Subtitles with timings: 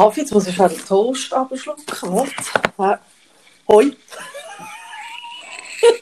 [0.00, 1.84] Kaffee, jetzt muss ich schon den Toast abschlucken.
[2.76, 3.02] Warte.
[3.68, 3.92] Hoi.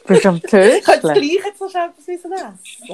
[0.07, 1.15] Bist du am Ich kann das Tösteln?
[1.15, 2.33] gleich jetzt noch etwas essen.
[2.81, 2.89] Ich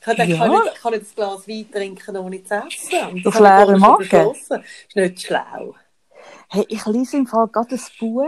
[0.00, 0.36] kann, Ja.
[0.38, 3.22] kann, nicht, ich kann nicht das Glas Wein trinken, ohne zu essen.
[3.22, 3.98] Das Auf leeren Magen?
[3.98, 4.64] beschlossen.
[4.88, 5.74] ist nicht schlau.
[6.48, 8.26] Hey, ich lese im Fall gerade ein Buch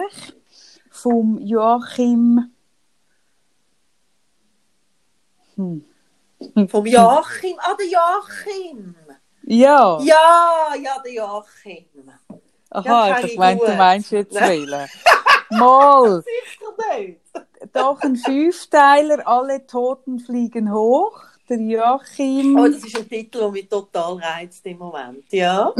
[0.90, 2.52] vom Joachim.
[5.56, 5.84] Hm.
[6.68, 7.56] Vom Joachim.
[7.58, 8.94] Ah, der Joachim.
[9.50, 9.98] Ja.
[10.02, 11.86] Ja, ja, der Joachim.
[12.68, 14.50] Aha, ja, ich gemeint, du meinst jetzt Nein.
[14.50, 14.88] wählen.
[15.50, 17.20] Mal, Sicher nicht.
[17.72, 21.22] doch ein Fünfteiler, alle Toten fliegen hoch.
[21.48, 22.58] Der Joachim.
[22.58, 25.24] Aber das ist ein Titel, der mich total reizt im Moment.
[25.30, 25.72] Ja.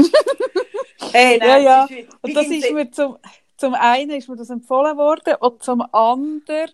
[1.12, 1.85] hey, Ja, ja.
[1.85, 3.19] ist, Und das ist mir zum,
[3.59, 6.71] zum einen ist mir das empfohlen worden und zum anderen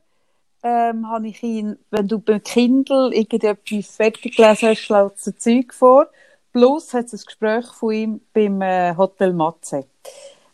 [0.62, 5.38] ähm, habe ich ihn, wenn du beim Kindle irgendetwas fertig gelesen hast, schlägt es ein
[5.38, 6.06] Zeug vor.
[6.54, 9.86] Plus hat es ein Gespräch von ihm beim äh, Hotel Matze.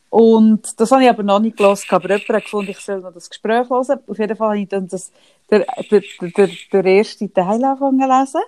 [0.09, 3.13] Und das habe ich aber noch nicht gelesen, aber jemand hat gefunden, ich soll noch
[3.13, 4.01] das Gespräch hören.
[4.09, 5.13] Auf jeden Fall habe ich dann das,
[5.51, 8.41] der, der, der, der erste Teil angefangen zu lesen.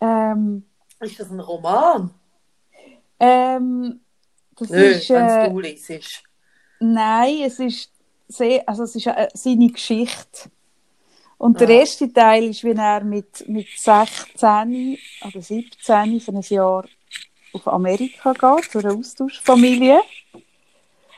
[0.00, 0.64] Ähm,
[1.00, 2.10] ist das ein Roman?
[3.20, 4.00] ähm,
[4.56, 6.24] das Nö, ist, wenn äh, du liest.
[6.80, 7.92] Nein, es ist
[8.26, 10.50] sehr, also es ist äh, seine Geschichte.
[11.42, 16.84] Und der erste Teil ist, wie er mit, mit 16 oder 17 für ein Jahr
[17.52, 20.00] auf Amerika geht, zu einer Austauschfamilie.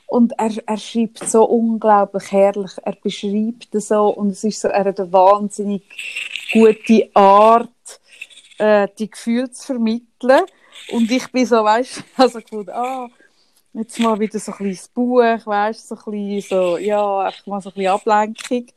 [0.06, 4.69] Und er, er schreibt so unglaublich herrlich, er beschreibt es so und es ist so,
[4.69, 5.83] er hat eine wahnsinnig
[6.55, 7.69] gute Art,
[8.56, 10.41] äh, die Gefühle zu vermitteln.
[10.91, 13.09] Und ich bin so, weißt du, also gefunden, ah,
[13.75, 17.47] jetzt mal wieder so ein kleines Buch, weißt du, so ein bisschen, so, ja, einfach
[17.47, 18.69] mal so ein bisschen Ablenkung.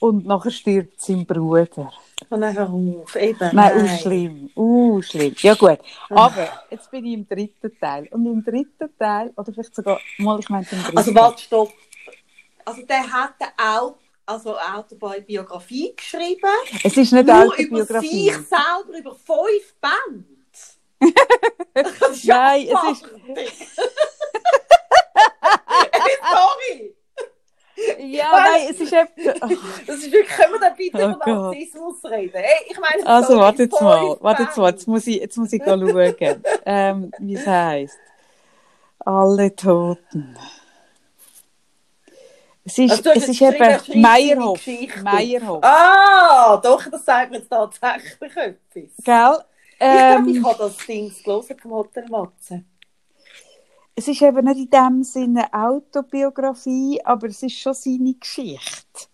[0.00, 1.92] Und nachher stirbt sein Bruder.
[2.28, 3.14] Und dann hör auf.
[3.16, 5.34] Eben, Nein, uh, schlimm, uh, schlimm.
[5.38, 8.08] Ja gut, aber jetzt bin ich im dritten Teil.
[8.10, 10.96] Und im dritten Teil, oder vielleicht sogar, mal, ich meine im dritten.
[10.98, 11.72] Also warte, stopp.
[12.64, 16.40] Also der hat auch also Autobiografie geschrieben.
[16.84, 18.30] es ist nicht Nur über Autobiografie.
[18.30, 20.24] sich selber, über fünf Bände.
[22.24, 23.06] Nein, es ist-
[26.30, 26.94] Sorry.
[27.98, 29.08] Ja, nein, es ist eben...
[29.86, 31.26] Das ist wirklich, können wir da bitte Oh Gott.
[31.26, 32.32] Narzissmus reden?
[32.34, 35.52] Hey, ich meine, Also, warte jetzt mal, warte jetzt mal, jetzt muss ich, jetzt muss
[35.52, 37.98] ich schauen, ähm, wie es heisst.
[38.98, 40.36] Alle Toten.
[42.64, 45.64] Es ist, Also, es ist eben Meierhof.
[45.64, 48.64] Ah, doch, das sagt mir jetzt tatsächlich etwas.
[48.74, 48.90] Gell?
[48.92, 49.44] Ich glaube,
[49.80, 52.64] Ähm, ich habe das Ding gelesen vom Hotel Matze.
[54.00, 59.10] Es ist eben nicht in dem Sinne Autobiografie, aber es ist schon seine Geschichte.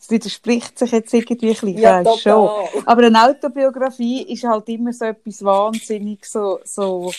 [0.00, 2.50] Es widerspricht sich jetzt irgendwie ein bisschen, Ja, weiss schon.
[2.84, 7.12] Aber eine Autobiografie ist halt immer so etwas wahnsinnig so, so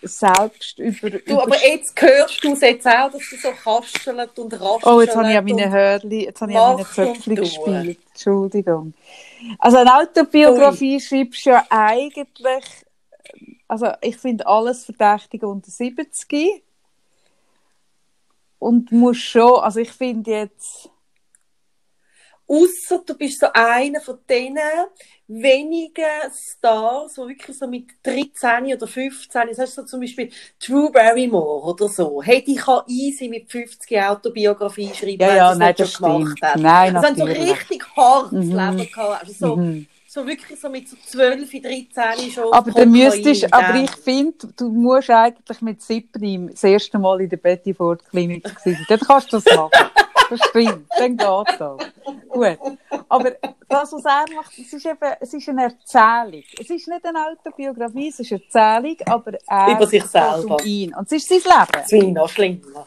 [0.00, 4.54] selbst über, Du, aber jetzt hörst du es jetzt auch, dass du so kastelt und
[4.54, 4.86] raschelt.
[4.86, 7.98] Oh, jetzt habe ich an meine Hörli, jetzt habe ich an meine Zöpfchen gespielt.
[8.08, 8.94] Entschuldigung.
[9.58, 12.28] Also eine Autobiografie schreibst du ja eigentlich,
[13.72, 16.62] also ich finde alles Verdächtige unter 70.
[18.58, 20.90] Und musst schon, also ich finde jetzt,
[22.46, 24.58] Ausser du bist so einer von diesen
[25.28, 30.30] wenigen Stars, die wirklich so mit 13 oder 15, das heißt so zum Beispiel
[30.62, 35.46] Drew Barrymore oder so, hey, die kann easy mit 50 Autobiografie schreiben, Ja, wenn ja,
[35.46, 36.42] sie es nein, nicht schon gemacht stimmt.
[36.42, 36.60] hat.
[36.60, 38.50] Nein, also haben so richtig hartes Mhm.
[38.50, 39.86] Leben gehabt, also so, mhm.
[40.12, 44.68] So wirklich so mit so 12, 13 schon aber dann müsstest, aber ich finde, du
[44.68, 48.78] musst eigentlich mit 7 das erste Mal in der Betty Ford Klinik sein.
[48.88, 49.70] Dann kannst du das machen.
[50.28, 51.78] Das stimmt, dann geht das.
[52.28, 52.58] Gut.
[53.08, 53.30] Aber
[53.68, 56.44] das, was er macht, es ist eben, es ist eine Erzählung.
[56.58, 60.56] Es ist nicht eine Autobiografie, es ist eine Erzählung, aber er Über sich selber.
[60.56, 60.94] um ihn.
[60.94, 61.72] Und es ist sein Leben.
[61.72, 62.86] Das finde ich noch schlimmer.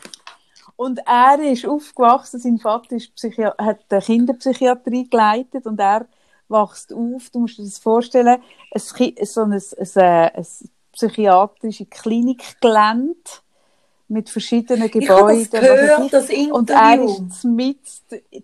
[0.75, 6.06] Und er ist aufgewachsen, sein Vater ist Psychi hat eine Kinderpsychiatrie geleitet und er
[6.50, 8.41] wächst auf, du musst dir das vorstellen,
[8.72, 9.61] ein, so ein, ein,
[9.95, 10.45] ein, ein
[10.91, 13.20] psychiatrische Klinikgelände
[14.08, 15.78] mit verschiedenen Ich habe das Gebäuden.
[15.78, 16.11] gehört, ich.
[16.11, 16.55] das Interview.
[16.55, 17.79] Und er ist mit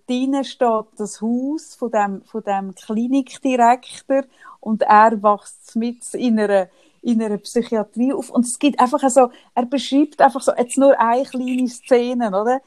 [0.08, 4.24] drinnen steht das Haus von dem, von dem Klinikdirektor
[4.60, 6.68] und er wächst mit in einer,
[7.02, 8.30] in einer Psychiatrie auf.
[8.30, 12.62] Und es gibt einfach so, er beschreibt einfach so, jetzt nur eine kleine Szene, oder?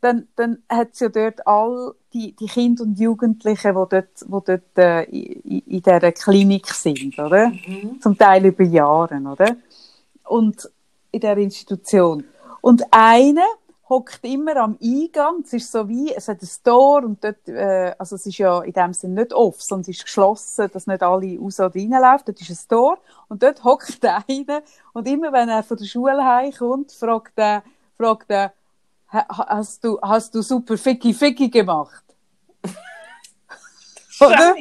[0.00, 4.26] Dann, dann hat es ja dort all die, die Kinder und Jugendlichen, die dort, die
[4.28, 7.48] dort äh, in, in dieser Klinik sind, oder?
[7.48, 8.00] Mhm.
[8.00, 9.56] Zum Teil über Jahre, oder?
[10.26, 10.68] Und
[11.12, 12.24] in der Institution.
[12.60, 13.46] Und einer
[13.88, 15.42] hockt immer am Eingang.
[15.44, 18.60] Es ist so wie, es hat ein Store und dort, äh, also es ist ja
[18.62, 22.26] in dem Sinne nicht off, sondern es ist geschlossen, dass nicht alle raus oder reinlaufen.
[22.26, 22.98] Dort ist ein Store
[23.28, 23.98] und dort hockt
[24.28, 24.62] einer
[24.92, 27.64] und immer wenn er von der Schule heimkommt, fragt er,
[27.96, 28.52] fragt er, "Ha-
[29.12, 32.04] hast du, hast du super Ficky Ficky gemacht?
[34.20, 34.54] Oder?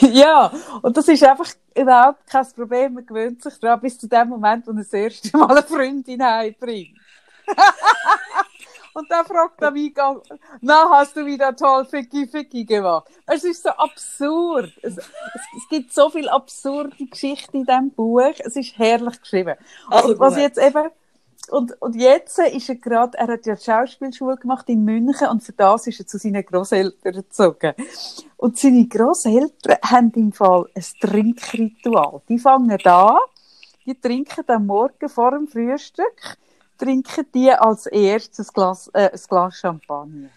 [0.00, 0.52] Ja,
[0.82, 2.94] und das ist einfach überhaupt kein Problem.
[2.94, 6.22] Man gewöhnt sich daran, bis zu dem Moment, wo er das erste Mal eine Freundin
[6.22, 6.98] heimbringt.
[8.94, 10.20] und dann fragt er Eingang,
[10.60, 13.08] na, hast du wieder toll Ficky Ficky gemacht?
[13.26, 14.72] Es ist so absurd.
[14.82, 15.06] Es, es,
[15.56, 18.32] es gibt so viel absurde Geschichten in diesem Buch.
[18.38, 19.56] Es ist herrlich geschrieben.
[19.88, 20.90] Also und was jetzt eben
[21.50, 25.42] und, und jetzt ist er gerade, er hat ja die Schauspielschule gemacht in München und
[25.42, 27.74] für das ist er zu seinen Großeltern gezogen.
[28.36, 32.22] Und seine Großeltern haben im Fall ein Trinkritual.
[32.28, 33.18] Die fangen an,
[33.84, 36.36] die trinken am Morgen vor dem Frühstück,
[36.78, 40.30] trinken die als erstes ein Glas, äh, ein Glas Champagner.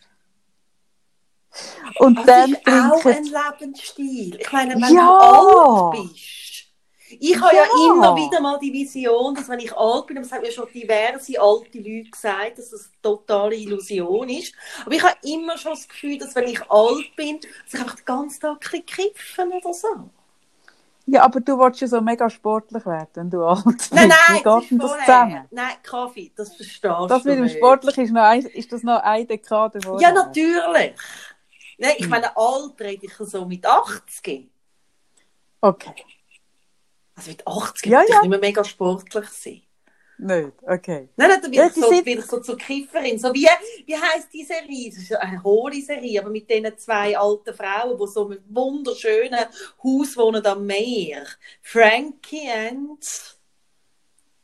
[1.99, 4.35] Und Das dann ist auch trinken ein Lebensstil.
[4.39, 5.05] Ich meine, wenn Ja.
[5.05, 6.52] du alt bist.
[7.19, 7.63] Ich habe ja.
[7.63, 7.93] Ja.
[7.93, 11.39] immer wieder mal die Vision, dass wenn ich alt bin, das haben mir schon diverse
[11.41, 14.53] alte Leute gesagt, dass das eine totale Illusion ist.
[14.85, 17.95] Aber ich habe immer schon das Gefühl, dass wenn ich alt bin, dass ich einfach
[17.95, 19.87] den ganzen Tag ein kiffen oder so.
[21.05, 23.93] Ja, aber du willst ja so mega sportlich werden, wenn du alt bist.
[23.93, 25.47] Nein, Wie nein, geht das denn das zusammen?
[25.51, 27.57] Nein, Kaffee, das verstehst du Das mit dem nicht.
[27.57, 30.13] Sportlich ist, noch ein, ist das noch eine Dekade Ja, vorher?
[30.13, 30.93] natürlich.
[31.77, 31.97] Nein, Hm.
[31.97, 34.49] ich meine, alt rede ich so mit 80.
[35.61, 35.93] Okay,
[37.15, 38.21] Also mit 80 Ja, ja.
[38.21, 39.61] nicht mehr mega sportlich sein.
[40.17, 41.09] nicht, okay.
[41.15, 43.17] Nein, nein, da bin Ja, ich so, sind- bin ich so zur Kifferin.
[43.19, 43.47] So wie,
[43.85, 44.89] wie heisst die Serie?
[44.89, 49.45] Es ist eine hohle Serie, aber mit diesen zwei alten Frauen, die so einem wunderschönen
[49.83, 51.25] Haus wohnen am Meer.
[51.61, 53.03] Frankie and...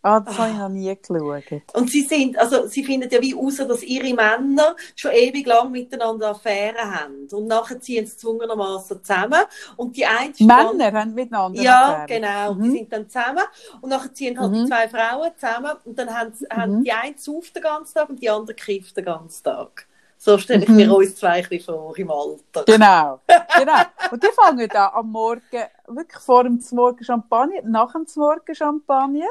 [0.01, 0.43] Ah, das Ah.
[0.43, 1.61] habe ich noch nie geschaut.
[1.73, 5.71] Und sie sind, also sie finden ja wie raus, dass ihre Männer schon ewig lang
[5.71, 7.27] miteinander Affären haben.
[7.31, 9.41] Und nachher ziehen sie zwungenermaßen zusammen.
[9.75, 12.07] Und die eine Männer haben miteinander Ja, Affären.
[12.07, 12.53] genau.
[12.53, 12.63] Mhm.
[12.63, 13.43] Die sind dann zusammen
[13.81, 14.67] und nachher ziehen halt die Mhm.
[14.67, 18.29] zwei Frauen zusammen und dann haben, haben die eine sauft den ganzen Tag und die
[18.29, 19.85] andere kifft den ganzen Tag.
[20.17, 20.75] So stelle ich Mhm.
[20.77, 22.63] mir uns zwei ein bisschen vor im Alter.
[22.65, 23.19] Genau,
[23.57, 23.81] genau.
[24.11, 25.41] Und die fangen da am Morgen,
[25.87, 29.27] wirklich vor dem Morgen Champagner, nach dem Morgen Champagner.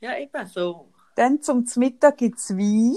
[0.00, 0.88] Ja, eben so.
[1.14, 2.96] Dann zum Mittag gibt es Wein.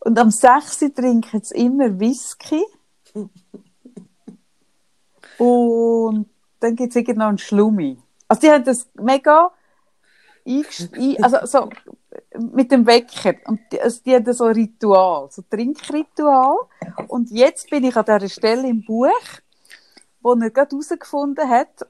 [0.00, 2.64] Und am 6 Uhr trinken sie immer Whisky.
[5.38, 6.28] Und
[6.60, 7.98] dann gibt es irgendwie noch einen Schlummi.
[8.28, 9.52] Also die haben das mega
[11.20, 11.70] also so
[12.38, 13.34] mit dem Wecker.
[13.46, 16.56] Und die, also die haben so ein Ritual, so ein Trinkritual.
[17.08, 19.10] Und jetzt bin ich an dieser Stelle im Buch,
[20.20, 21.86] wo er gerade herausgefunden hat,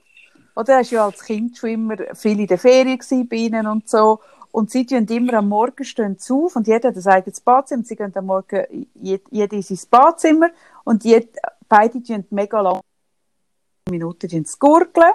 [0.57, 3.67] oder er war ja als Kind schon immer viel in der Ferien gewesen, bei ihnen
[3.67, 4.21] und so.
[4.51, 7.85] Und sie tun immer am Morgen stehen auf und jeder hat ein eigenes Badzimmer.
[7.85, 10.49] Sie gehen am Morgen jed- jeder in sein Badzimmer
[10.83, 11.37] und jed,
[11.69, 12.81] beide tun mega lange
[13.91, 15.13] Minuten gurgeln.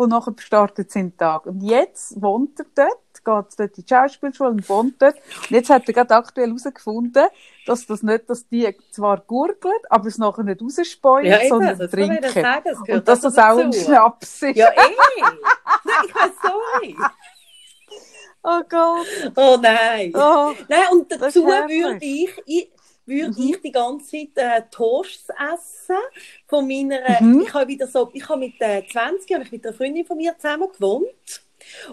[0.00, 1.44] Und nachher startet sie den Tag.
[1.44, 5.16] Und jetzt wohnt er dort, geht dort in die Schauspielschule und wohnt dort.
[5.16, 7.26] Und jetzt hat er gerade aktuell herausgefunden,
[7.66, 11.90] dass das nicht, dass die zwar gurgeln, aber es nachher nicht rausspeuen, Ja, sondern das
[11.90, 12.30] trinken.
[12.32, 13.72] sagen, das Und dass das auch ein.
[13.74, 14.56] Schnaps ist.
[14.56, 15.22] Ja, eh.
[15.84, 16.96] Nein, sorry.
[18.42, 19.06] Oh Gott.
[19.36, 20.12] Oh nein.
[20.14, 20.54] Oh.
[20.66, 22.70] Nein, und Das dazu würde ich, ich,
[23.10, 23.50] würde Mhm.
[23.50, 25.96] ich die ganze Zeit äh, Toasts essen
[26.48, 27.42] von meiner, Mhm.
[27.42, 30.18] ich habe wieder so, ich habe mit äh, 20 habe ich mit einer Freundin von
[30.18, 31.06] mir zusammen gewohnt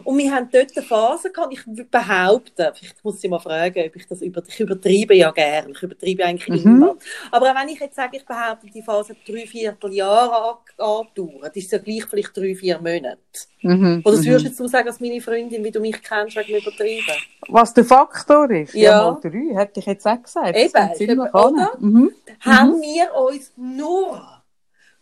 [0.04, 3.96] und wir haben dort eine Phase gehabt, ich behaupte, vielleicht muss ich mal fragen, ob
[3.96, 6.76] ich das über, ich übertreibe ja gerne, ich übertreibe eigentlich Mhm.
[6.76, 6.96] immer,
[7.32, 10.60] aber auch wenn ich jetzt sage, ich behaupte, die Phase hat drei, Vierteljahre
[10.98, 13.20] angedauert, ist es ja gleich vielleicht drei, vier Monate.
[13.62, 14.02] Mhm.
[14.04, 14.30] Oder das mhm.
[14.30, 17.18] würdest du jetzt du sagen, als meine Freundin, wie du mich kennst, wegen übertrieben?
[17.50, 18.74] Was der Faktor ist?
[18.74, 19.12] Ja.
[19.12, 20.56] mal drei, hätte ich jetzt auch gesagt.
[20.56, 21.72] Eben, eben, oder?
[21.80, 22.12] Mhm.
[22.40, 24.44] haben wir uns nur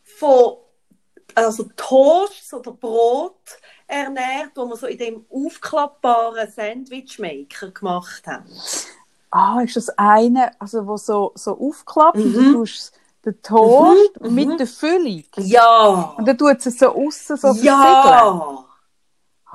[0.04, 0.58] von
[1.36, 8.46] also Toast oder Brot ernährt, wo wir so in dem aufklappbaren Sandwichmaker gemacht haben.
[9.32, 12.34] Ah, ist das eine, also wo so, so aufklappt Mhm.
[12.34, 12.94] du tust
[13.26, 14.58] den Toast Mhm, mit mhm.
[14.58, 15.24] der Füllung.
[15.38, 16.14] Ja!
[16.18, 18.66] Und dann tut es so aussen so ja!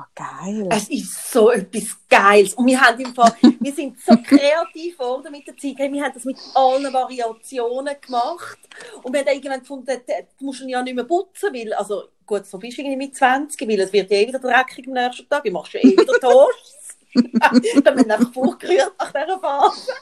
[0.00, 0.66] Ah, geil.
[0.70, 2.54] Es ist so etwas Geiles.
[2.54, 5.76] Und wir haben im Fall, wir sind so kreativ geworden mit der Zeit.
[5.78, 8.58] Wir haben das mit allen Variationen gemacht.
[9.02, 10.00] Und wir haben irgendwann gefunden,
[10.38, 13.68] du musst ihn ja nicht mehr putzen, weil, also, gut, so du irgendwie mit 20,
[13.68, 15.42] weil es wird ja eh wieder dreckig am nächsten Tag.
[15.42, 16.96] Du machst ja eh wieder Toast.
[17.14, 19.92] dann werden wir einfach vorgerührt nach dieser Phase.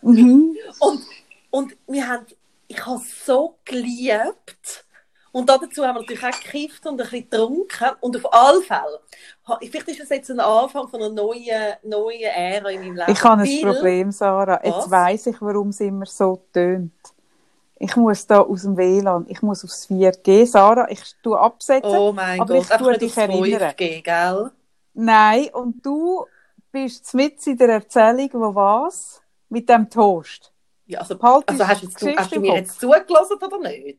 [0.00, 0.56] Mhm.
[0.80, 1.02] Und,
[1.50, 2.24] und wir haben,
[2.68, 4.86] ich habe es so geliebt.
[5.30, 7.90] Und dazu haben wir natürlich auch gekifft und ein bisschen getrunken.
[8.00, 9.00] Und auf alle Fälle,
[9.60, 13.12] vielleicht ist das jetzt ein Anfang von einer neuen, neuen Ära in meinem Leben.
[13.12, 14.60] Ich habe ein Problem, Sarah.
[14.64, 16.92] Jetzt weiss ich, warum es immer so tönt.
[17.84, 20.46] Ich muss da aus dem WLAN, ich muss aufs 4G.
[20.46, 21.90] Sarah, ich tu absetzen.
[21.90, 23.74] Oh mein aber Gott, ich tue dich erinnern.
[23.76, 24.50] 5G, gell?
[24.94, 26.24] Nein, und du
[26.72, 29.20] bist mit in der Erzählung, wo was?
[29.50, 30.50] Mit dem Toast.
[30.86, 33.98] Ja, also, Halt also hast, jetzt, du, hast du mir jetzt zugelassen oder nicht?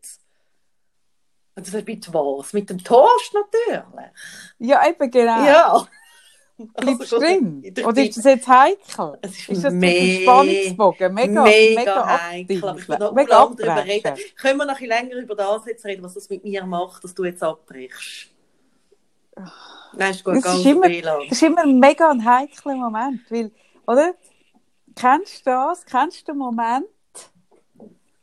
[1.54, 2.54] Also mit was?
[2.54, 4.12] Mit dem Toast natürlich.
[4.58, 5.46] Ja, eben genau.
[5.46, 5.88] Ja.
[6.78, 7.62] Bleibst du Also, drin?
[7.64, 9.18] ich Oder ist das jetzt heikel?
[9.22, 9.82] Es ist, Ist das ein
[10.22, 11.14] Spannungsbogen?
[11.14, 12.64] Mega, mega, mega, heikel.
[12.64, 12.90] Aber ich aktiv.
[12.90, 14.14] will noch Mega lange darüber reden.
[14.38, 17.04] Können wir noch ein bisschen länger über das jetzt reden, was das mit mir macht,
[17.04, 18.30] dass du jetzt abbrichst?
[19.98, 20.90] Nein, ist gut, Das ist immer-.
[20.90, 23.52] Das ist immer ein mega ein heikler Moment, weil,
[23.88, 24.14] oder?
[24.96, 25.86] Kennst du das?
[25.86, 26.86] Kennst du den Moment,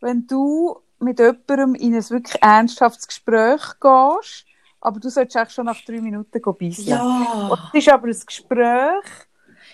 [0.01, 4.47] wenn du mit jemandem in ein wirklich ernsthaftes Gespräch gehst,
[4.83, 6.87] aber du solltest eigentlich schon nach drei Minuten beißen.
[6.87, 7.49] Ja.
[7.51, 9.05] Und es ist aber ein Gespräch,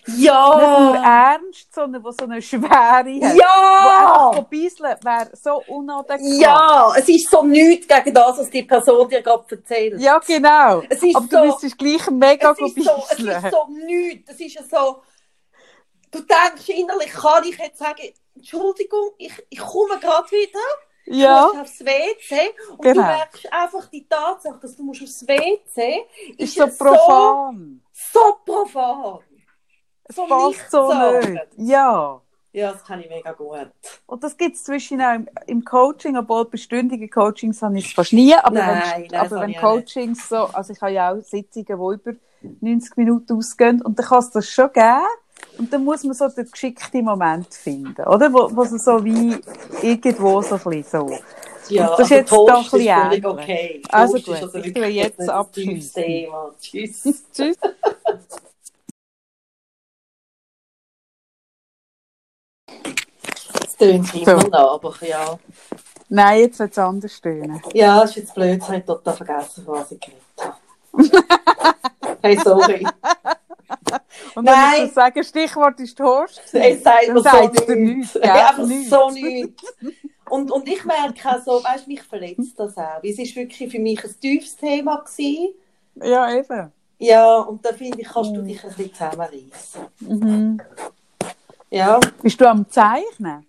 [0.06, 1.32] nicht nur Ja.
[1.34, 3.04] ernst, sondern wo so eine Schwere hat.
[3.04, 4.28] Wo Ja.
[4.30, 6.20] einfach beiseln wäre so unadäquat.
[6.40, 10.00] Ja, es ist so nichts gegen das, was die Person dir gerade erzählt.
[10.00, 10.82] Ja, genau.
[10.88, 14.30] Es ist aber so, du müsstest gleich mega es ist so, es ist so nichts.
[14.30, 15.02] Es ist ja so,
[16.10, 18.02] du denkst innerlich, kann ich jetzt sagen,
[18.34, 20.60] Entschuldigung, ich, ich komme gerade wieder.
[21.10, 22.94] Ja, Du musst aufs WC und Genau.
[23.02, 26.04] du merkst einfach die Tatsache, dass du musst aufs WC
[26.36, 27.80] ist so ja profan.
[27.92, 29.18] So, so profan.
[30.04, 31.42] Es so passt so nicht.
[31.56, 32.20] Ja.
[32.52, 33.68] Ja, das kann ich mega gut.
[34.06, 37.92] Und das gibt es zwischen im, im Coaching, obwohl bei stündigen Coachings habe ich es
[37.92, 39.54] fast nie, aber Nein, wenn, nein, aber wenn.
[39.54, 41.72] Coachings so, also ich habe ja auch Sitzungen, die
[42.10, 42.18] über
[42.60, 45.02] 90 Minuten ausgehen und dann kann es das schon geben
[45.58, 48.32] und dann muss man so den geschickten Moment finden, oder?
[48.32, 49.36] Wo, wo so, wie
[49.82, 51.18] irgendwo so ein bisschen so.
[51.68, 53.24] Ja, Das ist also jetzt doch ein ist bisschen völlig ähnlich.
[53.24, 53.82] okay.
[53.90, 55.18] Also Toast gut, ist also ich wirklich tue jetzt.
[55.94, 56.50] Thema.
[56.60, 57.02] Tschüss.
[57.32, 57.56] Tschüss.
[63.64, 64.48] Es tönt immer So.
[64.48, 65.38] noch, aber ja.
[66.08, 67.62] Nein, jetzt wird es anders stehen.
[67.74, 70.56] Ja, das ist jetzt blöd, ich habe total vergessen, was ich geredet habe.
[72.28, 72.86] hey, sorry.
[74.34, 74.74] Und wenn Nein.
[74.84, 78.12] ich so sage, Stichwort ist Toast, Es sagt dann mir so nichts.
[78.14, 78.22] gell?
[78.22, 78.90] Einfach Nichts.
[78.90, 79.62] so nichts.
[80.30, 83.02] Und, und ich merke auch so, weißt du, mich verletzt das auch.
[83.02, 84.96] Es war wirklich für mich ein tiefes Thema.
[84.98, 85.54] Gewesen.
[86.02, 86.72] ja eben.
[86.98, 89.80] Ja, und da finde ich, kannst du dich ein bisschen zusammenreißen.
[90.00, 90.60] Mhm.
[91.70, 93.46] Ja, Bist du am Zeichnen?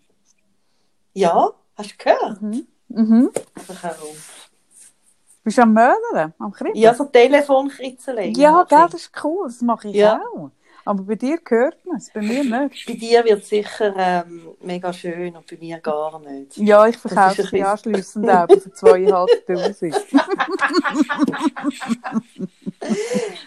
[1.13, 2.41] ja, hast du gehört?
[2.41, 2.67] Mhm.
[2.89, 3.31] Mhm.
[3.55, 4.15] Einfach herum.
[5.43, 6.33] Bist du am Möllern?
[6.39, 6.75] Am Kribbeln?
[6.77, 8.33] Ja, so Telefonkritzeln.
[8.35, 9.47] Ja, gell, das ist cool.
[9.47, 10.21] Das mache ich Ja.
[10.35, 10.51] auch.
[10.85, 12.87] Aber bei dir hört man es, bei mir nicht.
[12.87, 16.57] Bei dir wird es sicher ähm, mega schön und bei mir gar nicht.
[16.57, 19.95] Ja, ich verkaufe bisschen- anschliessend auch für zweieinhalbtausend.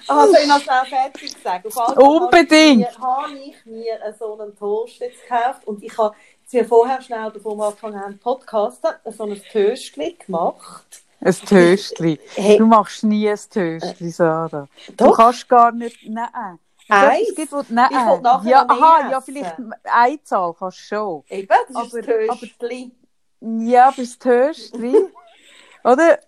[0.09, 1.67] Ah, soll ich noch schnell fertig sagen?
[1.69, 2.99] Auf alle Fälle Unbedingt.
[3.01, 7.31] Habe ich mir so einen Toast jetzt gekauft und ich habe jetzt mir vorher schnell,
[7.31, 11.01] bevor wir angefangen haben, Podcasten, so ein Töstchen gemacht.
[11.25, 12.19] Ein Töstli.
[12.35, 14.69] Hey, Du machst nie ein Töstli, Sarah.
[14.88, 16.59] Du doch, kannst gar nicht, nein.
[16.88, 17.21] Es Eins?
[17.21, 17.88] etwas gibt, wo, nein.
[17.91, 21.23] Ich will nachher ja, aha, ja, vielleicht Einzahl kannst du schon.
[21.29, 22.93] eben, das ist aber- ein Töstchen.
[23.41, 24.97] Ja, bis Töstli.
[25.85, 26.19] Oder?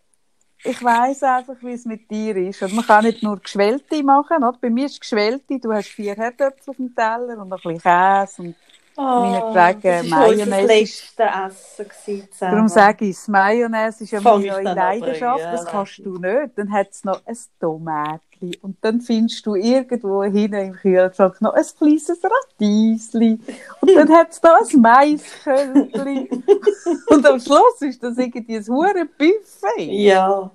[0.67, 2.63] Ich weiss einfach, wie es mit dir ist.
[2.63, 4.39] Und man kann nicht nur Geschwellte machen.
[4.39, 4.57] Oder?
[4.61, 8.43] Bei mir ist Geschwellte, du hast vier Herdöpfel auf dem Teller und ein bisschen Käse.
[8.43, 8.55] Und
[8.97, 10.67] Meinetwegen das war unser Mayonnaise.
[10.67, 12.53] letztes Essen gewesen zusammen.
[12.53, 15.45] darum sage ich es, Mayonnaise ist ja meine neue Leidenschaft.
[15.45, 16.53] Das kannst du nicht.
[16.57, 18.59] Dann hat es noch ein Tomatli.
[18.63, 23.41] Und dann findest du irgendwo hinten im Kühlschrank noch ein kleines Radiesli.
[23.81, 26.31] Und dann hat es noch ein Maiskölbli.
[27.09, 29.91] und am Schluss ist das irgendwie ein hure Buffet.
[29.91, 30.51] Ja.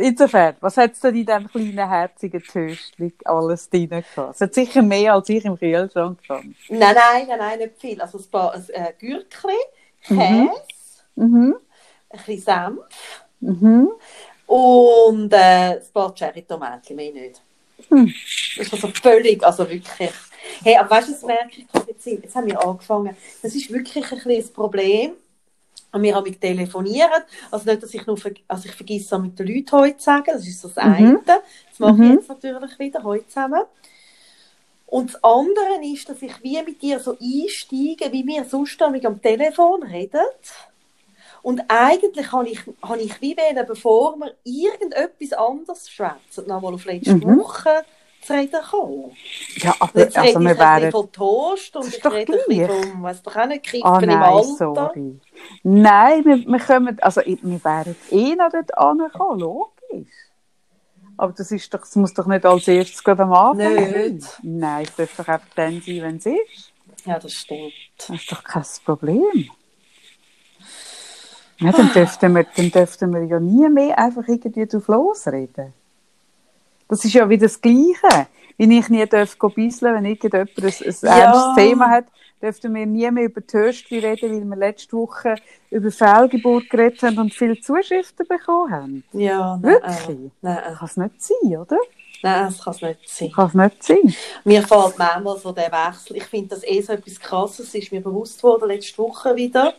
[0.00, 4.34] Insofern, was hat es denn in diesem kleinen, herzigen Töstchen alles drin gehabt?
[4.34, 6.54] Es hat sicher mehr, als ich im Kühlschrank fand.
[6.68, 8.00] Nein, nein, nein, nein, nicht viel.
[8.00, 9.52] Also ein paar ein, äh, Gürkli,
[10.02, 10.50] Käse, Mhm.
[11.16, 11.56] Mhm.
[12.10, 13.90] ein bisschen Senf Mhm.
[14.46, 15.36] und äh,
[15.76, 17.40] ein paar Cherry-Tomaten, mehr nicht.
[17.88, 18.12] Hm.
[18.56, 20.10] Das ist also völlig, also wirklich.
[20.62, 23.16] Hey, aber weißt du, das merke ich jetzt, jetzt haben wir angefangen.
[23.42, 25.12] Das ist wirklich ein das Problem.
[25.92, 27.22] Und wir haben mit telefonieren.
[27.50, 30.24] Also nicht, dass ich nur, ver also ich vergesse mit den Leuten heute zu sagen.
[30.32, 30.92] Das ist so das Mhm.
[30.92, 31.20] eine.
[31.26, 32.02] Das mache Mhm.
[32.04, 33.62] ich jetzt natürlich wieder heute zusammen.
[34.86, 39.22] Und das andere ist, dass ich wie mit dir so einsteige, wie wir sonst am
[39.22, 40.20] Telefon reden.
[41.42, 46.84] Und eigentlich habe ich, habe ich wie wollen, bevor wir irgendetwas anderes schwätzen, nochmal auf
[46.84, 47.38] letzte Mhm.
[47.38, 47.84] Woche
[48.22, 49.12] zu reden kommen.
[49.56, 50.90] Ja, aber Jetzt also wir wären...
[50.90, 52.66] von Toast und ich rede gleich.
[52.70, 54.56] vom, weiss doch auch nicht, Kiffen Ah im nein, Alter.
[54.56, 55.20] sorry.
[55.62, 60.08] Nein, wir, wir kommen, also wir wären eh noch dort angekommen, logisch.
[61.16, 64.22] Aber das, ist doch, das muss doch nicht als erstes gerade am Anfang Nicht.
[64.22, 64.40] sein.
[64.42, 66.72] Nein, es darf doch einfach dann sein, wenn es ist.
[67.04, 67.72] Ja, das stimmt.
[67.98, 69.50] Das ist doch kein Problem.
[71.58, 75.74] Ja, dann, dürften wir, dann dürften wir ja nie mehr einfach irgendwie drauf losreden.
[76.90, 78.26] Das ist ja wieder das Gleiche.
[78.58, 81.24] Wie ich nie darf bisseln, wenn irgendjemand ein, ein Ja.
[81.24, 82.04] ernstes Thema hat,
[82.42, 85.36] dürften wir nie mehr über Höchste reden, weil wir letzte Woche
[85.70, 89.04] über Fehlgeburt geredet haben und viele Zuschriften bekommen haben.
[89.12, 89.74] Ja, nein.
[89.74, 90.30] Wirklich?
[90.42, 91.78] Nein, Kann es nicht sein, oder?
[92.22, 93.32] nein, das kann es nicht sein.
[93.32, 94.14] Kann es nicht sein.
[94.44, 96.16] Mir fällt manchmal so der Wechsel.
[96.16, 99.74] Ich finde das eh so etwas Krasses, ist mir bewusst worden letzte Woche wieder.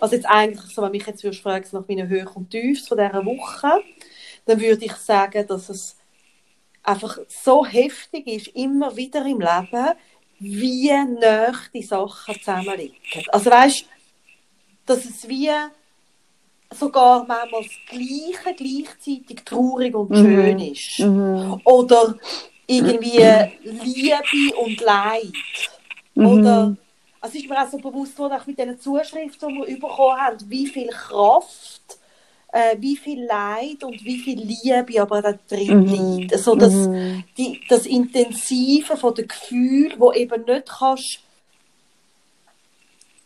[0.00, 2.98] Also jetzt eigentlich, so, wenn mich jetzt würdest fragen nach meinen Höhen und Tiefs von
[2.98, 3.68] dieser Woche,
[4.46, 5.96] dann würde ich sagen, dass es
[6.82, 9.90] einfach so heftig ist, immer wieder im Leben,
[10.38, 12.96] wie nah die Sachen zusammenliegen.
[13.28, 13.86] Also weißt,
[14.86, 15.50] dass es wie
[16.70, 20.16] sogar manchmal das Gleiche gleichzeitig traurig und Mhm.
[20.16, 20.98] schön ist.
[20.98, 21.60] Mhm.
[21.64, 22.16] Oder
[22.66, 23.22] irgendwie
[23.62, 25.32] Liebe und Leid.
[26.14, 26.26] Mhm.
[26.26, 26.76] Oder,
[27.20, 30.50] also ist mir auch so bewusst worden, auch mit diesen Zuschriften, die wir bekommen haben,
[30.50, 31.81] wie viel Kraft,
[32.52, 35.86] äh, wie viel Leid und wie viel Liebe aber da drin Mhm.
[35.86, 36.32] liegt.
[36.32, 37.24] Also das, Mhm.
[37.36, 41.20] die, das Intensive von den Gefühlen, wo eben nicht kannst,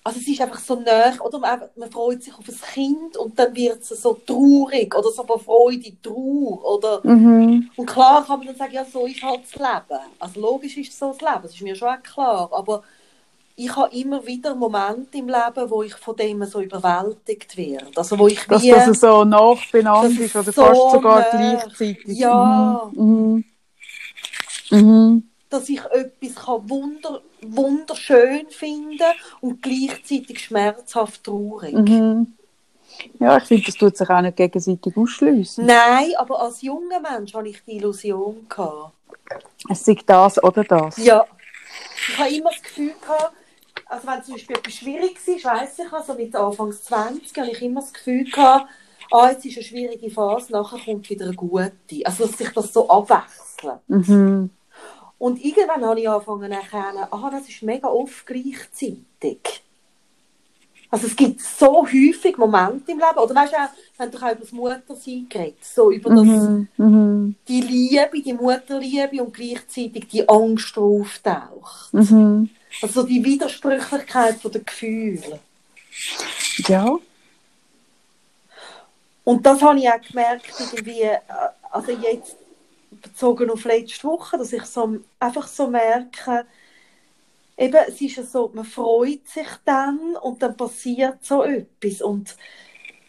[0.05, 3.37] also es ist einfach so nah, oder man, man freut sich auf ein Kind und
[3.39, 7.71] dann wird es so traurig oder so von Freude Trauer oder Mhm.
[7.77, 10.01] und klar kann man dann sagen, ja, so ist halt das Leben.
[10.21, 12.49] Also logisch ist so das Leben, das ist mir schon auch klar.
[12.53, 12.85] Aber
[13.59, 17.91] ich habe immer wieder Momente im Leben, wo ich von dem so überwältigt werde.
[17.97, 19.25] Also wo ich Dass wie, das so
[19.73, 21.31] benannt Das ist oder so fast sogar nah.
[21.31, 22.19] gleichzeitig.
[22.19, 22.91] Ja.
[22.93, 23.45] Mhm.
[24.71, 24.79] Mhm.
[24.79, 25.31] Mhm.
[25.49, 31.73] dass ich etwas kann wunder, wunderschön finden und gleichzeitig schmerzhaft traurig.
[31.73, 32.35] Mhm.
[33.21, 35.67] Ja, ich finde, das tut sich auch nicht gegenseitig ausschliessen.
[35.67, 38.47] Nein, aber als junger Mensch hatte ich die Illusion.
[38.49, 38.93] Gehabt.
[39.71, 40.97] Es sei das oder das.
[40.99, 41.25] Ja.
[42.09, 43.33] Ich habe immer das Gefühl gehabt,
[43.87, 47.63] also wenn zum Beispiel etwas schwierig war, weiss ich, also mit Anfangs 20, habe ich
[47.63, 48.69] immer das Gefühl gehabt,
[49.11, 51.73] ah, jetzt ist eine schwierige Phase, nachher kommt wieder eine gute.
[52.05, 53.81] Also, dass sich das so abwechselt.
[53.87, 54.51] Mhm.
[55.19, 59.63] Und irgendwann habe ich angefangen zu erkennen, ah, das ist mega oft gleichzeitig.
[60.91, 64.31] Also es gibt so häufig Momente im Leben, oder weißt du auch, wenn du auch
[64.31, 66.69] über das Muttersein geredet, so über das, Mhm.
[66.77, 67.35] Mhm.
[67.49, 71.93] die Liebe, die Mutterliebe und gleichzeitig die Angst, die auftaucht.
[71.93, 72.51] Mhm.
[72.83, 75.41] Also die Widersprüchlichkeit der Gefühle.
[76.69, 76.99] Ja.
[79.25, 81.19] Und das habe ich auch gemerkt, irgendwie, äh,
[81.71, 82.37] also jetzt
[82.91, 86.47] bezogen auf letzte Woche, dass ich so, einfach so merke,
[87.57, 92.03] eben, es ist ja so, man freut sich dann und dann passiert so etwas.
[92.03, 92.37] Und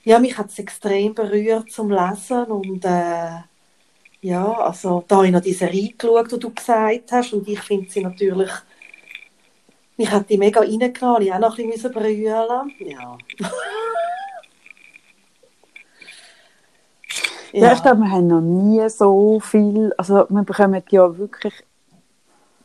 [0.03, 3.41] ja, mich hat es extrem berührt zum Lesen und äh,
[4.21, 7.59] ja, also da habe ich noch die Serie geschaut, die du gesagt hast und ich
[7.59, 8.51] finde sie natürlich,
[9.97, 12.71] mich hat die mega reingenommen, ich auch noch ein bisschen brüllen.
[12.79, 13.17] Ja.
[17.53, 17.73] Ja.
[17.73, 21.53] ich glaube, wir haben noch nie so viel, also wir bekommen ja wirklich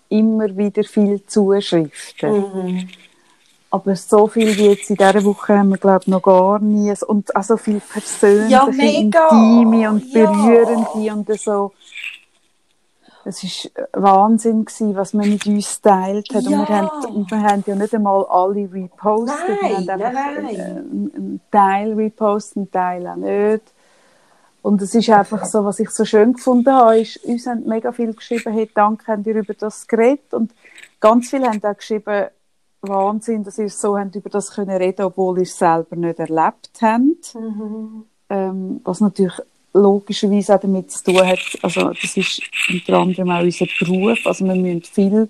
[0.09, 2.33] immer wieder viel Zuschriften.
[2.33, 2.89] Mhm.
[3.71, 6.93] Aber so viel wie jetzt in dieser Woche haben wir, glaube ich, noch gar nie.
[7.07, 9.29] Und auch so viel persönliche, Ja, mega.
[9.31, 10.31] intime und Ja.
[10.31, 11.73] berührende und so.
[13.25, 16.45] Es war Wahnsinn, gewesen, was man mit uns geteilt hat.
[16.45, 16.59] Und, Ja.
[16.69, 19.39] wir haben, und wir haben ja nicht einmal alle repostet.
[19.49, 20.57] wir Nein, haben einfach nein, nein.
[20.57, 23.63] äh, einen Teil repostet, einen Teil auch nicht.
[24.63, 27.91] Und es ist einfach so, was ich so schön gefunden habe, ist, uns haben mega
[27.93, 30.33] viel geschrieben, hey, danke, habt ihr über das geredet.
[30.33, 30.53] Und
[31.01, 32.29] ganz viele haben auch geschrieben,
[32.81, 36.71] Wahnsinn, dass ihr so habt über das können reden, obwohl ihr es selber nicht erlebt
[36.81, 37.35] habt.
[37.35, 38.05] Mhm.
[38.29, 39.35] Ähm, was natürlich
[39.75, 44.45] logischerweise auch damit zu tun hat, also das ist unter anderem auch unser Beruf, also
[44.45, 45.29] wir müssen viel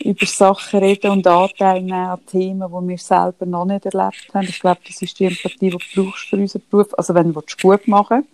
[0.00, 4.46] über Sachen reden und Anteil nehmen an Themen, die wir selber noch nicht erlebt haben.
[4.46, 6.88] Ich glaube, das ist die Empathie, die du brauchst für unseren Beruf.
[6.98, 8.26] Also wenn du es gut machen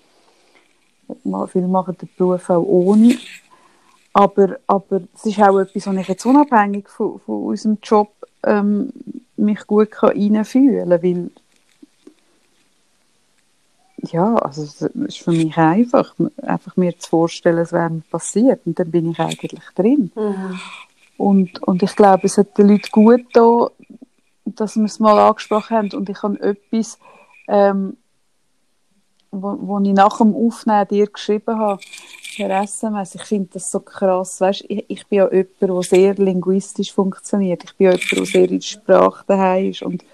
[1.06, 1.52] willst.
[1.52, 3.16] Viele machen den Beruf auch ohne.
[4.12, 8.10] Aber, aber es ist auch etwas, was ich jetzt unabhängig von, von unserem Job
[8.42, 8.92] ähm,
[9.36, 11.30] mich gut reinfühlen kann, weil
[14.12, 18.60] ja, also es ist für mich einfach, einfach mir zu vorstellen, es wäre mir passiert
[18.66, 20.10] und dann bin ich eigentlich drin.
[20.14, 20.60] Mhm.
[21.16, 23.68] Und, und ich glaube, es hat den Leuten gut da,
[24.44, 26.98] dass wir es mal angesprochen haben und ich habe etwas,
[27.46, 27.96] ähm,
[29.30, 31.80] wo, wo ich nach dem Aufnehmen dir geschrieben habe,
[32.36, 34.40] per SMS, ich finde das so krass.
[34.40, 37.64] Weißt, ich, ich bin ja jemand, der sehr linguistisch funktioniert.
[37.64, 39.82] Ich bin ja jemand, der sehr in der Sprache daheim ist.
[39.82, 40.04] Und,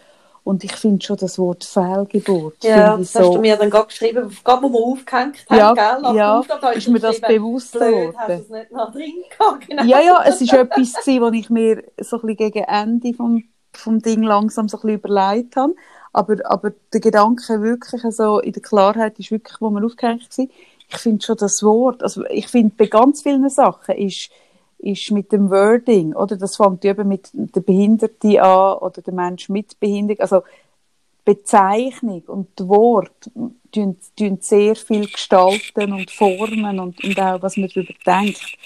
[0.47, 2.63] und ich finde schon das Wort Fehlgeburt.
[2.63, 5.75] Ja, das so, hast du mir dann gerade geschrieben, gerade wo wir aufgehängt haben, Ja,
[5.75, 6.03] gell?
[6.03, 8.43] Nach ja, da ist mir das bewusst blöd, hast du geworden.
[8.45, 9.83] es nicht noch drin gehabt, genau.
[9.83, 13.43] Ja, ja, es war etwas, gewesen, was ich mir so ein bisschen gegen Ende vom,
[13.73, 15.75] vom Ding langsam so ein bisschen überlegt habe.
[16.13, 20.47] Aber, aber der Gedanke wirklich so in der Klarheit ist wirklich, wo man aufgehängt war.
[20.89, 24.31] Ich finde schon das Wort, also ich finde bei ganz vielen Sachen ist,
[24.87, 26.37] ist mit dem Wording, oder?
[26.37, 30.21] Das fängt eben mit der Behinderten an oder der Mensch mit Behinderung.
[30.21, 30.43] Also
[31.27, 33.31] Bezeichnung und Wort
[33.73, 38.57] tun, tun sehr viel gestalten und formen und, und auch, was man darüber denkt.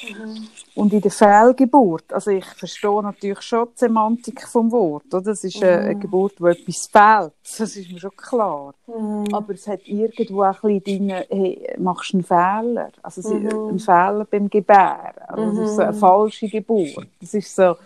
[0.74, 5.22] Und in der Fehlgeburt, also ich verstehe natürlich schon die Semantik vom Wort, oder?
[5.22, 8.74] Das ist eine, eine Geburt, wo etwas fehlt, das ist mir schon klar.
[8.86, 9.24] Mhm.
[9.32, 12.90] Aber es hat irgendwo auch ein bisschen drin, hey, machst du einen Fehler?
[13.02, 15.14] Also es ist ein Fehler beim Gebären.
[15.28, 17.08] Also es ist so eine falsche Geburt.
[17.22, 17.76] Das ist so,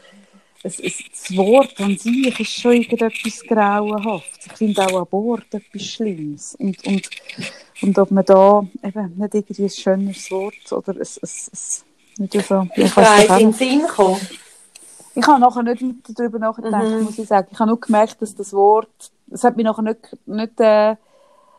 [0.64, 4.46] es, es, das Wort an sich ist schon irgendetwas Grauenhaftes.
[4.46, 6.54] Ich finde auch Abort etwas Schlimmes.
[6.58, 7.08] Und, und,
[7.82, 12.46] und ob man da eben nicht irgendwie ein schönes Wort oder ein, ein, ein nicht
[12.46, 13.52] so, Ich weiß in den.
[13.52, 14.20] Sinn gekommen.
[15.14, 17.02] Ich habe nachher nicht weiter darüber nachgedacht, Mhm.
[17.04, 17.48] muss ich sagen.
[17.52, 20.96] Ich habe nur gemerkt, dass das Wort, das hat mich nachher nicht, nicht äh,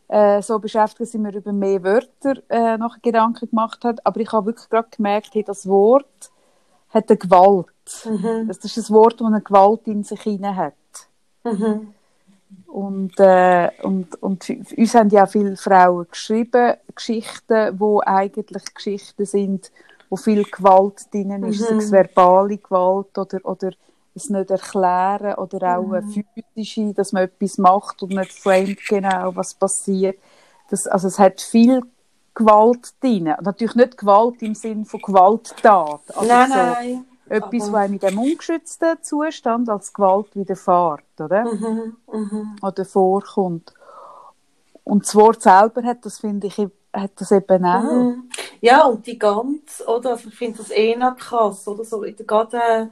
[0.08, 4.04] äh, so beschäftigt, dass ich mir über mehr Wörter äh, nachher Gedanken gemacht habe.
[4.04, 6.32] Aber ich habe wirklich gerade gemerkt, hey, das Wort
[6.90, 7.68] hat eine Gewalt.
[8.06, 8.48] Mhm.
[8.48, 10.74] Das ist ein Wort, das eine Gewalt in sich hinein hat.
[11.44, 11.94] Mhm.
[12.68, 19.72] Und, äh, und, und uns haben ja viele Frauen geschrieben, Geschichten, wo eigentlich Geschichten sind,
[20.10, 23.72] wo viel Gewalt drin ist, sei es verbale Gewalt oder, oder
[24.14, 29.36] es nicht erklären oder auch eine physische, dass man etwas macht und nicht framed genau,
[29.36, 30.18] was passiert.
[30.70, 31.82] Das, also es hat viel
[32.34, 33.34] Gewalt drin.
[33.42, 36.02] Natürlich nicht Gewalt im Sinn von Gewalttat.
[36.16, 37.06] Also Nein, so nein.
[37.30, 41.46] Etwas, was einem in dem ungeschützten Zustand als Gewalt widerfährt, oder?
[41.46, 41.96] Mhm.
[42.12, 42.56] Mhm.
[42.62, 43.74] oder vorkommt.
[44.84, 46.58] Und das Wort selber hat das, finde ich,
[46.94, 47.82] hat das eben auch.
[47.84, 48.30] Mhm.
[48.62, 50.12] Ja, und die ganz, oder?
[50.12, 51.84] Also ich finde das eh noch krass, oder?
[51.84, 52.88] So, in der- gerade äh,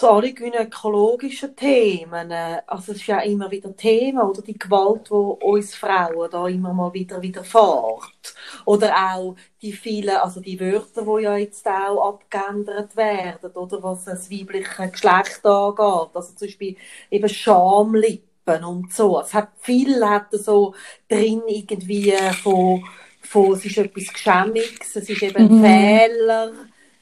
[0.00, 4.40] so alle gynäkologischen Themen, äh, also es ist ja immer wieder Thema, oder?
[4.40, 8.34] Die Gewalt, wo uns Frauen da immer mal wieder widerfährt.
[8.64, 13.82] Oder auch die vielen, also die Wörter, die ja jetzt auch abgeändert werden, oder?
[13.82, 16.10] Was das weibliche Geschlecht angeht.
[16.14, 16.76] Also zum Beispiel
[17.10, 19.20] eben Schamlippen und so.
[19.20, 20.74] Es hat viel hat so
[21.08, 22.82] drin irgendwie von
[23.22, 26.52] von, es ist etwas Geschämmiges, es ist eben ein Fehler,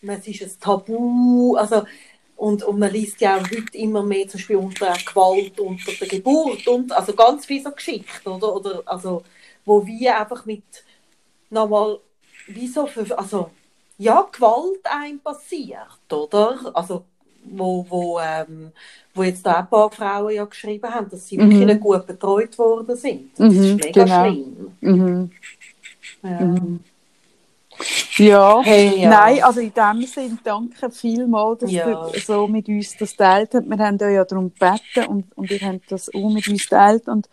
[0.03, 1.85] es ist ein Tabu, also,
[2.39, 6.09] und, und man liest ja auch heute immer mehr zum Beispiel unter Gewalt unter der
[6.09, 9.25] Geburt und, also ganz viele so Geschichten, oder, oder, also,
[9.65, 10.63] wo wir einfach mit,
[11.51, 11.99] nochmal,
[12.47, 13.51] wie so für, also,
[13.99, 17.05] ja, Gewalt einem passiert, oder, also,
[17.43, 18.71] wo, wo, ähm,
[19.15, 22.57] wo jetzt da ein paar Frauen ja geschrieben haben, dass sie wirklich nicht gut betreut
[22.59, 23.31] worden sind.
[23.37, 24.31] Das Mhm, ist mega genau.
[24.31, 24.77] schlimm.
[24.81, 25.31] Mhm.
[26.23, 26.57] Ja.
[28.17, 28.61] Ja.
[28.63, 29.11] Hey, ja.
[29.11, 32.09] Nein, also in dem Sinn danke vielmals, dass Ja.
[32.13, 33.69] ihr so mit uns das teilt habt.
[33.69, 37.09] Wir haben euch ja darum gebeten und, und ihr habt das auch mit uns teilt
[37.09, 37.29] und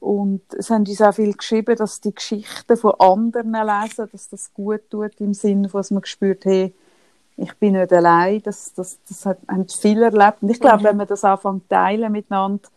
[0.00, 4.54] und es haben uns auch viel geschrieben, dass die Geschichten von anderen lesen, dass das
[4.54, 6.72] gut tut im Sinne dass man gespürt hey,
[7.36, 10.40] ich bin nicht allein, das, das, das hat, haben viele erlebt.
[10.42, 10.84] Und ich glaube, Mhm.
[10.84, 12.68] wenn man das anfängt zu teilen miteinander,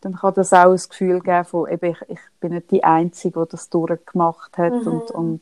[0.00, 3.40] dann kann das auch ein Gefühl geben von, eben, ich, ich bin nicht die Einzige,
[3.44, 4.86] die das durchgemacht hat Mhm.
[4.86, 5.40] und, und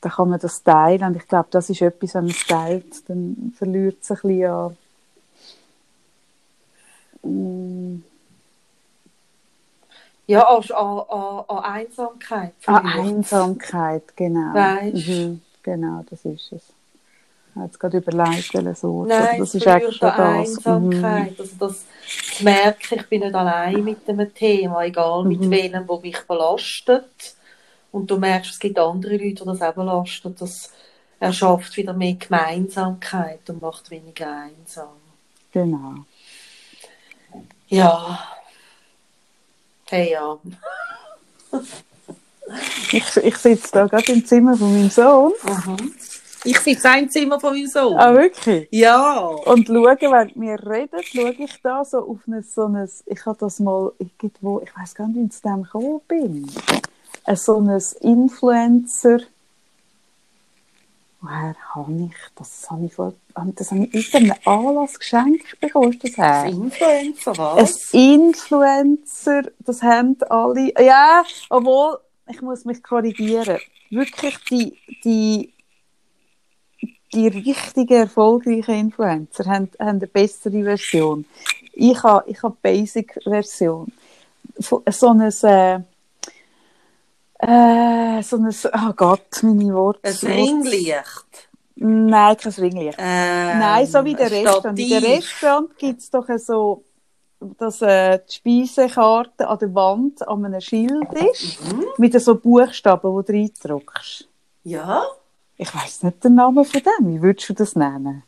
[0.00, 1.04] dann kann man das teilen.
[1.04, 4.50] Und ich glaube, das ist etwas, wenn man es teilt, dann verliert es ein bisschen
[4.50, 4.76] an,
[7.22, 8.02] mm,
[10.26, 12.52] Ja, an, an, an, an Einsamkeit.
[12.66, 12.86] an.
[12.86, 14.54] Einsamkeit, genau.
[14.54, 15.08] Weisst.
[15.08, 16.62] Mhm, genau, das ist es.
[17.52, 19.08] Ich habe jetzt gerade überlegt, welches Wort.
[19.08, 20.64] Nein, aber das es ist eigentlich schon an das.
[20.64, 20.66] Mhm.
[20.94, 21.40] Einsamkeit.
[21.40, 21.84] Also das
[22.36, 25.50] zu merken, ich bin nicht allein mit dem Thema, egal mit Mhm.
[25.50, 27.34] welchem, wo mich belastet.
[27.92, 30.40] Und du merkst, es gibt andere Leute, die das auch belastet.
[30.40, 30.72] Das
[31.18, 34.88] erschafft wieder mehr Gemeinsamkeit und macht weniger einsam.
[35.52, 35.94] Genau.
[37.68, 38.18] Ja.
[39.88, 40.38] Hey, ja.
[42.92, 45.32] Ich, ich sitze da gerade im Zimmer von meinem Sohn.
[46.42, 47.96] Ich sitze auch im Zimmer von meinem Sohn.
[47.96, 48.66] Ah, wirklich?
[48.72, 49.20] Ja.
[49.20, 53.38] Und schaue, während wir reden, schaue ich da so auf ein, so ein, ich habe
[53.38, 56.50] das mal irgendwo, ich weiß gar nicht, wie ich zu dem gekommen bin,
[57.36, 59.20] so ein Influencer
[61.20, 62.60] woher habe ich das?
[62.62, 65.92] Das habe ich, vor, das habe ich irgendeinem Anlass geschenkt bekommen.
[65.92, 66.44] Ist das her?
[66.46, 67.92] Influencer, Ein was?
[67.92, 70.72] Influencer, das haben alle.
[70.82, 73.58] Ja, obwohl, ich muss mich korrigieren.
[73.90, 75.52] Wirklich die, die,
[77.12, 81.26] die richtigen, erfolgreichen Influencer haben, haben eine bessere Version.
[81.72, 83.92] Ich habe, ich habe Basic-Version.
[84.58, 85.30] So so ein,
[87.42, 90.00] äh, so ein, oh Gott, meine Worte.
[90.08, 91.48] Ein Ringlicht.
[91.76, 92.98] Nein, kein Ringlicht.
[93.00, 94.78] Ähm, Nein, so wie der Restaurant.
[94.78, 95.02] In der.
[95.02, 96.84] Restaurant gibt es doch so,
[97.58, 101.84] dass äh, die Speisekarte an der Wand an einem Schild ist, Mhm.
[101.96, 104.28] mit so Buchstaben, die du reindruckst.
[104.64, 105.02] Ja,
[105.56, 107.14] Ich weiss nicht den Namen von dem.
[107.14, 108.22] Wie würdest du das nennen?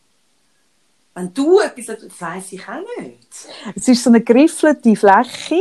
[1.15, 3.29] wenn du etwas das weiss ich auch nicht.
[3.77, 5.61] Es ist so eine geriffelte Fläche,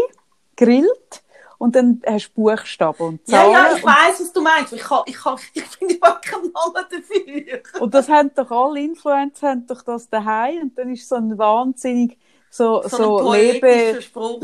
[0.56, 1.22] grillt,
[1.62, 3.52] und dann hast du Buchstaben und Ja, Zahlen.
[3.54, 4.74] ja, ich weiss, was du meinst.
[4.74, 7.62] Ich, kann, ich, kann, ich finde überhaupt keinen Namen dafür.
[7.76, 11.16] und, und das haben doch alle Influencer haben doch das daheim und dann ist so
[11.16, 12.18] ein wahnsinnig
[12.50, 14.00] so, So, so, lebe,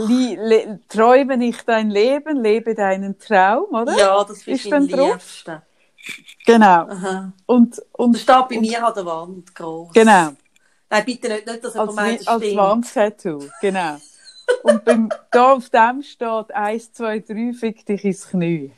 [0.08, 3.98] li, le, träume nicht dein Leben, lebe deinen Traum, oder?
[3.98, 5.18] Ja, das Ist dann drauf?
[6.46, 6.88] Genau.
[6.88, 7.34] Aha.
[7.46, 9.92] Und, Das und steht bei mir an der Wand groß.
[9.94, 10.30] genau.
[10.90, 12.58] Nein, bitte nicht, nicht dass Als, jemand meint, das als stimmt.
[12.58, 13.98] Wandtattoo, genau.
[14.64, 18.72] Und beim, da auf dem steht 1, 2, 3, fick dich ins Knie.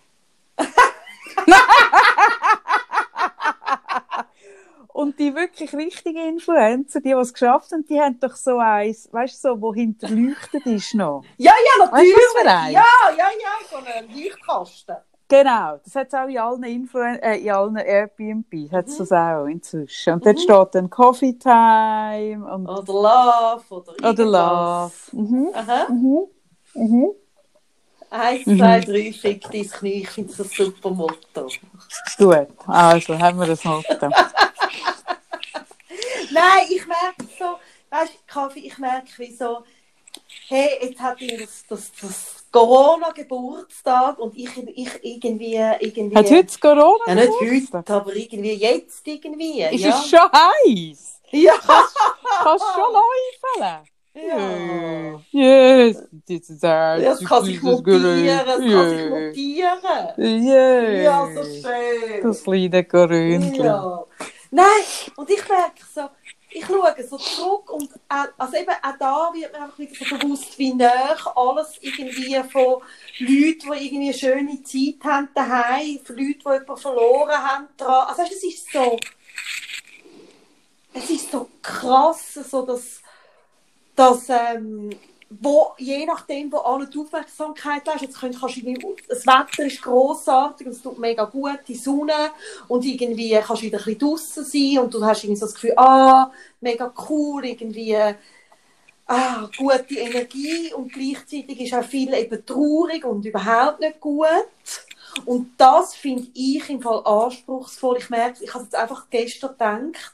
[4.87, 9.45] Und die wirklich richtigen Influencer, die, es geschafft haben, die haben doch so eins, weißt
[9.45, 11.23] du, so, wo hinterleuchtet ist noch.
[11.37, 12.13] Ja, ja, natürlich.
[12.13, 12.85] Weißt du, was ja,
[13.17, 14.97] ja, ja, so einen Leuchtkasten.
[15.31, 18.97] Genau, das hat es auch in allen, Influen äh, in allen Airbnb, hat es Mhm.
[19.03, 20.13] das auch inzwischen.
[20.13, 24.91] Und dort steht dann Coffee Time und, Oder Love oder oder Love.
[24.91, 25.13] irgendwas.
[25.13, 25.49] Mhm.
[25.53, 25.87] Aha.
[25.89, 26.27] Mhm.
[26.73, 27.11] Mhm.
[28.09, 28.57] Eins, Mhm.
[28.57, 30.01] zwei, drei, fick dein Knie.
[30.01, 31.47] Ich finde das ein super Motto.
[32.17, 33.85] Gut, also haben wir das Motto.
[36.31, 37.59] Nein, ich merke so,
[37.91, 39.63] weißt du, Kaffee, ich merke wie so,
[40.49, 46.15] hey, jetzt hat ich das, das, das Corona-Geburtstag und ich, ich irgendwie, irgendwie.
[46.15, 47.03] Hat heute Corona?
[47.07, 49.61] Ja, nicht heute, aber irgendwie jetzt irgendwie.
[49.61, 49.89] Ist ja.
[49.89, 51.21] es schon heiß?
[51.31, 51.53] Ja.
[52.43, 53.85] Kannst du schon läufeln?
[54.15, 55.21] ja.
[55.31, 59.79] Yes, this is our Das kann sich mutieren, das kann sich mutieren.
[60.17, 61.03] Yes.
[61.03, 62.23] Ja, so schön.
[62.23, 63.63] Das kleine Korönchen.
[63.63, 64.03] Ja.
[64.51, 64.65] Nein,
[65.15, 66.09] und ich merke so,
[66.51, 70.17] ich schaue so zurück und auch, also eben auch da wird mir einfach wieder so
[70.17, 72.81] bewusst, wie nah alles irgendwie von
[73.19, 78.07] Leuten, die irgendwie eine schöne Zeit haben daheim, von Leuten, die jemanden verloren haben, dran.
[78.07, 78.99] Also es ist so,
[80.93, 83.01] es ist so krass, so dass,
[83.95, 84.89] dass ähm,
[85.29, 89.65] wo, je nachdem, wo alle die Aufmerksamkeit hast, jetzt könnt, kannst du irgendwie, das Wetter
[89.65, 92.31] ist grossartig und es tut mega gut, die Sonne
[92.67, 95.53] und irgendwie kannst du wieder ein bisschen draussen sein und du hast irgendwie so das
[95.53, 97.95] Gefühl, ah, mega cool, irgendwie
[99.05, 104.25] ah, gute Energie und gleichzeitig ist auch viel eben traurig und überhaupt nicht gut.
[105.25, 107.97] Und das finde ich im Fall anspruchsvoll.
[107.97, 110.13] Ich merke, ich habe jetzt einfach gestern gedacht,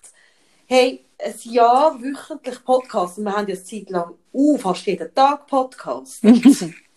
[0.67, 5.13] hey, ein Jahr wöchentlich Podcast, und wir haben ja eine Zeit lang uh, fast jeden
[5.13, 6.24] Tag Podcast.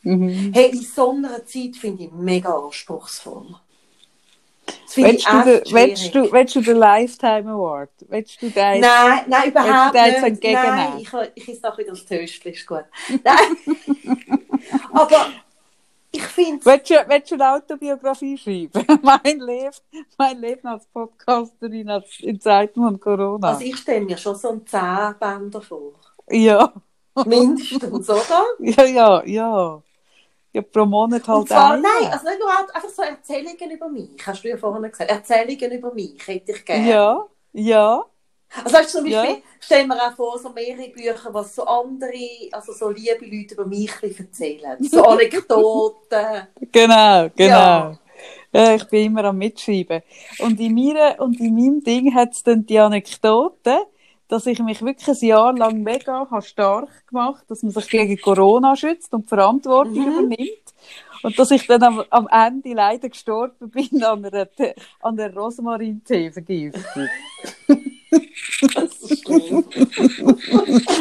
[0.01, 0.53] Mhm.
[0.55, 3.57] hey, in so einer Zeit finde ich mega anspruchsvoll.
[4.94, 6.12] Willst du, den, echt willst, schwierig.
[6.12, 7.90] du, willst du den Lifetime Award?
[8.09, 8.81] Willst du den?
[8.81, 10.44] Nein, nein, überhaupt nicht.
[10.44, 12.85] Nein, ich, ich esse noch wieder das Töstchen, ist gut.
[13.24, 13.57] Nein.
[14.92, 15.27] Aber
[16.11, 19.01] ich finde Willst du, willst du eine Autobiografie schreiben?
[19.03, 19.77] mein, Leben,
[20.16, 23.48] mein Leben als Podcasterin in Zeiten von Corona.
[23.48, 25.92] also ich stelle mir schon so einen Zehn-Bänder vor.
[26.31, 26.72] ja.
[27.26, 28.44] Mindestens, oder?
[28.61, 29.83] ja, ja, ja.
[30.52, 31.83] Ja, pro Monat halt Und zwar, einen.
[31.83, 35.11] nein, also nicht nur halt einfach so Erzählungen über mich, hast du ja vorhin gesagt.
[35.11, 36.88] Erzählungen über mich hätte ich gerne.
[36.88, 38.04] Ja, ja.
[38.64, 39.42] Also weißt du, zum Beispiel, Ja.
[39.61, 43.66] stell mir auch vor, so mehrere Bücher, was so andere, also so liebe Leute über
[43.66, 44.83] mich erzählen.
[44.83, 46.46] So Anekdoten.
[46.72, 47.50] Genau, genau.
[47.50, 47.98] Ja.
[48.52, 48.74] Ja.
[48.74, 50.02] ich bin immer am Mitschreiben.
[50.38, 53.87] Und in, mir, und in meinem Ding hat es dann die Anekdote,
[54.28, 58.16] dass ich mich wirklich ein Jahr lang mega habe stark gemacht dass man sich gegen
[58.20, 60.08] Corona schützt und Verantwortung Mhm.
[60.12, 60.74] übernimmt.
[61.22, 65.34] Und dass ich dann am, am Ende leider gestorben bin an einer, Te- an einer
[65.34, 67.08] Rosmarin-Tee-Vergiftung.
[68.11, 69.64] Das ist schlimm.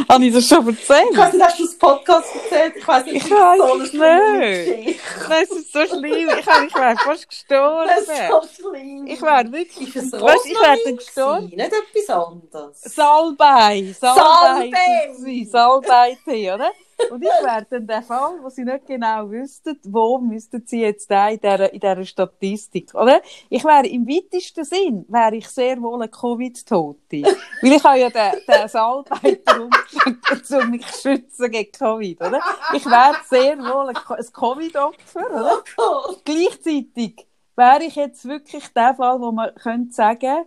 [0.10, 1.34] Habe ich das schon Ich weiß erzählt?
[1.34, 2.74] nicht, hast du das Podcast erzählt?
[2.78, 5.00] Ich weiß nicht, Ich weiss so es nicht.
[5.30, 6.30] Nein, es ist so schlimm.
[6.30, 7.90] Ich, ich wäre fast gestorben.
[7.90, 9.08] Das ist so schlimm.
[9.08, 11.46] Ich wäre wirklich, es weißt, ich wäre dann gestorben.
[11.48, 12.82] Nicht etwas anderes.
[12.82, 13.96] Salbei.
[14.00, 14.72] Salbei.
[15.14, 15.48] Salbei.
[15.50, 16.72] Salbei-Tee, oder?
[17.12, 21.10] Und ich wäre dann der Fall, wo sie nicht genau wüssten, wo müssten sie jetzt
[21.10, 23.22] da in dieser, in dieser Statistik, oder?
[23.50, 27.24] Ich wäre im weitesten Sinn, wäre ich sehr wohl eine Covid-Tote.
[27.62, 32.40] Weil ich habe ja den, den Salbeiter umgeschickt, um mich zu schützen gegen Covid, oder?
[32.74, 35.64] Ich wäre sehr wohl ein, Covid-Opfer, oder?
[35.78, 40.46] Oh Gleichzeitig wäre ich jetzt wirklich der Fall, wo man könnte sagen,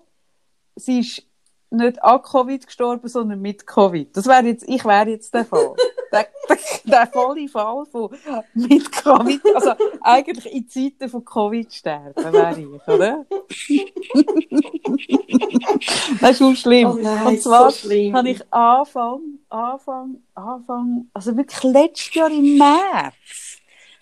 [0.77, 1.30] sie ist
[1.71, 4.17] nicht an Covid gestorben, sondern mit Covid.
[4.17, 5.75] Das wäre jetzt, ich wäre jetzt der Fall.
[6.13, 8.11] der, der, der volle Fall von
[8.55, 13.25] mit Covid, also eigentlich in Zeiten von Covid sterben wäre ich, oder?
[16.21, 16.91] das ist schon schlimm.
[16.91, 18.17] Oh nein, Und zwar so schlimm.
[18.17, 23.15] habe ich Anfang, Anfang, Anfang, also wirklich letztes Jahr im März,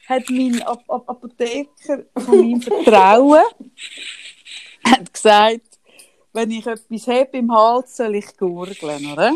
[0.09, 3.42] hat mein Ap Ap Apotheker von meinem Vertrauen
[4.85, 5.61] hat gesagt,
[6.38, 9.35] wenn ich etwas habe im Hals, soll ich gurgeln, oder?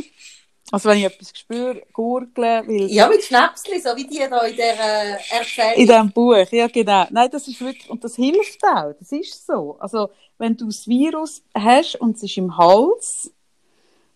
[0.71, 4.55] Also wenn ich etwas spüre, gurgeln, weil Ja, mit Schnäpsli, so wie die da in
[4.55, 5.75] dieser äh, Erzählung.
[5.75, 7.05] in diesem Buch, ja genau.
[7.11, 9.77] Nein, das ist wirklich, und das hilft auch, das ist so.
[9.81, 13.31] Also wenn du das Virus hast und es ist im Hals,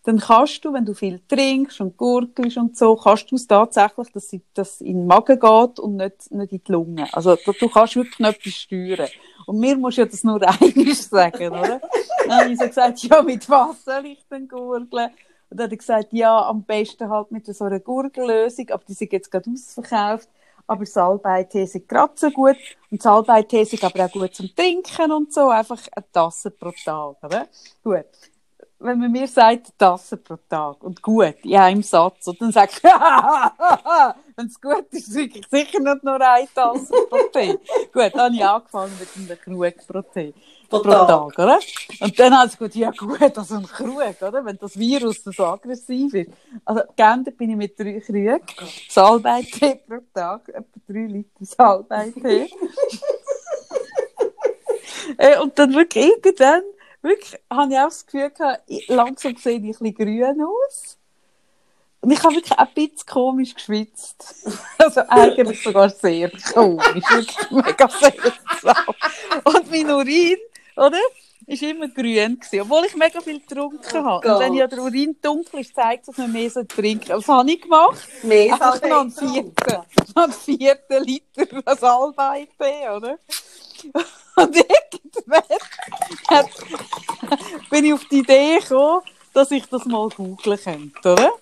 [0.07, 4.13] dann kannst du, wenn du viel trinkst und gurgelst und so, kannst du es tatsächlich,
[4.13, 7.13] dass es dass in den Magen geht und nicht, nicht in die Lunge.
[7.13, 9.09] Also du, kannst wirklich etwas steuern.
[9.47, 11.81] Und mir musst du ja das nur einmal sagen, oder?
[12.25, 15.11] Dann habe ich so gesagt, ja, mit was soll ich denn gurgeln?
[15.51, 18.95] Und dann hat er gesagt, ja, am besten halt mit so einer Gurgellösung, aber die
[18.95, 20.29] sind jetzt gerade ausverkauft.
[20.69, 22.57] Aber Salbeitee sind gerade so gut.
[22.93, 25.49] Und Salbeitee sind aber auch gut zum Trinken und so.
[25.49, 27.49] Einfach eine Tasse pro Tag, oder?
[27.83, 28.07] Gut.
[28.79, 32.85] Wenn man mir sagt, Tasse pro Tag und gut, in einem Satz, und dann sagst
[32.85, 32.89] du,
[34.37, 37.59] wenn es gut ist, trinke ich sicher nicht nur eine Tasse pro Tee.
[37.93, 40.35] gut, dann habe ich angefangen mit einem Krug pro Tee.
[40.69, 41.09] Pro Pro Tag.
[41.09, 41.59] Tag, oder?
[42.01, 44.45] Und dann habe ich gesagt, ja gut, also ein Krug, oder?
[44.45, 46.31] Wenn das Virus so aggressiv ist.
[46.65, 48.41] Also, geändert bin ich mit drei Krügen.
[48.89, 52.51] Salbeitee pro Tag, etwa drei Liter Salbeitee.
[55.19, 56.63] Äh, und dann wirklich irgendwann,
[57.07, 60.99] wirklich, habe ich auch das Gefühl gehabt, langsam sehe ich ein bisschen grün aus.
[62.01, 64.47] Und ich habe wirklich ein bisschen komisch geschwitzt.
[64.79, 67.05] Also eigentlich sogar sehr komisch.
[67.11, 68.95] Wirklich mega seltsam.
[69.43, 70.37] Und mein Urin,
[70.77, 71.01] oder?
[71.49, 74.35] Ist immer grün gewesen, obwohl ich mega viel getrunken habe.
[74.35, 77.19] Und wenn ja der Urin dunkel ist, zeigt es, dass man mehr trinken soll.
[77.19, 78.09] Was habe ich gemacht?
[78.23, 79.77] Mehr Einfach noch einen vierten,
[80.15, 83.19] noch einen vierten Liter Salbeitee, oder?
[84.37, 85.43] Und irgendwann
[86.29, 86.49] hat,
[87.71, 89.01] bin ich auf die Idee gekommen,
[89.33, 91.33] dass ich das mal googeln könnte, oder?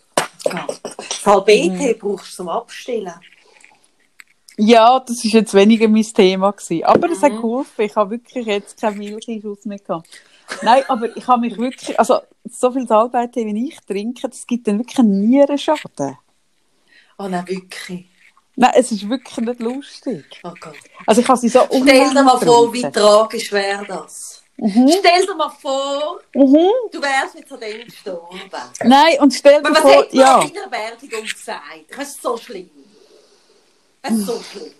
[1.22, 3.14] Salbeitee brauchst du zum Abstellen.
[4.56, 6.84] Ja, das ist jetzt weniger mein Thema gewesen.
[6.84, 7.36] Aber es hat Mhm.
[7.36, 7.82] geholfen.
[7.82, 10.08] Ich habe wirklich jetzt keinen Milcheinschuss mehr gehabt.
[10.62, 14.68] Nein, aber ich habe mich wirklich, also so viel Salbeitee, wie ich trinke, das gibt
[14.68, 16.18] dann wirklich einen Nierenschaden.
[17.18, 18.06] Oh nein, wirklich.
[18.56, 20.24] Nein, es ist wirklich nicht lustig.
[20.44, 20.76] Oh Gott.
[21.06, 24.42] Also ich habe sie so Stell dir mal vor, wie tragisch wäre das.
[24.56, 24.88] Mhm.
[25.00, 26.68] Stell dir mal vor, Mhm.
[26.92, 28.38] du wärst jetzt an dem gestorben.
[28.84, 30.42] Nein, und stell dir was vor, man ja.
[30.42, 31.62] in der Beerdigung gesagt?
[31.96, 32.70] Das ist so schlimm.
[34.02, 34.72] Das ist so schlimm.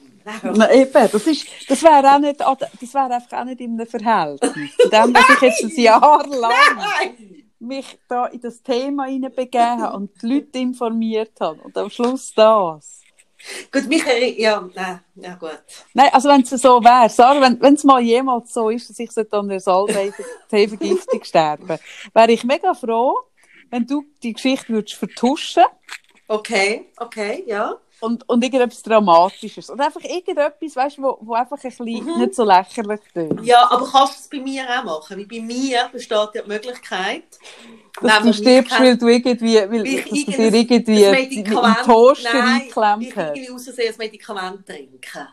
[0.54, 3.78] Na, eben, das ist, das wäre auch nicht, ad- das wäre einfach auch nicht in
[3.78, 4.52] einem Verhältnis.
[4.80, 7.44] Zu dem, dass ich jetzt ein Jahr lang Nein!
[7.58, 11.60] mich da in das Thema hineinbegeben habe und die Leute informiert habe.
[11.62, 13.00] Und am Schluss das.
[13.72, 15.60] Gut, Michael, ja, nein, ja gut.
[15.92, 19.10] Nein, also wenn es so wäre, Sarah, wenn es mal jemals so ist, dass ich
[19.32, 21.78] an der Salbei-Vergiftung sterben,
[22.14, 23.18] wäre ich mega froh,
[23.70, 25.64] wenn du die Geschichte würdest vertuschen
[26.26, 27.76] Okay, okay, ja.
[28.00, 29.70] Und, und irgendetwas Dramatisches.
[29.70, 32.18] Und einfach irgendetwas, weißt du, wo, wo einfach ein bisschen Mhm.
[32.20, 33.44] nicht so lächerlich ist.
[33.44, 35.16] Ja, aber kannst du es bei mir auch machen?
[35.18, 37.24] Weil bei mir besteht ja die Möglichkeit,
[38.02, 41.30] Dass du stirbst, aber weil du irgendwie, weil, ich dass du dir irgendein- irgendwie ein
[41.30, 43.36] in den Toaster nein, eingeklemmt ich hast.
[43.36, 45.28] irgendwie aus Versehen ein Medikament trinken.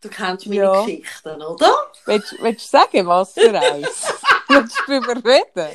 [0.00, 0.84] Du kennst meine Ja.
[0.84, 1.72] Geschichten, oder?
[2.04, 3.86] Willst, willst du sagen, was für eins?
[4.48, 5.70] willst du darüber reden?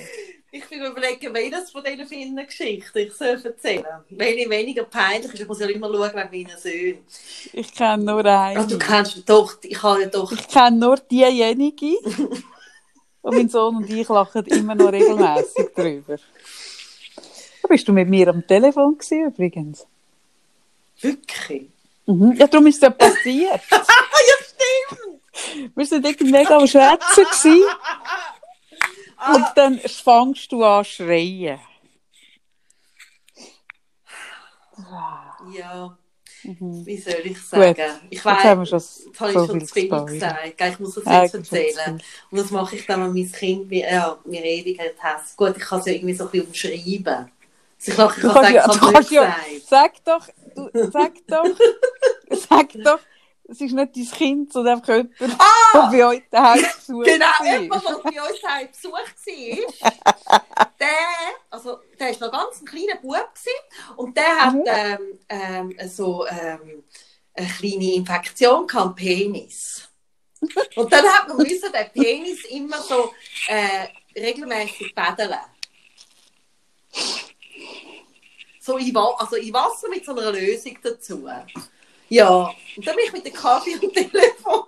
[0.51, 5.41] Ich bin überlegen, welches von diesen vielen Geschichten ich soll erzählen Welche weniger peinlich ist.
[5.41, 7.05] Ich muss ja immer schauen wegen meinen Söhnen.
[7.53, 8.59] Ich kenne nur eine.
[8.59, 10.31] Ah, du kennst doch, ich habe ja doch...
[10.31, 11.97] Ich kenne nur diejenige.
[13.21, 16.17] und mein Sohn und ich lachen immer noch regelmäßig drüber.
[17.62, 19.85] Da bist du mit mir am Telefon gewesen, übrigens.
[20.99, 21.67] Wirklich?
[22.07, 22.33] Mhm.
[22.38, 23.62] Ja, darum ist es ja passiert.
[23.71, 25.73] Ja, stimmt!
[25.75, 27.25] Wir sind irgendwie mega am Schwätzen
[29.19, 29.45] gewesen.
[29.45, 31.60] Und dann fängst du an schreien.
[35.53, 35.97] Ja,
[36.43, 36.86] Mhm.
[36.86, 37.75] wie soll ich sagen?
[38.10, 40.62] Ich haben wir weiß, schon jetzt habe so ich schon zu viel gesagt.
[40.62, 42.01] Ich muss das Ja, jetzt ich erzählen.
[42.32, 45.21] Und das mache ich dann, wenn mein Kind mir, ja, mir ewig hat.
[45.36, 47.32] Gut, ich kann es ja irgendwie so ein bisschen umschreiben.
[47.79, 49.36] Also ich lache, ich kann sagen, ja, ich ja,
[49.67, 51.45] sag doch, du, sag doch,
[52.49, 53.00] sag doch,
[53.50, 57.60] es ist nicht dein Kind, sondern einfach jemand, der bei euch daheim Besuch Genau, war.
[57.60, 60.41] jemand, der bei uns daheim Besuch war,
[60.79, 60.87] der,
[61.50, 64.63] also, der war noch ganz ein kleiner Bub gewesen, und der hat Mhm.
[64.65, 65.19] ähm,
[65.77, 66.83] ähm, so ähm,
[67.33, 69.85] eine kleine Infektion am Penis.
[70.75, 73.12] Und dann hat man müssen den Penis immer so
[73.47, 73.87] äh,
[74.17, 75.33] regelmäßig baden.
[78.62, 81.27] So in, also in Wasser mit so einer Lösung dazu.
[82.10, 84.63] Ja, und dann bin ich mit dem Kaffee am Telefon.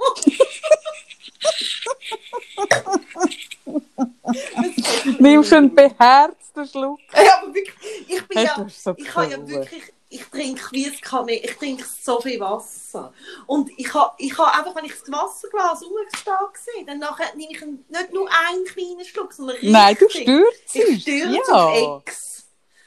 [5.19, 6.99] Nimmst einen beherzten Schluck.
[7.13, 7.75] Ja, aber wirklich,
[8.07, 11.83] ich bin ja, so ich habe ja wirklich, ich trinke wie es kann ich trinke
[11.83, 13.13] so viel Wasser.
[13.47, 17.51] Und ich habe, ich habe einfach, wenn ich das Wasserglas rumgestanden sehe, dann nachher nehme
[17.53, 19.71] ich nicht nur einen kleinen Schluck, sondern richtig.
[19.71, 20.75] Nein, du stürzt.
[20.75, 22.40] Ich stürze ja, auf Ex.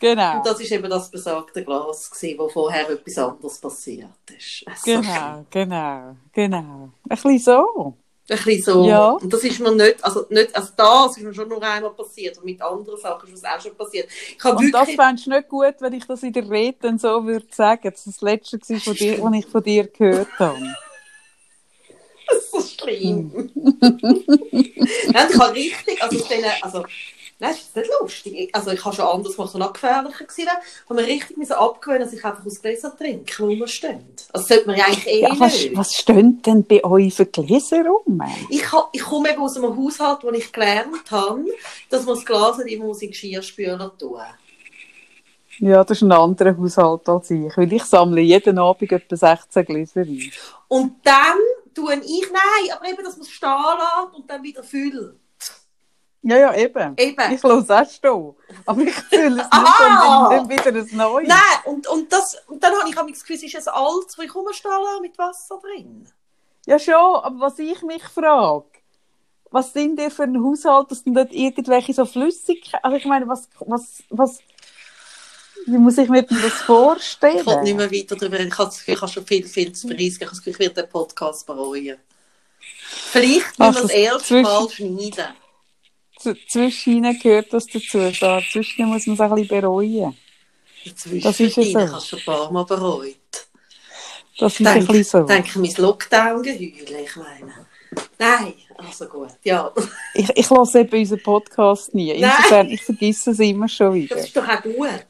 [0.05, 0.37] Genau.
[0.39, 4.65] Und das war eben das besagte Glas, gewesen, wo vorher etwas anderes passiert ist.
[4.67, 6.91] Also, Genau, genau, genau.
[7.09, 7.97] Ein bisschen so.
[8.29, 8.87] Ein bisschen so.
[8.87, 9.11] Ja.
[9.11, 12.39] Und das ist mir nicht, also nicht, also das ist mir schon nur einmal passiert
[12.39, 14.09] und mit anderen Sachen ist es auch schon passiert.
[14.37, 16.79] Ich habe Und das wirklich, fändest du nicht gut, wenn ich das in der Rede
[16.81, 17.91] dann so würde sagen.
[17.91, 20.59] Das ist das Letzte, gewesen von dir, was ich von dir gehört habe.
[22.27, 23.51] Das ist so schlimm.
[23.55, 26.85] Nein, ich habe richtig, also denen, also,
[27.45, 28.51] nein, das ist nicht lustig.
[28.53, 30.49] Also ich habe schon anders gemacht, noch gefährlicher gewesen
[30.89, 34.27] habe mir richtig müssen abgewöhnen, dass ich einfach aus Gläsern trinke, wo man steht.
[34.33, 35.77] Also sollte man ja eigentlich eh Ja, was, nicht.
[35.77, 38.23] was stehen denn bei euch für Gläser rum?
[38.51, 41.45] Ich, ha- ich komme eben aus einem Haushalt, wo ich gelernt habe,
[41.91, 44.21] dass man das Glas nicht immer in den Geschirrspüler tun
[45.61, 47.57] Ja, das ist ein anderer Haushalt als ich.
[47.57, 50.33] Weil ich sammle jeden Abend etwa 16 Gläser ein.
[50.69, 51.39] Und dann
[51.75, 55.17] tue ich, nein, aber eben, dass man es stehen lässt und dann wieder füllt.
[56.27, 56.95] Ja, ja, eben.
[56.97, 57.33] Eben.
[57.33, 58.35] Ich lasse auch stehen.
[58.65, 60.27] Aber ich fühle es nicht Ah!
[60.27, 61.29] und dann wieder ein neues.
[61.29, 64.23] Nein, und, und, das, und dann habe ich das Gefühl, es ist ein altes, wo
[64.23, 66.09] ich rumstehen lasse, mit Wasser drin.
[66.67, 68.65] Ja, schon, aber was ich mich frage,
[69.51, 73.29] was sind ihr für ein Haushalt, dass denn dort irgendwelche so Flüssigkeiten, also ich meine,
[73.29, 74.39] was, was, was,
[75.67, 77.39] wie muss ich mir das vorstellen?
[77.41, 78.41] Ich kann nicht mehr weiter darüber.
[78.41, 80.09] Ich habe, ich habe schon viel, viel zu preisgeben.
[80.09, 81.99] Ich habe das Gefühl, ich werde den Podcast bereuen.
[82.59, 85.35] Vielleicht müssen wir das erste Mal schneiden.
[86.49, 88.41] Zwischen gehört das dazu, da.
[88.51, 90.17] Zwischen muss man es ein bisschen bereuen.
[90.85, 91.69] Inzwischen Das ist ja so.
[91.69, 93.17] Ich habe es schon ein paar Mal bereut.
[94.39, 95.27] Das ist ein Denke, bisschen so.
[95.27, 97.67] denke mein Lockdown-Geheule, ich meine.
[98.19, 99.73] Nein, also gut, ja.
[100.15, 102.19] Ich, ich lasse eben unseren Podcast nie.
[102.19, 102.33] Nein.
[102.37, 104.17] Insofern, ich vergesse es immer schon wieder.
[104.17, 105.07] Das ist doch auch gut.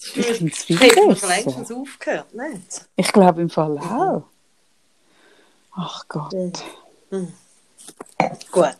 [0.00, 2.86] Das Ich finde es viel längstens aufgehört, nicht?
[2.96, 4.24] Ich glaube im Fall auch.
[5.76, 6.34] Ach Gott.
[8.50, 8.76] Gut.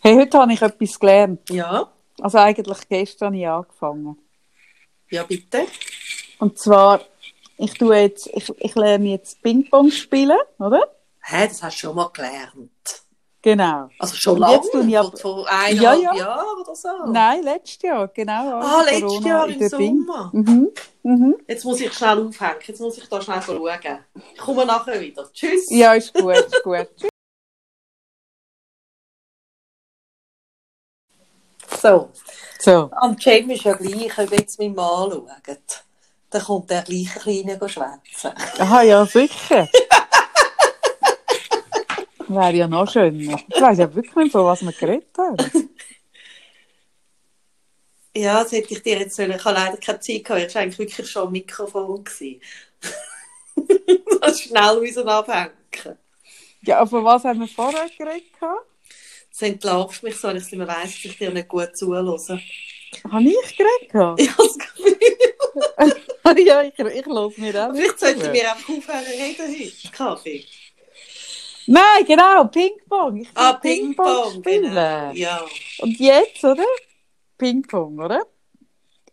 [0.00, 1.48] Hey, heute habe ich etwas gelernt.
[1.50, 1.88] Ja,
[2.20, 4.18] Also eigentlich gestern habe ich angefangen.
[5.10, 5.66] ja bitte.
[6.38, 7.00] Und zwar,
[7.58, 10.82] ich tue jetzt, ich, ich lerne jetzt Ping-Pong spielen, oder?
[11.22, 12.70] Hä, das hast du schon mal gelernt.
[13.42, 13.88] Genau.
[13.98, 14.56] Also schon lange?
[14.56, 16.14] jetzt tue ich ab- vor eineinhalb Ja, ja.
[16.14, 16.88] Jahren oder so?
[17.10, 18.60] Nein, letztes Jahr, genau.
[18.60, 19.68] Ah, letztes Jahr im.
[19.68, 20.30] Sommer.
[20.34, 20.68] Mhm.
[21.02, 21.36] Mhm.
[21.48, 22.56] Jetzt muss ich schnell aufhängen.
[22.66, 23.98] Jetzt muss ich da schnell schauen.
[24.34, 25.26] Ich komme nachher wieder.
[25.32, 25.66] Tschüss.
[25.70, 26.88] Ja, ist gut, ist gut.
[31.80, 32.10] So.
[32.58, 32.90] So.
[32.92, 35.84] Am Jamie ist ja gleich, ob jetzt meinen Mann schaut.
[36.30, 38.32] Dann kommt der gleich Kleine schwätzen.
[38.58, 39.68] Aha, ja, sicher.
[42.28, 43.40] Wäre ja noch schöner.
[43.48, 45.68] Ich weiss ja wirklich nicht, von was wir geredet haben.
[48.14, 49.32] Ja, das hätte ich dir jetzt sollen.
[49.32, 50.46] Ich habe leider keine Zeit gehabt.
[50.46, 52.04] Ich war eigentlich wirklich schon am Mikrofon.
[54.20, 55.50] das schnell müssen abhängen.
[56.62, 58.32] Ja, aber von was haben wir vorher geredet?
[58.38, 58.69] gehabt?
[59.40, 61.48] Jetzt entlarvst du mich so, wenn ich es nicht mehr weiss, dass ich dir nicht
[61.48, 62.18] gut zuhöre.
[63.10, 64.18] Habe ich geredet?
[64.18, 69.04] Ich habe das Gefühl, ja, ich, ich höre mir auch vielleicht sollten wir einfach aufhören
[69.04, 69.88] reden heute.
[69.92, 70.44] Kaffee.
[71.66, 73.26] Nein, genau, Ping-Pong.
[73.34, 74.40] Ah, Ping-Pong.
[74.40, 74.64] spielen.
[74.64, 75.12] Genau.
[75.12, 75.46] Ja.
[75.78, 76.66] Und jetzt, oder?
[77.38, 78.26] Ping-Pong, oder?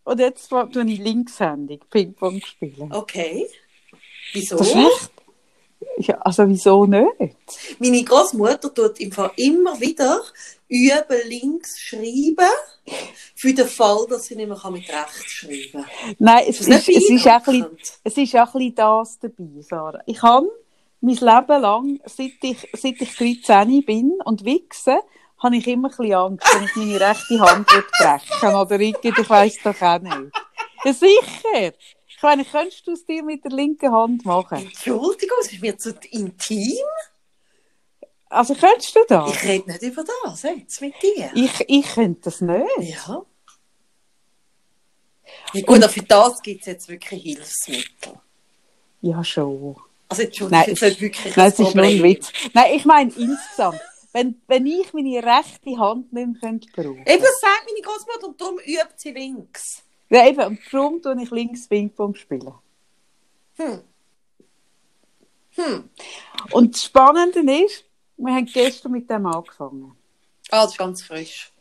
[0.03, 2.91] Und jetzt tue ich linkshändig Ping-Pong spielen.
[2.91, 3.47] Okay.
[4.33, 4.57] Wieso?
[4.57, 5.16] Das ist echt?
[5.99, 7.35] Ja, also wieso nicht?
[7.79, 10.21] Meine Großmutter tut im Fall immer wieder
[10.67, 12.51] üben links schreiben,
[13.35, 16.15] für den Fall, dass sie nicht mehr mit rechts schreiben kann.
[16.19, 19.61] Nein, es Ist ist, es, ist ein bisschen, es ist auch ein bisschen das dabei,
[19.61, 20.01] Sarah.
[20.05, 20.47] Ich habe
[21.01, 24.99] mein Leben lang, seit ich, seit ich 13 bin und wichse,
[25.39, 29.21] habe ich immer ein bisschen Angst, wenn ich meine rechte Hand würde brechen oder irgendwie,
[29.21, 30.31] ich weiss doch auch nicht.
[30.83, 31.73] Ja, sicher.
[32.17, 34.57] Ich meine, könntest du es dir mit der linken Hand machen?
[34.57, 36.75] Entschuldigung, es ist mir zu intim.
[38.27, 39.31] Also könntest du das?
[39.31, 41.29] Ich rede nicht über das jetzt mit dir.
[41.35, 42.65] Ich, ich könnte das nicht.
[42.79, 43.23] Ja.
[45.53, 48.19] Ja, gut, aber für das gibt es jetzt wirklich Hilfsmittel.
[49.01, 49.75] Ja, schon.
[50.09, 52.03] Also, Entschuldigung, Nein, das ist nicht wirklich Nein, ein es ist nur ein.
[52.03, 52.31] Witz.
[52.53, 53.79] Nein, ich meine insgesamt.
[54.11, 58.27] Wenn, wenn ich meine rechte Hand nicht mehr könnte brauchen Eben, das sagt meine Großmutter
[58.27, 59.83] und darum übt sie links.
[60.09, 62.53] Ja, eben, und darum tue ich links Ping-Pong spielen.
[63.57, 63.81] Hm.
[65.55, 65.89] Hm.
[66.51, 67.83] Und das Spannende ist,
[68.17, 69.95] wir haben gestern mit dem angefangen.
[70.49, 71.51] Ah, das ist ganz frisch.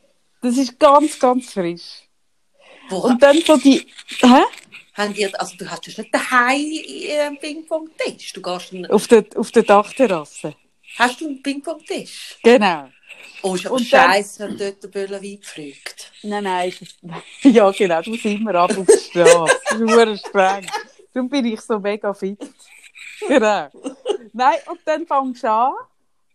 [0.42, 2.03] Das ist ganz, ganz frisch.
[2.88, 3.86] Wo Und dann so die,
[4.20, 4.42] hä?
[4.94, 6.61] haben die, also du hast nicht daheim
[7.26, 8.32] einen Ping-Pong-Tisch.
[8.32, 10.55] Du gehst in, Auf der, auf der Dachterrasse.
[10.99, 12.38] hast du einen Ping-Pong-Tisch?
[12.42, 12.88] Genau.
[13.43, 16.12] Oh, ist aber scheiße, wenn dort der Böller fliegt.
[16.22, 16.99] Nein, nein, ist
[17.43, 19.61] ja genau, du musst immer ab auf die Straße.
[19.70, 20.66] Das ist streng.
[21.12, 22.39] Darum bin ich so mega fit.
[23.26, 23.68] Genau.
[24.32, 25.72] Nein, und dann fängst du an.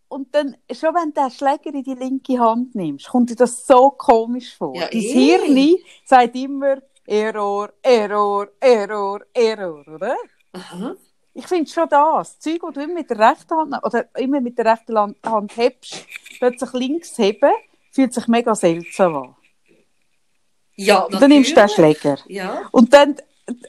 [0.07, 3.65] Und dann, schon wenn du den Schläger in die linke Hand nimmst, kommt dir das
[3.65, 4.75] so komisch vor.
[4.75, 5.37] Ja, Dein eh.
[5.37, 10.15] Hirn sagt immer Error, Error, Error, Error, oder?
[10.53, 10.95] Aha.
[11.33, 12.37] Ich finde schon das.
[12.37, 15.57] Das Zeug, das du immer mit der rechten Hand, oder immer mit der rechten Hand
[15.57, 16.05] hebst,
[16.39, 17.51] plötzlich links heben,
[17.91, 19.35] fühlt sich mega seltsam an.
[20.75, 22.17] Ja, Und dann nimmst du den Schläger.
[22.27, 22.67] Ja.
[22.71, 23.15] Und dann,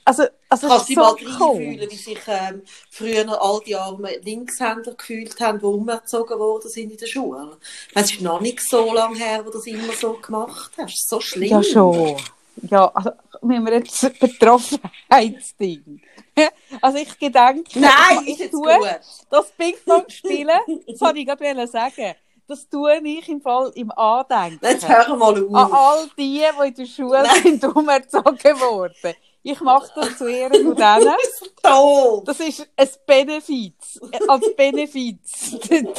[0.05, 4.11] also, also Kannst du ist so mal reinfühlen, wie sich ähm, früher all die armen
[4.23, 7.59] Linkshänder gefühlt haben, die umgezogen worden sind in der Schule?
[7.95, 11.09] Es ist noch nicht so lange her, wo du das immer so gemacht hast.
[11.09, 11.51] So schlimm.
[11.51, 12.17] Ja, schon.
[12.57, 16.01] Ja, also, müssen wir jetzt Betroffenheitsding.
[16.81, 19.01] Also, ich gedenke, Nein, ich jetzt tue gut.
[19.29, 22.15] das Ping-Pong spielen, das wollte ich gerade sagen,
[22.49, 24.65] das tue ich im Fall im Andenken.
[24.65, 25.73] Jetzt hör mal An auf.
[25.73, 27.43] all die, die in der Schule Nein.
[27.43, 29.15] sind umerzogen worden.
[29.43, 31.15] Ich mache das zu Ehren von denen.
[31.63, 32.23] Toll.
[32.25, 34.01] Das ist ein Benefiz.
[34.29, 35.57] Als Benefiz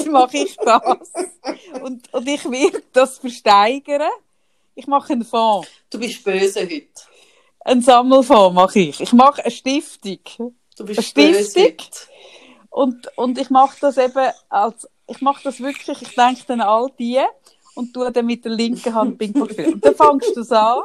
[0.07, 1.11] mache ich das.
[1.81, 4.09] Und, und ich werde das versteigern.
[4.75, 5.67] Ich mache einen Fonds.
[5.89, 6.87] Du bist böse heute.
[7.59, 8.99] Einen Sammelfonds mache ich.
[8.99, 10.19] Ich mache eine Stiftung.
[10.77, 11.63] Du bist Eine böse Stiftung?
[11.63, 11.87] heute.
[12.69, 16.67] Und, und ich mache das eben als, ich mache das wirklich, ich denke dann an
[16.67, 17.19] all die
[17.75, 19.49] und tue dann mit der linken Hand Ping-Pong.
[19.49, 20.81] Und dann fängst du es an.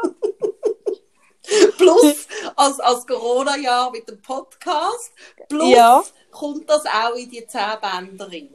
[1.79, 2.27] Plus,
[2.57, 5.13] als, als Corona-Jahr mit dem Podcast,
[5.49, 6.03] plus Ja.
[6.31, 8.51] kommt das auch in die zehn Bänder rein.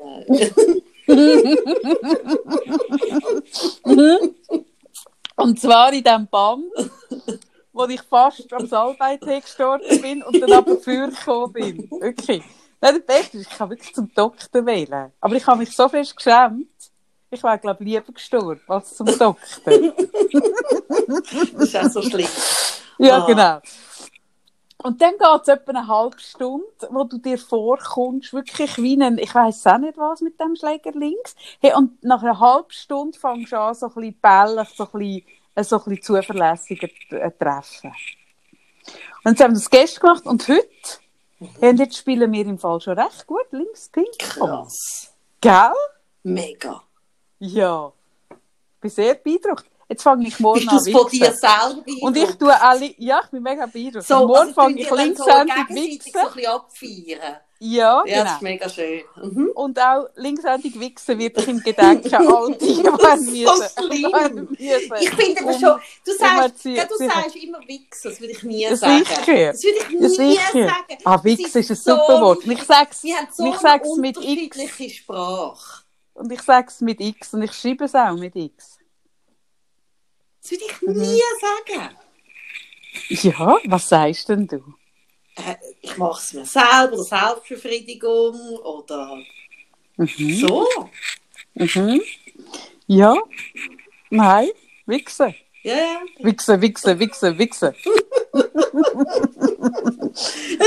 [5.35, 6.65] Und zwar in dem Band,
[7.73, 11.89] wo ich fast am Salbeitee gestorben bin und dann aber vorgekommen bin.
[11.99, 12.43] Wirklich.
[12.81, 15.11] Nein, das Beste ist, ich kann wirklich zum Doktor wählen.
[15.21, 16.67] Aber ich habe mich so fest geschämt,
[17.31, 19.33] ich wäre, glaube ich, lieber gestorben als zum Doktor.
[21.07, 22.27] Das ist auch so schlimm.
[22.99, 23.25] Ja, Ah.
[23.25, 23.59] genau.
[24.83, 29.17] Und dann geht es etwa eine halbe Stunde, wo du dir vorkommst, wirklich wie ein,
[29.17, 31.35] ich weiss auch nicht was mit dem Schläger links.
[31.61, 34.91] Hey, und nach einer halben Stunde fängst du an, so ein bisschen bällig, so ein
[34.91, 35.25] bisschen,
[35.55, 37.93] äh, so ein bisschen zuverlässiger zu äh, treffen.
[39.23, 40.67] Und jetzt haben wir das gestern gemacht und heute,
[41.61, 44.19] hey, und jetzt spielen wir im Fall schon recht gut links pink.
[44.19, 45.13] Krass.
[45.39, 45.73] Gell?
[46.23, 46.83] Mega.
[47.39, 47.93] Ja.
[48.29, 49.72] Ich bin sehr beeindruckt.
[49.89, 52.93] Jetzt fange ich morgen Bist an du es von dir selber Und ich tue alle,
[52.97, 54.07] ja, ich bin mega beeindruckt.
[54.07, 55.25] so, und morgen also fange ich linkshändig so
[55.65, 56.11] gegenseitig wichsen.
[56.13, 57.37] so ein bisschen abfeiern.
[57.59, 58.33] Ja, Ja, das genau.
[58.35, 59.01] ist mega schön.
[59.21, 59.51] Mhm.
[59.55, 62.83] Und auch linkshändig wichsen wird ich im Gedenken an all die, die
[64.33, 64.97] müssen.
[64.99, 67.11] Ich finde aber Um- schon, du sagst, erzie- ja, du sicher.
[67.13, 68.97] sagst immer Wichsen, das würde ich nie sagen.
[69.05, 69.51] sicher.
[69.51, 70.41] Das würde ich nie sicher.
[70.51, 70.97] sagen.
[71.05, 72.45] Ah, Das Wichsen ist ein so- super Wort.
[72.47, 74.57] Ich sag's, Wir haben so ich sag's mit X.
[74.95, 75.83] Sprache.
[76.15, 77.33] Und ich sag's mit X.
[77.33, 78.72] Und ich schreibe es auch mit X.
[80.43, 81.01] Das würde ich Mhm.
[81.01, 81.89] nie sagen.
[83.09, 84.57] Ja, was sagst denn du?
[85.35, 89.17] Äh, ich mache es mir selber, Selbstbefriedigung, oder
[89.97, 90.35] Mhm.
[90.35, 90.67] so.
[91.55, 92.01] Mhm.
[92.87, 93.15] Ja.
[94.09, 94.49] Nein.
[94.85, 95.33] Wichsen.
[95.63, 96.01] Ja, ja.
[96.19, 97.73] Wichsen, wichsen, wichsen, wichsen.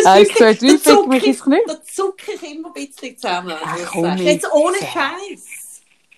[0.06, 1.60] Eins, zwei, drei, fick mich ich- ins Knie.
[1.66, 3.56] Da zucke ich immer ein bisschen zusammen.
[3.62, 4.16] Ach, komm.
[4.16, 5.44] Jetzt ohne Scheiß.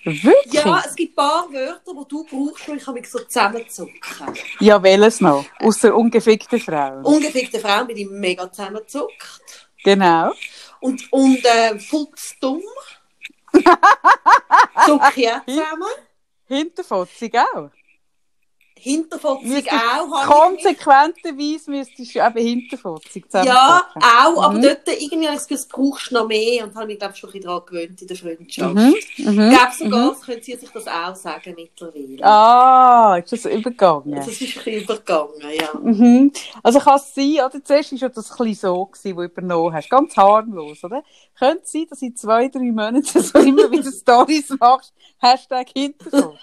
[0.04, 0.52] Wirklich?
[0.52, 4.00] Ja, es gibt ein paar Wörter, die du brauchst, wo ich mich so zusammenzucken.
[4.60, 5.44] Ja, welches noch?
[5.60, 7.04] Außer ungefickte Frauen.
[7.04, 9.68] Ungefickte Frauen bin ich mega zusammengezuckt.
[9.84, 10.32] Genau.
[10.80, 12.62] Und, und äh, fuchsdumm.
[14.86, 15.88] Zucke ich auch zusammen.
[16.46, 17.70] Hinterfotzig auch.
[18.80, 20.24] Hinterfotzig auch.
[20.24, 24.62] Konsequenterweise müsstest du eben hinterfotzig Ja, auch, aber Mhm.
[24.62, 27.14] dort irgendwie habe ich das Gefühl, das brauchst du noch mehr und habe mich, glaube
[27.14, 28.74] ich, schon ein bisschen daran gewöhnt in der Freundschaft.
[28.74, 28.94] Mhm.
[29.16, 29.50] Ich Mhm.
[29.50, 32.24] glaube sogar, es können sie sich das auch sagen mittlerweile.
[32.24, 34.14] Ah, ist das übergegangen?
[34.14, 35.68] Das ist ein bisschen übergegangen, ja.
[35.80, 36.32] Mhm.
[36.62, 37.64] Also kann es sein, oder?
[37.64, 39.90] Zuerst war ja das ein bisschen so, gewesen, wo du übernommen hast.
[39.90, 41.02] Ganz harmlos, oder?
[41.38, 46.38] Könnte es sein, dass in zwei, drei Monaten so immer wieder Stories machst, Hashtag Hinterfotzig.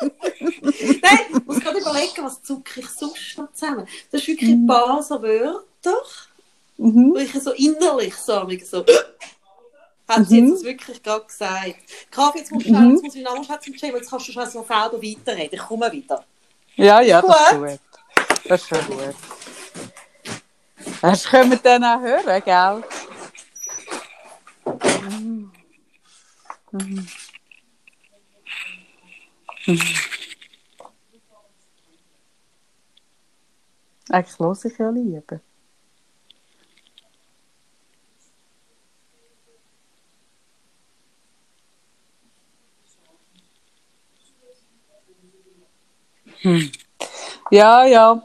[0.00, 3.86] Nein, ich muss gerade überlegen, was zucke ich sonst noch zusammen.
[4.10, 5.96] Das ist wirklich ein paar so Wörter,
[6.78, 7.12] Mhm.
[7.12, 8.84] wo ich so innerlich so, so
[10.08, 11.74] hat sie jetzt das wirklich gerade gesagt.
[12.10, 14.46] Kaffee, jetzt musst du schnell, jetzt muss ich noch schätzen, weil jetzt kannst du schon
[14.46, 15.50] so selber weiterreden.
[15.52, 16.24] Ich komme wieder.
[16.76, 17.68] Ja, ja, das ist Gut.
[17.68, 17.80] gut.
[18.48, 19.14] Das ist schon gut.
[21.02, 22.82] Das können wir dann auch hören, gell?
[25.10, 25.50] Mhm.
[26.72, 27.08] Mhm.
[29.66, 29.80] Mhm.
[34.08, 35.40] Eigentlich los ich ja lieber.
[46.42, 46.72] Hm.
[47.50, 48.22] Ja, ja.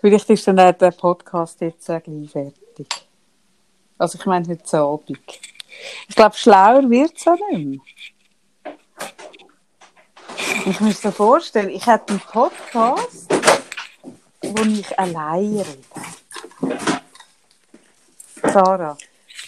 [0.00, 2.88] Vielleicht ist dann der Podcast jetzt auch gleich fertig.
[3.96, 5.18] Also ich meine heute Abend.
[6.08, 7.80] Ich glaube, schlauer wird es auch nicht mehr.
[10.64, 13.32] Ich muss mir vorstellen, ich hätte einen Podcast,
[14.42, 15.78] wo ich allein rede.
[18.52, 18.96] Sarah.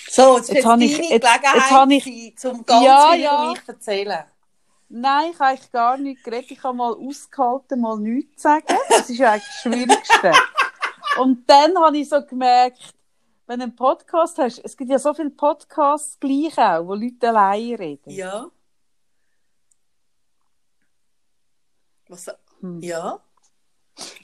[0.08, 3.10] So, jetzt, Jetzt jetzt habe deine ich- jetzt- Gelegenheit, jetzt habe ich- zum ganz Ja,
[3.12, 3.50] viel ja.
[3.50, 4.24] mich erzählen.
[4.88, 6.50] Nein, ich habe eigentlich gar nicht geredet.
[6.52, 8.64] Ich habe mal ausgehalten, mal nichts zu sagen.
[8.88, 10.32] Das ist ja eigentlich das Schwierigste.
[11.20, 12.92] Und dann habe ich so gemerkt,
[13.46, 17.28] wenn du einen Podcast hast, es gibt ja so viele Podcasts gleich auch, wo Leute
[17.28, 18.10] allein reden.
[18.10, 18.46] Ja.
[22.08, 22.26] Was?
[22.60, 22.80] Hm.
[22.80, 23.20] Ja.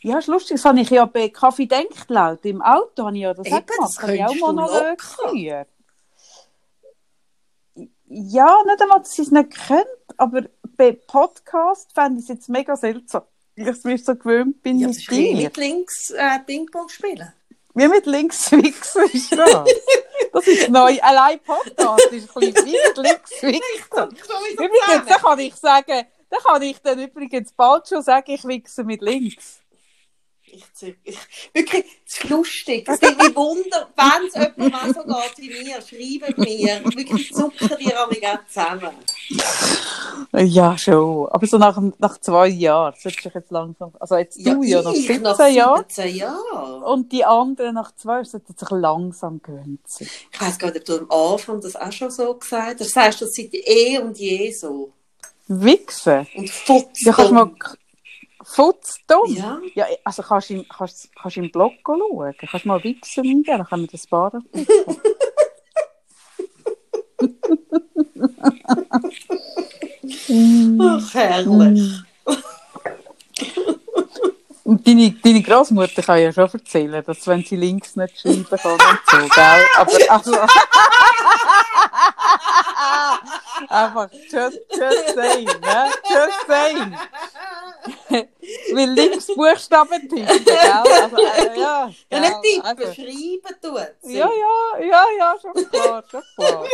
[0.03, 0.57] Ja, ist lustig.
[0.57, 2.45] Das habe ich ja bei Kaffee denkt laut.
[2.45, 3.99] Im Auto habe ich ja das Eben, auch gemacht.
[4.03, 5.69] das ich auch Monolog geführt.
[8.07, 9.85] Ja, nicht einmal, dass sie es nicht können,
[10.17, 10.43] aber
[10.77, 13.23] bei Podcast fände ich es jetzt mega seltsam.
[13.55, 15.37] Ich es mir so gewöhnt bin Ja, mit dir.
[15.37, 17.33] mit links äh, Ping-Pong spielen.
[17.75, 19.65] Wie mit links Wichsen ist das.
[20.33, 20.99] Das ist neu.
[21.01, 24.19] Allein Podcast ist ein bisschen wie mit links Wichsen.
[24.55, 28.85] Übrigens, da kann ich sagen, da kann ich dann übrigens bald schon sagen, ich wichse
[28.85, 29.61] mit links.
[30.53, 30.65] Ich,
[31.05, 31.19] ich,
[31.55, 32.89] wirklich, es ist lustig.
[32.89, 36.85] Es nimmt mich Wunder, wenn es jemand mal so geht wie mir, schreibt mir.
[36.97, 38.91] Wirklich zucken die auch zusammen.
[40.33, 41.29] Ja, schon.
[41.29, 44.93] Aber so nach, nach zwei Jahren sollte ich jetzt langsam, also jetzt du ja nach
[44.93, 46.83] ich 17 nach Jahren 17 Jahren.
[46.83, 49.79] und die anderen nach zwei sollten sich langsam gewöhnen.
[49.87, 50.29] sich.
[50.33, 52.81] Ich weiss gar nicht, ob du am Anfang das auch schon so gesagt hast.
[52.81, 54.93] Du sagst das seit eh und je so.
[55.53, 56.29] Wichsen?
[56.37, 57.05] Und futz.
[57.05, 57.51] Ja, kannst mal
[58.45, 59.35] futzdumm.
[59.35, 59.59] Ja.
[59.75, 62.35] Ja, also kannst du im, kannst, kannst im Blog schauen.
[62.39, 64.33] Kannst du mal Wichsen eingeben, dann können wir das Paar
[70.81, 72.03] Ach, herrlich.
[74.63, 78.73] Und deine, deine Großmutter kann ja schon erzählen, dass wenn sie links nicht schreiben kann
[78.73, 79.67] und so, gell?
[79.77, 80.33] Aber also,
[83.69, 85.91] einfach just, just saying, ne?
[86.09, 86.95] Just saying.
[88.75, 90.71] Weil links Buchstaben tippen, gell?
[90.71, 91.89] Also, äh, ja.
[91.89, 92.21] Ja, gell?
[92.21, 94.17] nicht tippen, Also, schreiben tut sie.
[94.19, 96.65] ja, ja, ja, ja, schon klar, schon klar.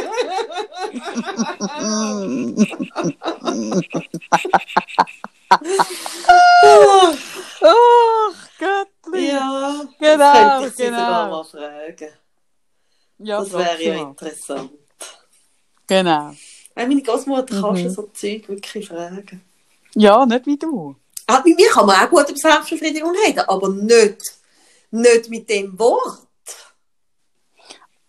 [7.62, 9.28] Ach, Göttli.
[9.30, 11.30] Ja, Genau, das könnte ich sie sogar genau.
[11.30, 12.12] mal fragen.
[13.18, 14.70] Ja, Das wäre ja interessant.
[15.86, 16.32] Genau.
[16.76, 17.78] Weil meine Großmutter kann Mhm.
[17.78, 19.40] schon so Zeug wirklich fragen.
[19.94, 20.94] Ja, nicht wie du.
[21.26, 24.18] Ah, mit mir kann man auch gut über Selbstbefriedigung reden, aber nicht,
[24.92, 26.28] nicht mit dem Wort.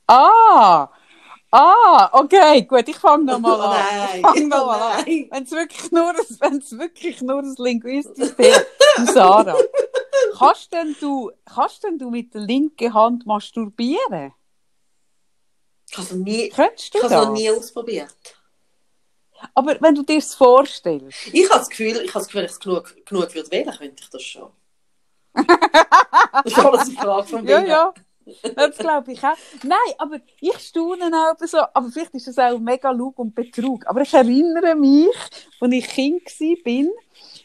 [0.08, 0.90] Ah!
[1.50, 3.70] Ah, okay, gut, ich fange nochmal an.
[3.72, 5.04] Nein, Ich fange nochmal an.
[5.06, 5.28] nein.
[5.32, 8.58] Wenn es wirklich nur, ein- wirklich nur ein linguistisches Thema
[8.98, 9.56] Du, Sarah,
[10.38, 14.34] kannst denn du, kannst denn du mit der linken Hand masturbieren?
[15.90, 16.94] Ich habe es noch nie, Könntest
[19.54, 21.28] Aber wenn du dir das vorstellst.
[21.32, 24.04] Ich habe das Gefühl, ich habe das Gefühl, ich es genug, genug würde wählen, könnte
[24.04, 24.50] ich das schon.
[26.44, 27.68] Das ist alles eine Frage von Ja, Willen.
[27.70, 27.94] ja.
[28.56, 29.38] Das glaube ich auch.
[29.64, 31.60] Nein, aber ich staune auch so.
[31.74, 33.88] Aber vielleicht ist das auch mega Lug und Betrug.
[33.88, 35.08] Aber ich erinnere mich,
[35.62, 36.92] als ich Kind war,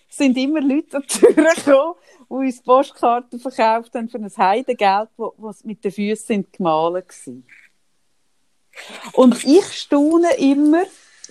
[0.08, 1.94] sind immer Leute an die Tür gekommen,
[2.28, 7.34] die uns Postkarten verkauft haben für ein Heidengeld, was mit den Füßen gemalt war.
[9.12, 10.82] Und ich staune immer,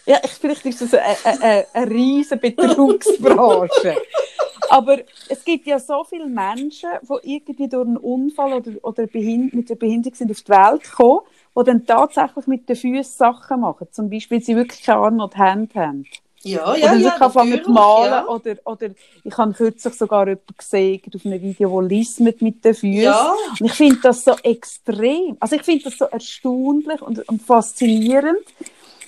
[0.06, 3.98] ja, ich, vielleicht ist das eine, eine, eine riesige Betrugsbranche.
[4.70, 9.70] Aber es gibt ja so viele Menschen, die irgendwie durch einen Unfall oder, oder mit
[9.70, 11.22] einer Behinderung sind auf die Welt gekommen,
[11.58, 13.88] die dann tatsächlich mit den Füßen Sachen machen.
[13.92, 16.06] Zum Beispiel, weil sie wirklich keine Arme und Hände haben.
[16.44, 18.12] Ja, ja, oder ja, wirklich anfangen natürlich, zu malen.
[18.12, 18.28] ja.
[18.28, 18.88] Oder, oder
[19.24, 22.94] ich habe kürzlich sogar jemanden gesehen auf einem Video, wo lismet mit den Füßen.
[22.94, 25.38] Ja, Und ich finde das so extrem.
[25.40, 28.40] Also ich finde das so erstaunlich und, und faszinierend,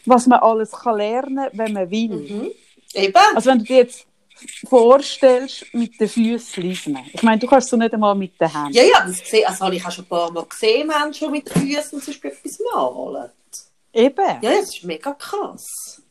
[0.06, 2.10] was man alles kann lernen, wenn man will.
[2.10, 2.51] mhm.
[2.93, 3.22] eben.
[3.36, 4.06] Also wenn du dir jetzt
[4.68, 6.99] vorstellst, mit den Füßen lesen.
[7.14, 8.74] Ich meine, du kannst so nicht einmal mit den Händen.
[8.74, 11.47] Ja, ja, das gesehen, also habe ich auch schon ein paar Mal gesehen, Menschen, mit
[11.47, 13.30] den Füßen zum Beispiel etwas malen.
[13.93, 14.41] Eben.
[14.41, 16.01] Ja, das ist mega krass.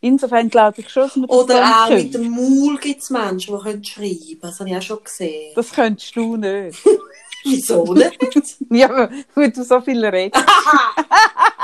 [0.00, 2.02] Insofern glaube ich schon, dass wir das Oder auch können.
[2.02, 5.52] mit dem Maul gibt es Menschen, die können schreiben Das habe ich auch schon gesehen.
[5.54, 6.78] Das könntest du nicht.
[7.44, 8.18] Wieso nicht?
[8.70, 10.44] ja, weil du so viel redest.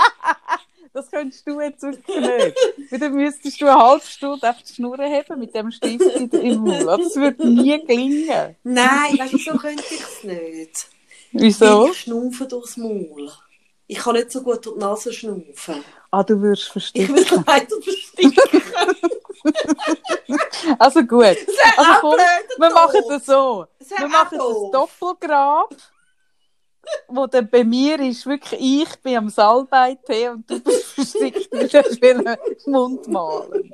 [0.94, 2.56] Das könntest du jetzt wirklich nicht.
[2.90, 6.30] Weil dann müsstest du eine halbe Stunde auf die Schnur haben mit dem Stift in
[6.30, 6.86] im Mund.
[6.86, 8.54] Das würde nie gelingen.
[8.62, 10.86] Nein, weißt du, so könnte ich es nicht.
[11.32, 11.88] Wieso?
[11.90, 13.28] Ich schnaufe durchs Maul.
[13.88, 15.84] Ich kann nicht so gut durch die Nase schnaufen.
[16.12, 17.16] Ah, du würdest Ich versticken.
[17.16, 18.62] will leider versticken.
[20.78, 21.24] Also gut.
[21.76, 22.18] Also komm,
[22.58, 23.66] wir machen das so.
[23.98, 25.74] Wir machen das Doppelgrab,
[27.08, 31.74] wo dann bei mir ist wirklich ich bin am Salbeitee und du bist verstickt mit
[31.74, 33.72] einem Mund malen.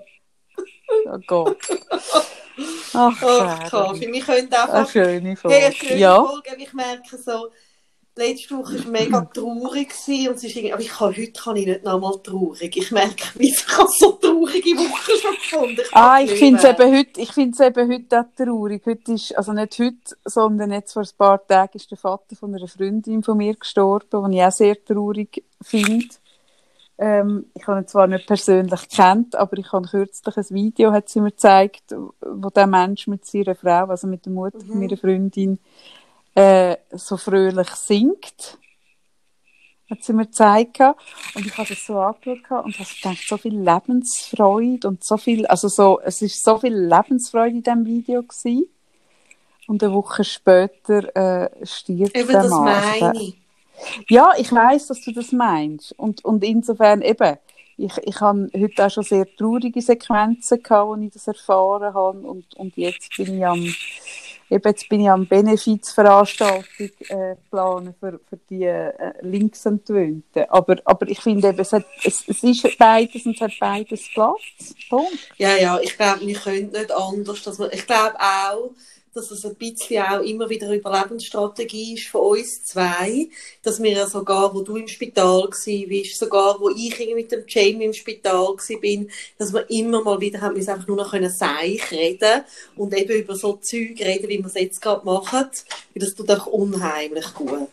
[1.06, 1.58] Oh Gott.
[2.92, 3.70] Ach, Ach.
[3.70, 4.90] Kaffee, wir können Eine einfach...
[4.90, 5.72] schöne Hey, eine Folge.
[5.72, 6.24] schöne Ja.
[6.24, 6.56] Folge.
[6.58, 7.50] Ich merke so,
[8.20, 11.66] letzte Woche war mega traurig und es ist irgendwie, aber ich kann, heute kann ich
[11.66, 12.76] nicht nochmal traurig.
[12.76, 15.80] Ich merke, ich habe so traurige Wochen schon gefunden.
[15.80, 18.82] Ich Ah, ich finde es eben heute, ich eben heute auch traurig.
[18.86, 22.54] Heute ist, also nicht heute, sondern jetzt vor ein paar Tagen ist der Vater von
[22.54, 26.06] einer Freundin von mir gestorben, den ich auch sehr traurig finde.
[26.98, 31.08] Ähm, ich habe ihn zwar nicht persönlich kennt, aber ich habe kürzlich ein Video, hat
[31.08, 34.98] sie mir gezeigt, wo der Mensch mit seiner Frau, also mit der Mutter von meiner
[34.98, 35.58] Freundin,
[36.35, 38.59] äh, so fröhlich singt.
[39.91, 40.78] Hat sie mir gezeigt.
[41.35, 45.47] Und ich habe das so angeschaut und habe gedacht, so viel Lebensfreude und so viel,
[45.47, 48.66] also so, es ist so viel Lebensfreude in diesem Video gewesen.
[49.66, 52.68] Und eine Woche später äh, stirbt Eben, der das Mann.
[52.68, 53.37] Also der- meine ich.
[54.09, 55.93] ja, ich weiß, dass du das meinst.
[55.99, 57.37] Und, und insofern eben,
[57.76, 62.18] ich, ich habe heute auch schon sehr traurige Sequenzen gehabt, wo ich das erfahren habe.
[62.20, 63.74] Und, und jetzt bin ich am,
[64.51, 66.64] eben jetzt bin ich am Benefizveranstaltung
[67.09, 68.92] äh, planen für, für die äh,
[69.22, 70.44] Linksentwöhnten.
[70.48, 74.09] Aber, aber ich finde eben, es, hat, es, es ist beides und es hat beides
[74.12, 74.74] Platz.
[74.88, 75.30] Punkt.
[75.38, 77.42] Ja, ja, ich glaube, wir können nicht anders.
[77.42, 78.70] Dass wir, ich glaube auch,
[79.14, 83.28] dass es ein bisschen auch immer wieder eine Überlebensstrategie ist von uns zwei,
[83.62, 87.86] dass wir ja sogar, wo du im Spital bist, sogar wo ich mit dem Jamie
[87.86, 91.90] im Spital bin, dass wir immer mal wieder haben, wir einfach nur noch können seich
[91.90, 92.44] reden
[92.76, 95.50] und eben über so Zeug reden, wie wir es jetzt gerade machen,
[95.94, 97.68] weil das tut auch unheimlich gut.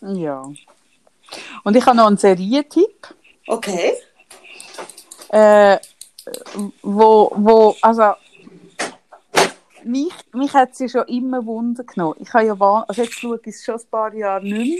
[0.00, 0.50] Ja.
[1.64, 3.14] Und ich habe noch einen Serientipp.
[3.46, 3.94] Okay.
[5.30, 5.78] äh,
[6.82, 8.14] wo, wo, also,
[9.84, 12.16] mich, mich hat sie schon immer Wunder genommen.
[12.18, 12.54] Ich habe ja,
[12.86, 14.78] also jetzt schaue ich es schon ein paar Jahre nicht mehr,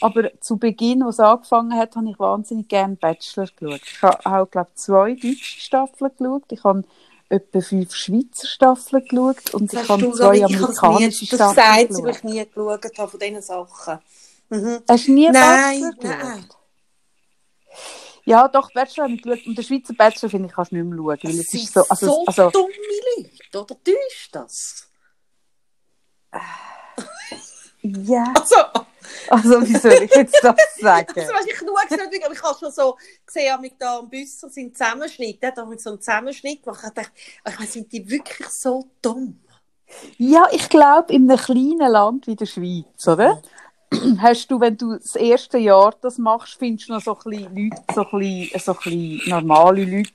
[0.00, 3.80] aber zu Beginn, als es angefangen hat, habe ich wahnsinnig gerne Bachelor geschaut.
[3.84, 6.44] Ich habe auch, glaube ich, zwei deutsche Staffeln geschaut.
[6.50, 6.84] Ich habe
[7.28, 11.26] etwa fünf Schweizer Staffeln geschaut und Das ich habe zwei nicht- ich habe das amerikanische
[11.26, 12.16] Staffeln sagt sie, geschaut.
[12.16, 13.98] ich nie geschaut habe von diesen Sachen.
[14.50, 14.78] Mhm.
[14.88, 16.24] Hast du nie Nein, Bachelor geschaut?
[16.28, 16.44] nein.
[18.24, 19.46] Ja, doch, Bachelor habe ich geschaut.
[19.46, 21.06] Und den Schweizer Bachelor, finde ich, kannst du nicht mehr schauen.
[21.06, 22.72] Weil Das es sind ist so, also, so also, dumme
[23.16, 23.76] Leute, oder?
[23.82, 24.88] Du ist das?
[27.82, 28.32] ja.
[28.36, 28.56] Also,
[29.28, 31.12] Also, wie soll ich jetzt das sagen?
[31.14, 32.96] das weiß ich nur gesagt, aber ich habe schon so
[33.26, 36.82] gesehen, mit da am Büsser sind Zusammenschnitt, der hat mit so einem Zusammenschnitt gemacht.
[36.86, 37.10] Ich dachte,
[37.48, 39.40] ich meine, sind die wirklich so dumm?
[40.16, 43.42] Ja, ich glaube, in einem kleinen Land wie der Schweiz, oder?
[44.18, 47.70] Hast du, wenn du das erste Jahr das machst, findest du noch so ein bisschen
[47.70, 50.10] Leute, so ein so ein normale Leute,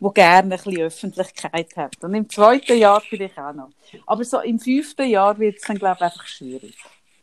[0.00, 1.90] die gerne ein bisschen Öffentlichkeit haben.
[2.02, 3.70] Und im zweiten Jahr vielleicht auch noch.
[4.06, 6.76] Aber so im fünften Jahr wird es dann, glaube ich, einfach schwierig.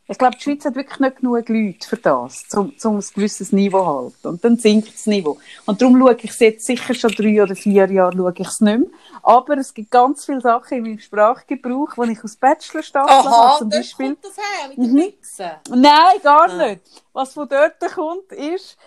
[0.08, 3.52] Ich glaube, die Schweiz hat wirklich nicht genug Leute für das, um, um ein gewisses
[3.52, 4.28] Niveau zu halten.
[4.28, 5.38] Und dann sinkt das Niveau.
[5.66, 8.62] Und darum schaue ich es jetzt sicher schon drei oder vier Jahre schaue ich es
[8.62, 8.90] nicht mehr.
[9.24, 13.58] Aber es gibt ganz viele Sachen in meinem Sprachgebrauch, die ich aus Bachelorstaffeln habe.
[13.58, 14.06] Zum Beispiel.
[14.14, 15.82] kommt das her, mit dem Mhm.
[15.82, 16.68] Nein, gar Ah.
[16.68, 16.82] nicht.
[17.12, 18.78] Was von dort kommt, ist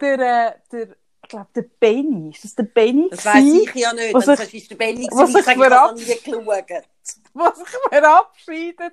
[0.00, 0.88] der, äh, der
[1.22, 2.30] ich glaube, der Benny.
[2.34, 3.08] Ist das der Benny?
[3.10, 4.12] Das weiß ich ja nicht.
[4.12, 6.84] was das ich- ist der Benny, was ich ich ich nie geschaut.
[7.34, 8.92] was sich verabschiedet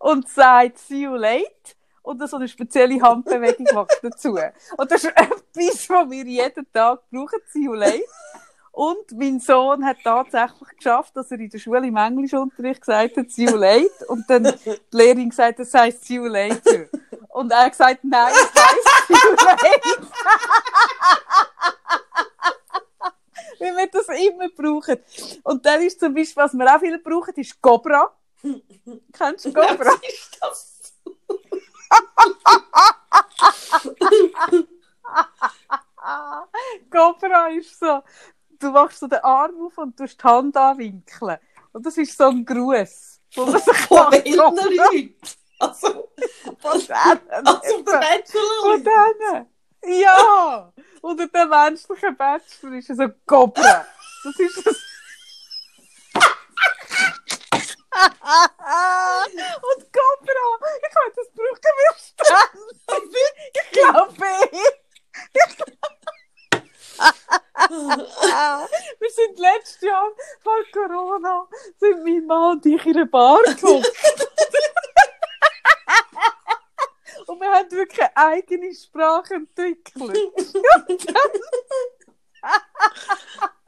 [0.00, 1.46] und sagt «See you late»
[2.02, 4.36] und so eine spezielle Handbewegung macht dazu.
[4.76, 8.02] Und das ist etwas, was wir jeden Tag brauchen, «See you late».
[8.72, 13.30] Und mein Sohn hat tatsächlich geschafft, dass er in der Schule im Englischunterricht gesagt hat
[13.30, 16.86] «See you late» und dann die Lehrerin gesagt, das heisst «See you later».
[17.28, 19.60] Und er hat gesagt «Nein, es heisst «See you late».
[23.60, 24.96] Weil wir das immer brauchen.
[25.42, 28.10] Und dann ist zum Beispiel, was wir auch viel brauchen, ist Cobra.
[29.12, 30.94] Kennst du ist das?
[36.90, 38.02] Cobra ist so
[38.60, 41.38] du machst so den Arm auf und tust die Hand anwinkeln.
[41.72, 43.20] Und das ist so ein Gruß.
[43.30, 45.14] Von welchen Leuten?
[45.58, 46.08] Also,
[46.62, 48.78] was, also der Von Bachelor.
[48.78, 49.46] denen.
[50.00, 50.72] Ja!
[51.02, 53.86] Unter den menschlichen Bachelor ist es ein Cobra.
[54.24, 54.76] Das ist es.
[58.00, 60.46] Und Cobra,
[60.80, 63.28] ich meine, das brauchen wir ständig.
[63.52, 64.14] Ich glaube,
[68.98, 70.10] wir sind letztes Jahr
[70.42, 71.46] vor Corona,
[71.78, 73.84] sind mein Mann und ich in einer Bar gekommen.
[77.26, 80.18] Und wir haben wirklich eine eigene Sprache entwickelt.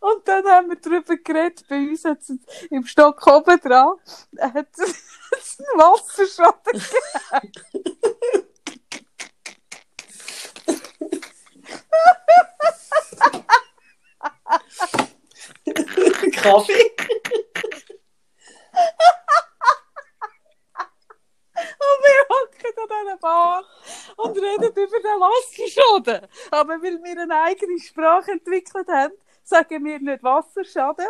[0.00, 2.32] Und dann haben wir darüber geredet, bei uns hat es
[2.70, 3.94] im Stock oben dran,
[4.40, 6.82] hat es einen Wasserschaden
[7.32, 8.48] gegeben.
[16.32, 16.90] Kaffee.
[21.78, 23.64] Und wir hocken an dieser Bar
[24.16, 26.28] und reden über den Wasserschaden.
[26.50, 29.14] Aber weil wir eine eigene Sprache entwickelt haben,
[29.44, 31.06] sagen wir nicht Wasserschaden,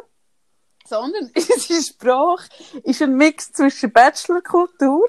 [0.86, 2.48] sondern unsere Sprache
[2.84, 5.08] ist ein Mix zwischen Bachelorkultur,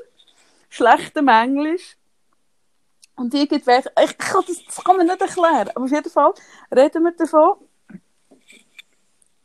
[0.70, 1.98] schlechtem Englisch
[3.16, 6.34] und irgendwelche, ich kann das, das kann man nicht erklären, aber auf jeden Fall
[6.76, 7.58] reden wir davon.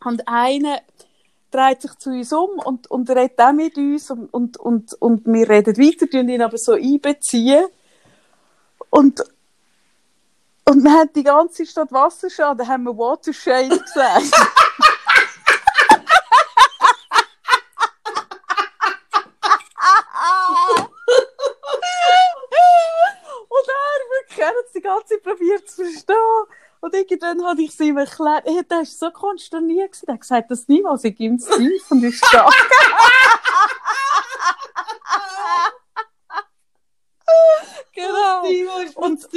[0.04, 0.80] Und einer
[1.50, 5.26] dreht sich zu uns um und, und redet auch mit uns und, und, und, und
[5.26, 7.66] wir reden weiter, tun ihn aber so einbeziehen.
[8.90, 9.22] Und,
[10.68, 14.32] und wir haben die ganze Stadt Wasserschaden, haben wir Watershade gesagt.
[23.48, 26.16] und er er hat die ganze Zeit probiert zu verstehen.
[26.80, 28.44] Und irgendwann habe ich es ihm erklärt.
[28.44, 30.00] Hey, der war so konsterniert.
[30.06, 32.48] Er hat gesagt, das niemals ich ihm zu tief und ist da.
[37.94, 38.42] genau.
[38.94, 39.28] Und- und.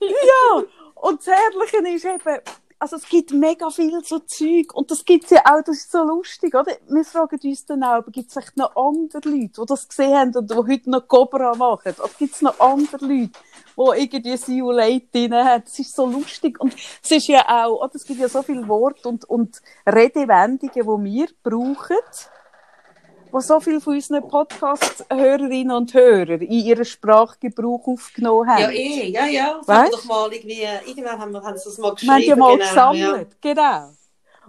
[0.00, 0.62] Ja,
[0.94, 2.40] und das Herrliche ist eben,
[2.80, 5.90] also es gibt mega viel so Zeug und das gibt es ja auch, das ist
[5.90, 6.76] so lustig, oder?
[6.88, 10.36] Wir fragen uns dann auch, gibt es echt noch andere Leute, die das gesehen haben
[10.36, 11.94] und die heute noch Cobra machen?
[11.98, 13.32] Oder gibt es noch andere Leute,
[13.76, 15.64] die irgendwie See You Late drin haben?
[15.64, 17.94] Das ist so lustig und es ist ja auch, oder?
[17.94, 21.96] es gibt ja so viele Worte und, und Redewendungen, die wir brauchen,
[23.32, 28.62] die so viele von unseren Podcast-Hörerinnen und Hörern in ihren Sprachgebrauch aufgenommen haben.
[28.62, 29.60] Ja, eh, ja, ja.
[29.66, 32.12] Das haben wir doch mal irgendwie, irgendwann haben wir, haben das mal Wir geschrieben.
[32.12, 33.90] haben ja mal genau, gesammelt, genau.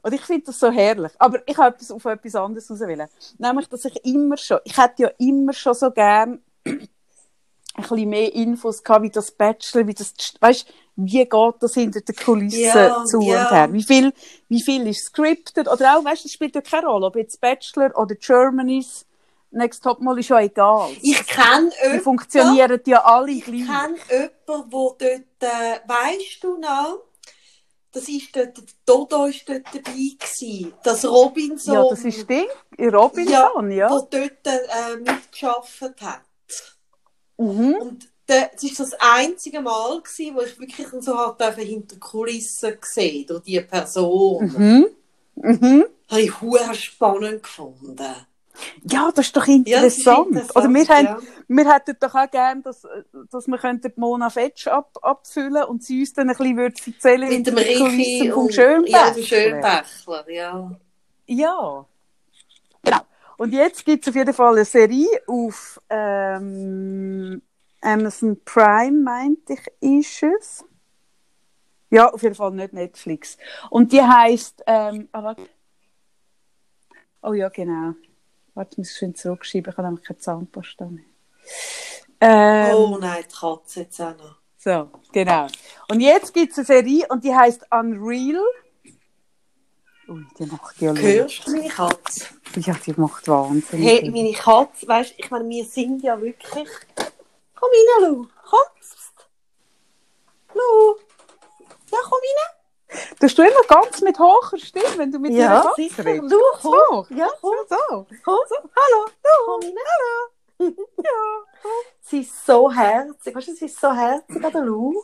[0.01, 1.11] Und ich finde das so herrlich.
[1.19, 3.07] Aber ich habe etwas auf etwas anderes raus wollen.
[3.37, 6.41] Nämlich, dass ich immer schon, ich hätte ja immer schon so gern
[7.75, 10.67] ein bisschen mehr Infos gehabt, wie das Bachelor, wie das, weißt,
[10.97, 13.43] wie geht das hinter den Kulissen Ja, zu ja.
[13.43, 13.73] und her?
[13.73, 14.13] Wie viel,
[14.49, 15.67] wie viel ist scripted?
[15.69, 19.05] Oder auch, weißt, es spielt ja keine Rolle, ob jetzt Bachelor oder Germany's
[19.51, 20.91] Next Topmodel ist ja egal.
[21.01, 23.65] Ich kenne Die jemanden, funktionieren ja alle ich gleich.
[23.65, 26.99] kenne jemanden, wo dort, äh, weisst du noch,
[27.91, 32.45] das ist dort, der Dodo ist dort dabei gewesen, das Robinson, Ja, das ist Ding.
[32.79, 33.89] Robinson, ja.
[33.89, 36.21] wo dort äh, mitgearbeitet hat.
[37.39, 37.75] Mhm.
[37.79, 42.79] Und der- es war das einzige Mal, gewesen, wo ich wirklich so halt hinter Kulissen
[42.79, 44.45] gesehen durch diese Person.
[44.55, 44.85] Mhm.
[45.35, 45.85] Mhm.
[46.09, 47.97] Habe ich hure spannend gefunden.
[48.83, 50.27] Ja, das ist doch Ja, das ist interessant.
[50.31, 51.19] interessant, Oder wir, haben, ja.
[51.47, 52.81] wir hätten doch auch gerne, dass,
[53.31, 57.29] dass wir könnten Mona Fetsch ab, abfüllen und sie uns dann ein bisschen würde erzählen
[57.29, 58.97] Mit dem Richi Kulissen vom und Schönbächler.
[59.07, 60.71] ja, dem Schönbächler, ja.
[61.27, 61.85] Ja.
[63.39, 67.41] Und jetzt gibt es auf jeden Fall eine Serie auf ähm,
[67.79, 70.65] Amazon Prime, meinte ich, ist es.
[71.89, 73.37] Ja, auf jeden Fall nicht Netflix.
[73.69, 75.47] Und die heisst, ähm, warte.
[77.21, 77.93] Oh ja, genau.
[78.55, 81.05] Warte, ich muss schön zurückschreiben, ich habe nämlich keine Zahnpasta mehr.
[82.19, 84.35] Ähm, oh nein, die Katze jetzt auch noch.
[84.57, 85.47] So, genau.
[85.89, 88.43] Und jetzt gibt es eine Serie und die heißt Unreal.
[90.09, 92.25] Ui, die macht ja Hörst du meine Katze?
[92.55, 93.79] Ja, die macht Wahnsinn.
[93.81, 96.67] Hey, meine Katze, weißt du, ich meine, wir sind ja wirklich.
[97.55, 98.27] Komm rein, Lu.
[98.49, 98.59] Komm.
[98.79, 99.13] Psst.
[100.55, 100.95] Lu.
[101.91, 102.99] Ja, komm rein.
[103.19, 106.31] Tust du immer ganz mit hoher Stimme, wenn du mit Ja, deiner Katze redest?
[106.31, 107.17] Lu, So, komm.
[107.17, 107.55] Ja, komm.
[107.69, 108.07] so.
[108.25, 108.37] Komm.
[108.49, 108.55] so.
[108.55, 109.45] Hallo, du.
[109.45, 109.75] Komm rein.
[110.97, 111.81] Ja.
[112.01, 113.33] Sie ist so herzig.
[113.33, 115.01] Weißt du, sie ist so herzig an der Lu,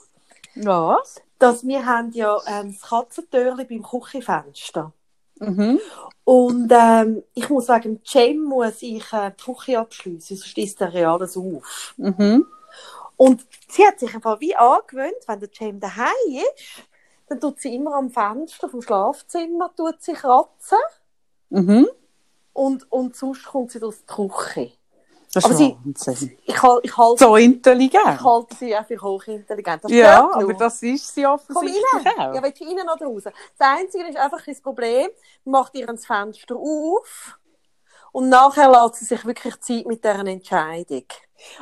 [0.56, 1.22] Was?
[1.46, 4.92] Dass wir haben ja ähm, das Katzentürchen beim Küchenfenster.
[5.40, 5.80] Mhm.
[6.24, 10.90] Und ähm, ich muss sagen, Cem muss ich äh, die Küche abschliessen, sonst ist der
[10.90, 11.94] ja alles auf.
[11.98, 12.48] Mhm.
[13.16, 16.84] Und sie hat sich einfach wie angewöhnt, wenn der Cem daheim ist,
[17.28, 20.78] dann tut sie immer am Fenster vom Schlafzimmer tut sie kratzen
[21.50, 21.88] Mhm.
[22.54, 24.72] und, und sonst kommt sie aus der Küche.
[25.36, 26.38] Das Aber sie- Wahnsinn.
[26.46, 28.06] Ich, hal- ich, halte, So intelligent.
[28.16, 29.84] ich halte sie auch für hochintelligent.
[29.84, 32.14] Das Ja, aber das ist sie Komm offensichtlich rein.
[32.30, 32.36] auch.
[32.36, 33.32] Ja, willst du rein oder draußen?
[33.58, 35.10] Das Einzige ist einfach das Problem,
[35.44, 37.38] macht ihr das Fenster auf
[38.16, 41.04] und nachher lässt sie sich wirklich Zeit mit dieser Entscheidung.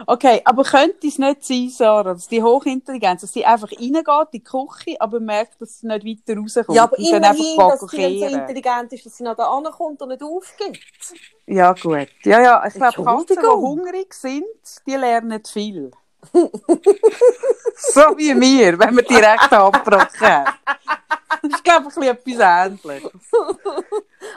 [0.05, 4.27] Okay, aber könnte es nicht sein, Sarah, dass die Hochintelligenz, dass sie einfach reingeht in
[4.33, 7.89] die Küche, aber merkt, dass sie nicht weiter rauskommt Ja, aber und dann einfach dass
[7.89, 11.15] sie so intelligent ist, dass sie noch da ankommt und nicht aufgibt.
[11.47, 12.09] Ja, gut.
[12.23, 14.45] Ja, ja, ich glaube, Katzen, die hungrig sind,
[14.85, 15.91] die lernen viel.
[16.31, 20.53] So wie wir, wenn wir direkt abgebrochen haben.
[21.41, 23.11] Das ist, glaube ich, etwas Ähnliches.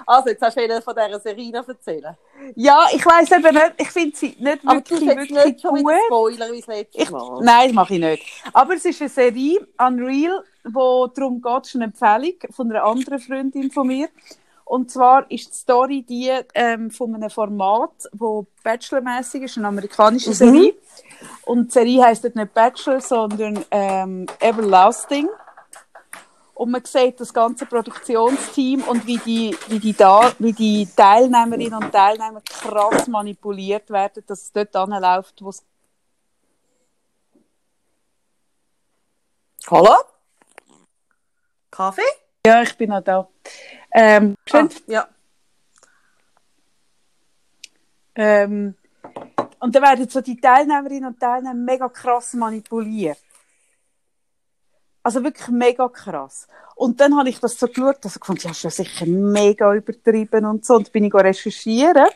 [0.05, 2.17] Also, jetzt hast du ihnen von dieser Serena erzählen.
[2.57, 5.61] Ja, ich weiss eben nicht, ich finde sie nicht Aber du wirklich, jetzt wirklich nicht
[5.61, 5.81] schon gut.
[5.81, 7.41] wieder Spoiler wie das letzte Ich, Mal.
[7.43, 8.27] nein, das mache ich nicht.
[8.53, 12.83] Aber es ist eine Serie, Unreal, wo darum geht, es ist eine Empfehlung von einer
[12.85, 14.09] anderen Freundin von mir.
[14.67, 20.35] Und zwar ist die Story die ähm, von einem Format, wo Bachelor-mäßig ist, eine amerikanische
[20.35, 20.75] Serie.
[21.45, 25.29] Und die Serie heisst dort nicht Bachelor, sondern ähm, Everlasting.
[26.55, 31.85] Und man sieht das ganze Produktionsteam und wie die, wie die, da, wie die Teilnehmerinnen
[31.85, 35.63] und Teilnehmer krass manipuliert werden, dass es dort anläuft, wo es
[39.71, 39.95] Hallo?
[41.71, 42.03] Kaffee?
[42.45, 43.29] Ja, ich bin auch da.
[43.99, 44.69] Ähm, schön.
[44.69, 45.09] Ah, ja.
[48.15, 48.75] Ähm,
[49.59, 53.17] und dann werden so die Teilnehmerinnen und Teilnehmer mega krass manipuliert.
[55.03, 56.47] Also wirklich mega krass.
[56.75, 60.45] Und dann habe ich das so geschaut, also gefunden, ja, ist ja sicher mega übertrieben
[60.45, 60.75] und so.
[60.75, 62.09] Und bin ich recherchieren.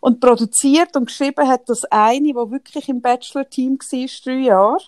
[0.00, 4.82] Und produziert und geschrieben hat das eine, die wirklich im Bachelor-Team war, drei Jahre.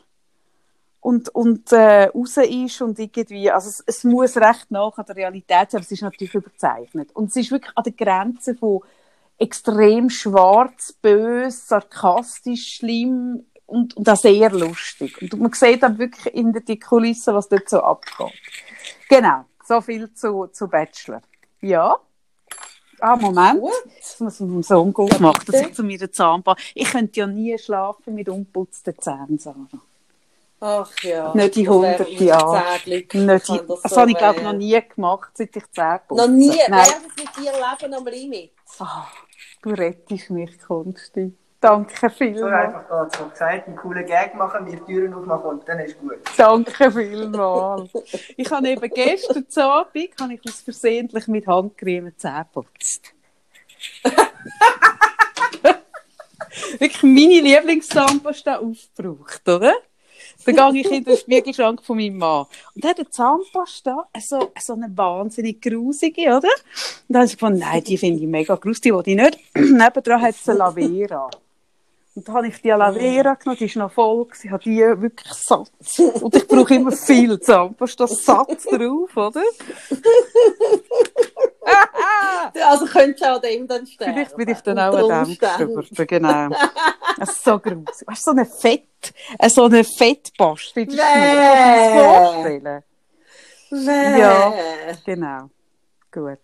[1.00, 5.16] Und, und äh, raus ist und irgendwie, also es, es muss recht nach an der
[5.16, 7.10] Realität sein, aber es ist natürlich überzeichnet.
[7.14, 8.80] Und es ist wirklich an der Grenze von
[9.38, 15.20] extrem schwarz, böse, sarkastisch, schlimm und, und auch sehr lustig.
[15.22, 18.34] Und man sieht dann wirklich in der die Kulissen, was dort so abgeht.
[19.08, 21.22] Genau, so viel zu, zu Bachelor.
[21.62, 21.96] Ja.
[23.00, 23.60] Ah, Moment.
[23.60, 23.72] Gut.
[23.98, 26.58] Das muss ich meinem Sohn gut machen, dass ich zu mir Zahnbad...
[26.74, 29.66] Ich könnte ja nie schlafen mit unputzten Zähnen, Sarah.
[30.60, 31.32] Ach ja.
[31.34, 32.62] Nicht in Das wäre 100 unser Jahren.
[32.82, 36.20] Zähnglück, Nicht, wenn das so habe ich, glaube noch nie gemacht, seit ich Zähne putze.
[36.22, 36.48] Noch nie.
[36.68, 36.70] Nein.
[36.70, 38.52] Wäre das mit dir Leben am Limit?
[38.78, 39.06] Ah,
[39.62, 41.32] du rettest mich, Konsti.
[41.62, 42.74] Danke So vielmals.
[42.74, 43.14] einfach geht's.
[43.14, 46.18] Ich habe gesagt, einen coolen Gag machen, wir Türen aufmachen und dann ist gut.
[46.36, 47.90] Danke vielmals.
[48.36, 53.12] Ich habe eben gestern zu Abend habe ich das versehentlich mit Handcreme Zähne geputzt.
[56.78, 59.74] Wirklich meine Lieblingszahnpasta aufgebraucht, oder?
[60.44, 62.46] Dann gehe ich in den Spiegelschrank von meinem Mann.
[62.74, 66.38] Und da hat eine Zahnpasta, so, so eine wahnsinnig grusige, oder?
[66.38, 66.44] Und
[67.08, 69.38] dann habe ich gefunden, nein, die finde ich mega grusig, die will ich nicht.
[69.54, 71.30] Nebendran hat es eine Lavera.
[72.14, 75.32] Und da habe ich die Lavera genommen, die war noch voll, ich habe die wirklich
[75.32, 75.70] satt.
[76.20, 79.42] Und ich brauche immer viel Zahnpasta, satt drauf, oder?
[82.68, 84.14] Also könntest du auch dem dann sterben.
[84.14, 86.48] Vielleicht bin ich dann auch an dem gestorben, genau.
[87.18, 88.06] Das ist so grusig.
[88.06, 92.82] Weißt du, so eine Fett, äh, so eine Fettpaste das vorstellen?
[93.70, 94.18] Nee.
[94.18, 94.52] Ja.
[95.04, 95.50] Genau.
[96.10, 96.38] Gut.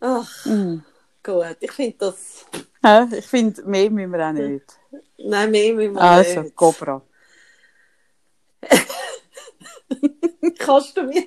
[0.00, 0.84] Ach, Mhm.
[1.24, 1.56] gut.
[1.60, 2.46] Ich finde das...
[3.12, 4.78] Ich finde, mehr müssen wir auch nicht.
[5.18, 6.56] Nein, mehr müssen wir Also, nicht.
[6.56, 7.02] Cobra.
[10.58, 11.24] Kannst du mir...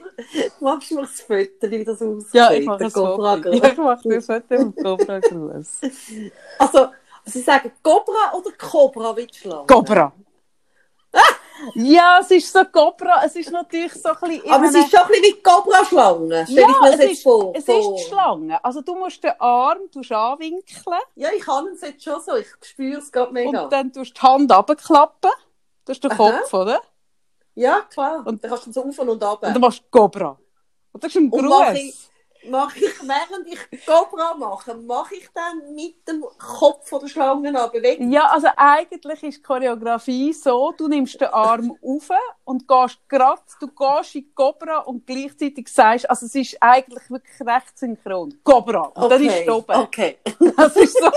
[0.60, 2.34] Machst du mir das Foto, wie das aussieht?
[2.34, 3.16] Ja, ich mache Foto.
[3.16, 3.60] Cobra-Gruß?
[3.60, 5.82] Ja, ich mache ein Foto vom Cobra-Gruß.
[6.60, 6.88] Also,
[7.26, 9.28] Sie sagen Cobra oder Cobra wie?
[9.68, 10.14] Cobra.
[11.76, 14.52] Ja, es ist so Cobra, es ist natürlich so ein bisschen...
[14.52, 16.46] Aber es ist schon ein bisschen wie Cobra-Schlange.
[16.46, 17.54] Stell ja, ich mir das jetzt vor.
[17.56, 18.64] es ist die Schlange.
[18.64, 22.36] Also du musst den Arm tust anwinkeln Ja, ich kann es jetzt schon so.
[22.36, 23.64] Ich spüre es gerade mega.
[23.64, 25.32] und dann tust du die Hand runterklappen.
[25.86, 26.18] Das ist der Aha.
[26.18, 26.82] Kopf, oder?
[27.56, 28.24] Ja, klar.
[28.26, 29.44] Und- dann kannst du so auf und ab.
[29.44, 30.38] Und dann machst du Cobra.
[30.92, 32.10] Und das ist ein Gruß.
[32.48, 37.60] Mache ich, während ich Cobra mache, mache ich dann mit dem Kopf von der Schlange
[37.60, 38.12] an bewegen?
[38.12, 42.10] Ja, also eigentlich ist die Choreografie so, du nimmst den Arm auf
[42.46, 47.10] und gehst gerade, du gehst in die Cobra und gleichzeitig sagst, also es ist eigentlich
[47.10, 48.40] wirklich recht synchron.
[48.44, 48.84] Cobra.
[48.96, 49.76] Und dann ist es oben.
[49.76, 50.18] Okay.
[50.56, 51.10] Das ist so.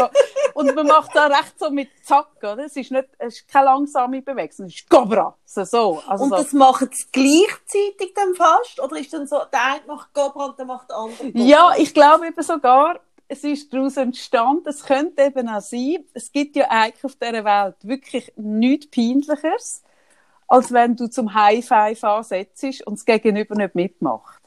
[0.54, 2.66] Und man macht da recht so mit Zack, oder?
[2.66, 5.36] Es ist nicht, es ist keine langsame Bewegung, es ist Cobra.
[5.54, 6.02] So, so.
[6.06, 6.36] Also Und so.
[6.36, 8.80] das machen sie gleichzeitig dann fast?
[8.80, 11.44] Oder ist dann so, der eine macht Cobra und der macht der andere Cobra?
[11.44, 16.32] Ja, ich glaube eben sogar, es ist daraus entstanden, es könnte eben auch sein, es
[16.32, 19.82] gibt ja eigentlich auf dieser Welt wirklich nichts Peinlicheres,
[20.48, 24.40] als wenn du zum High Five ansetzt und das Gegenüber nicht mitmacht.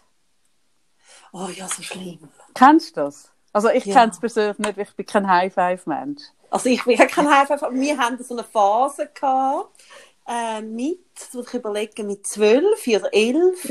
[1.31, 2.17] Oh ja, so schlimm.
[2.55, 3.31] Kennst du das?
[3.53, 3.93] Also ich Ja.
[3.93, 6.23] kenne es persönlich nicht, ich bin kein High Five Mensch.
[6.49, 9.83] Also ich, habe kein High Five, aber wir hatten so eine Phase gehabt,
[10.27, 13.69] äh, mit, das muss ich überlegen, mit zwölf oder elf,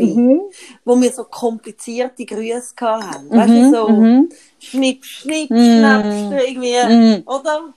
[0.85, 3.31] wo wir so komplizierte Grüße hatten.
[3.31, 4.29] Weißt du, so mhm.
[4.59, 5.79] Schnipp, Schnipp, Mhm.
[5.79, 6.05] Schnapp,
[6.47, 7.23] irgendwie, Mhm.
[7.27, 7.75] oder?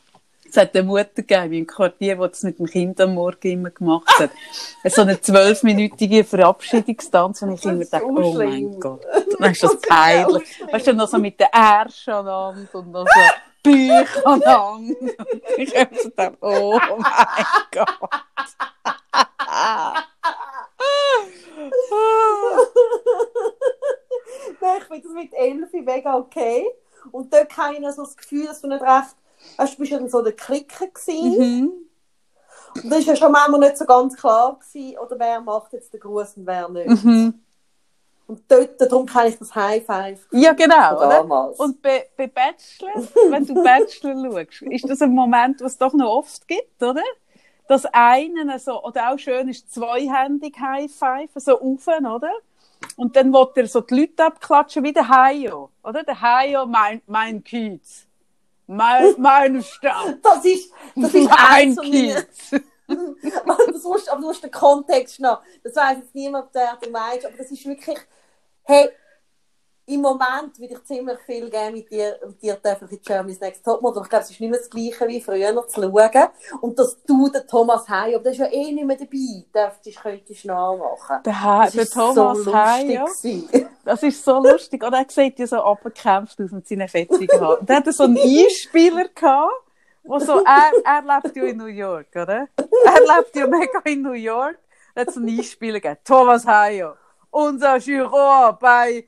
[0.49, 3.69] Es hat eine Mutter gegeben im Quartier, die das mit dem Kind am Morgen immer
[3.69, 4.29] gemacht hat.
[4.85, 8.49] so eine zwölfminütige Verabschiedungstanz, und ich immer dachte, so oh schlimm.
[8.49, 9.01] mein Gott,
[9.39, 10.43] dann ist das peinlich.
[10.71, 13.19] Weißt du, noch so mit den Ärschen und noch so
[13.63, 14.25] Bücher.
[14.25, 14.95] Und
[15.57, 18.09] ich habe so gedacht, oh mein Gott.
[24.59, 26.67] Nein, ich finde das mit elf mega okay.
[27.11, 29.15] Und dort habe ich noch so das Gefühl, dass du nicht recht,
[29.57, 31.61] weißt, du bist ja dann so der Klicker gewesen.
[31.61, 31.71] Mhm.
[32.75, 35.93] Und das war ja schon manchmal nicht so ganz klar gewesen, oder wer macht jetzt
[35.93, 37.03] den Gruß und wer nicht.
[37.03, 37.43] Mhm.
[38.27, 41.57] Und dort, darum kann ich das High Five Ja, genau, damals.
[41.59, 45.93] Und bei, bei Bachelor, wenn du Bachelor schaust, ist das ein Moment, was es doch
[45.93, 47.03] noch oft gibt, oder?
[47.69, 52.31] Dass einen so, oder auch schön ist, zweihändig High Five, so rauf, oder?
[52.97, 56.03] Und dann will er so die Leute abklatschen wie der Hajo, oder?
[56.03, 58.07] Der Hajo, mein, mein Kiez.
[58.67, 60.17] Mein, meine Stadt.
[60.21, 62.51] das ist, das ist mein Kiez.
[63.87, 65.41] musst, aber du musst den Kontext noch.
[65.63, 67.97] Das weiß jetzt niemand, der du meinst, aber das ist wirklich,
[68.63, 68.89] hey,
[69.89, 73.63] im Moment würde ich ziemlich viel gerne mit dir, mit dir dürfen in Germany's Next
[73.63, 74.03] Topmodel.
[74.03, 76.27] Ich glaube, es ist nicht mehr das Gleiche wie früher noch zu schauen.
[76.59, 80.01] Und dass du, der Thomas Hey, aber der ist ja eh nicht mehr dabei, dürftest,
[80.01, 81.23] könntest du nachmachen.
[81.23, 83.69] Der, ha Das der ist Thomas so lustig gewesen.
[83.85, 84.83] Das ist so lustig.
[84.83, 87.59] Und er sieht ja so abgekämpft aus mit seinen fetzigen Haaren.
[87.59, 89.53] Und er hatte so einen Einspieler gehabt,
[90.07, 92.47] wo so, er, er lebt ja in New York, oder?
[92.57, 94.57] Er lebt ja mega in New York.
[94.95, 95.99] Er hat so einen Einspieler gegeben.
[96.03, 96.93] Thomas Hayo,
[97.29, 99.05] unser Juror bei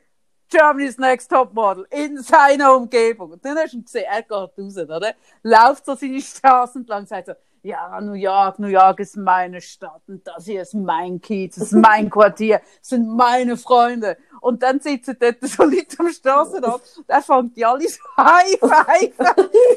[0.49, 3.31] Germany's Next Topmodel in seiner Umgebung.
[3.31, 5.13] Und dann hast du ihn gesehen, er geht raus, oder?
[5.43, 7.33] Läuft so seine Straßen entlang, sagt so,
[7.64, 11.66] ja, New York, New York ist meine Stadt und das hier ist mein Kiez, das
[11.66, 14.18] ist mein Quartier, das sind meine Freunde.
[14.41, 18.57] Und dann sitzen dort so Leute am Straßenrand und er fängt die alle so high
[18.60, 19.20] five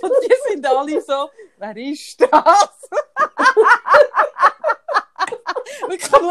[0.02, 2.90] und die sind alle so, wer ist das?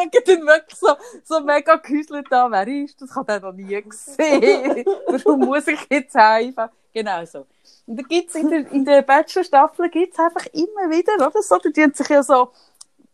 [0.04, 3.10] Und ich schaue dann wirklich so, so mega gehäuselt an, wer ist das?
[3.10, 4.86] Ich habe den noch nie gesehen.
[5.08, 6.70] Warum muss ich jetzt einfach?
[6.93, 7.45] Genau so.
[7.88, 11.70] Und da gibt's in der, in der Bachelor-Staffel gibt's einfach immer wieder, oder so, da
[11.70, 12.52] tun sich ja so,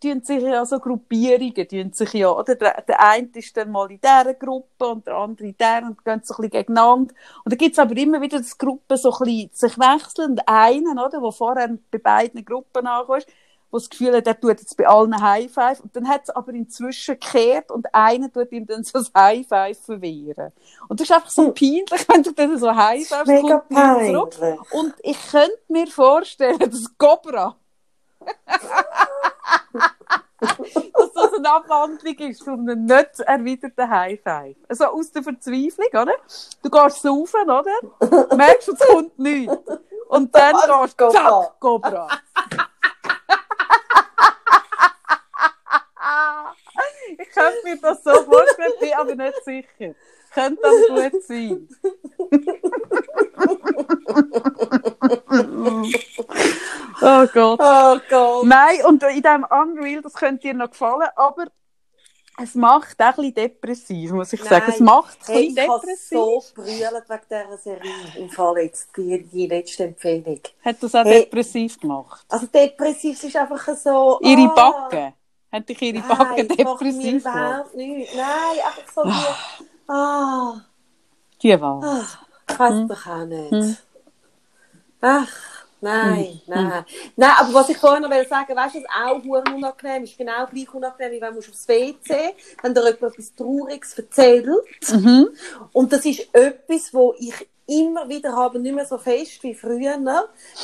[0.02, 2.56] tun sich ja so Gruppierungen, tun sich ja, oder?
[2.56, 6.04] Der, der eine ist dann mal in dieser Gruppe und der andere in der und
[6.04, 7.14] gehen so ein bisschen gegeneinander.
[7.44, 11.00] Und da gibt's aber immer wieder, dass Gruppen so ein bisschen sich wechseln und einen,
[11.00, 13.30] oder, der vorher bei beiden Gruppen angekommen ist,
[13.78, 15.82] wo das Gefühl hat, er tut jetzt bei allen High Five.
[15.82, 19.47] Und dann hat es aber inzwischen gekehrt und einer tut ihm dann so das High
[19.47, 20.51] Five verwehren.
[20.88, 24.36] Und das ist einfach so peinlich, wenn du dann so High Five Mega niemand zurück.
[24.39, 24.71] peinlich.
[24.71, 27.55] Und ich könnte mir vorstellen, dass Cobra
[30.39, 34.55] dass das eine Abwandlung ist von einem nicht erwiderten High Five.
[34.67, 36.13] Also aus der Verzweiflung, oder?
[36.61, 38.36] Du gehst saufen, oder?
[38.36, 39.55] Merkst, es kommt nichts.
[40.09, 42.07] Und dann gehst du, zack, Cobra.
[47.18, 49.95] Ich könnte mir das so vorstellen, bin aber nicht sicher.
[50.34, 51.68] Könnte aber gut sein.
[57.01, 57.59] oh Gott.
[57.61, 58.45] Oh Gott.
[58.45, 61.45] Nein, und in diesem Unreal, das könnte dir noch gefallen, aber
[62.39, 64.65] es macht auch ein bisschen depressiv, muss ich sagen.
[64.68, 64.74] Nein.
[64.76, 66.18] Es macht ein Hey, bisschen ich habe depressiv.
[66.18, 66.70] so brüllt
[67.09, 67.91] wegen dieser Serie.
[68.15, 70.39] Im Fall jetzt, die, die letzte Empfehlung.
[70.63, 71.24] Hat das auch Hey.
[71.24, 72.26] depressiv gemacht?
[72.30, 74.20] Also depressiv ist einfach so...
[74.22, 75.13] Ihre ah, Backen?
[75.52, 77.66] Hat dich ihre Backen Nein, depressiv gemacht?
[77.66, 78.16] überhaupt nicht.
[78.16, 79.91] Nein, einfach so wie...
[79.91, 80.62] Ah,
[81.41, 82.08] Die ah,
[82.50, 82.88] ich weiß Hm.
[82.88, 83.84] doch auch nicht.
[85.00, 85.28] Ach,
[85.80, 86.86] nein, nein.
[87.16, 90.18] Nein, aber was ich vorhin noch will sagen, weißt du, was auch verdammt unangenehm ist,
[90.18, 94.48] genau gleich unangenehm, wie wenn du aufs WC, wenn dir jemand etwas Trauriges erzählt.
[94.91, 95.30] Mhm.
[95.72, 99.97] Und das ist etwas, wo ich immer wieder habe, nicht mehr so fest wie früher,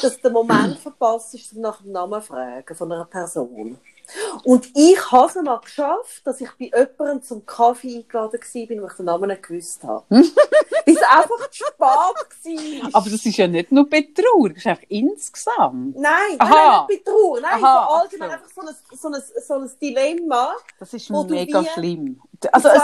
[0.02, 3.78] dass der Moment verpasst ist, um nach dem Namen zu fragen von einer Person.
[4.44, 8.88] Und ich habe es mal geschafft, dass ich bei jemandem zum Kaffee eingeladen war, wo
[8.88, 10.03] ich den Namen nicht gewusst habe.
[10.10, 10.23] Weil
[10.85, 12.90] es einfach zu spät war.
[12.94, 15.95] Aber das ist ja nicht nur Betrug, das ist einfach insgesamt.
[15.98, 16.49] Nein, Aha.
[16.49, 17.40] nein, nicht bei Trauer.
[17.41, 20.56] Nein, Aha, so allgemein ach einfach so ein, so, ein, so ein Dilemma.
[20.80, 22.22] Das ist mega wie- schlimm.
[22.52, 22.81] Also es,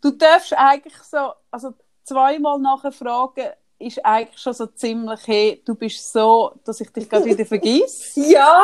[0.00, 1.74] du darfst eigentlich so, also
[2.04, 3.50] zweimal nachher fragen,
[3.84, 8.12] ist eigentlich schon so ziemlich, hey, du bist so, dass ich dich gerade wieder vergiss.
[8.16, 8.62] Ja!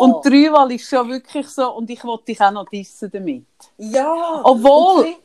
[0.00, 3.46] Und dreimal ist schon wirklich so, und ich wollte dich auch noch dissen damit.
[3.78, 4.40] ja!
[4.44, 5.16] Obwohl, Und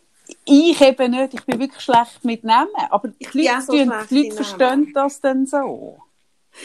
[0.46, 4.12] ich eben nicht, ich bin wirklich schlecht mit Namen, aber die Leute, auch so schlecht
[4.12, 5.98] die Leute verstehen das dann so.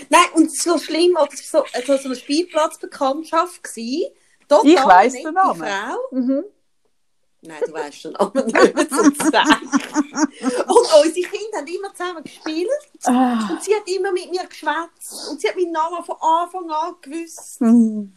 [0.09, 4.13] Nein, und so schlimm, oder es war so, also so eine Spielplatzbekanntschaft gewesen.
[4.49, 5.63] Total Ich weiss den Namen.
[5.63, 5.97] Frau.
[6.11, 6.45] Mhm.
[7.45, 9.69] Nein, du weißt den Namen nicht zum Zeigen.
[10.69, 12.71] Und unsere Kinder haben immer zusammen gespielt.
[13.05, 13.49] Ah.
[13.51, 15.29] Und sie hat immer mit mir geschwätzt.
[15.29, 17.61] Und sie hat meinen Namen von Anfang an gewusst.
[17.61, 18.15] Mhm.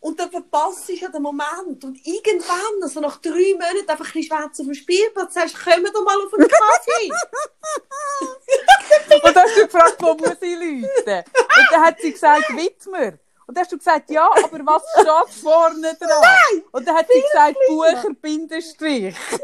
[0.00, 1.82] Und dann verpasst ich ja den Moment.
[1.84, 5.58] Und irgendwann, also nach drei Monaten, einfach ein bisschen schwätzen auf dem Spielplatz, sagst du,
[5.64, 7.10] komm doch mal auf einen Kaffee.
[9.24, 11.24] Und dann hast du gefragt, wo muss ich läuten?
[11.24, 13.14] Und dann hat sie gesagt, Widmer.
[13.48, 16.08] Und dann hast du gesagt, ja, aber was steht vorne dran?
[16.20, 19.14] Nein, und dann hat sie gesagt, Bucher Bindestrich.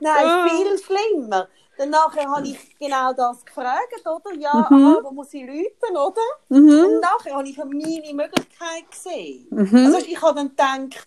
[0.00, 0.48] Nein, Ah.
[0.48, 1.48] viel schlimmer.
[1.78, 4.34] Dann nachher habe ich genau das gefragt, oder?
[4.38, 4.86] Ja, Mhm.
[4.86, 6.22] aha, wo muss ich läuten, oder?
[6.48, 6.70] Mhm.
[6.84, 9.46] Und nachher habe ich meine Möglichkeit gesehen.
[9.50, 9.86] Mhm.
[9.94, 11.06] Also ich habe dann gedacht,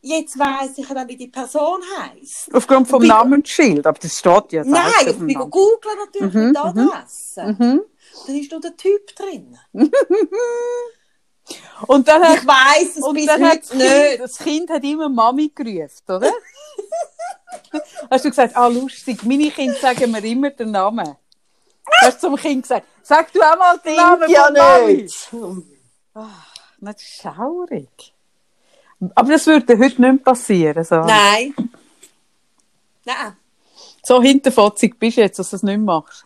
[0.00, 2.52] jetzt weiss ich dann, wie die Person heisst.
[2.52, 7.42] Aufgrund vom Namenschild, aber das steht ja Nein, ich bin googeln natürlich Mhm, mit Adresse.
[7.58, 7.82] Mhm.
[8.26, 9.58] Dann ist nur der Typ drin.
[11.86, 14.20] Und dann hat, Ich weiss es und bis dann hat das, kind, nicht.
[14.20, 16.32] das Kind hat immer Mami gerufen, oder?
[18.10, 21.16] Hast du gesagt, ah, lustig, meine Kinder sagen mir immer den Namen.
[22.00, 24.94] Hast du zum Kind gesagt, sag du auch mal den Namen ja von Mami.
[25.02, 25.28] nicht.
[26.80, 28.14] Das ist schaurig.
[29.14, 30.82] Aber das würde heute nicht passieren.
[30.84, 31.54] So, Nein.
[33.04, 33.36] Nein.
[34.02, 36.24] so hinterfotzig bist du jetzt, dass du es nicht machst.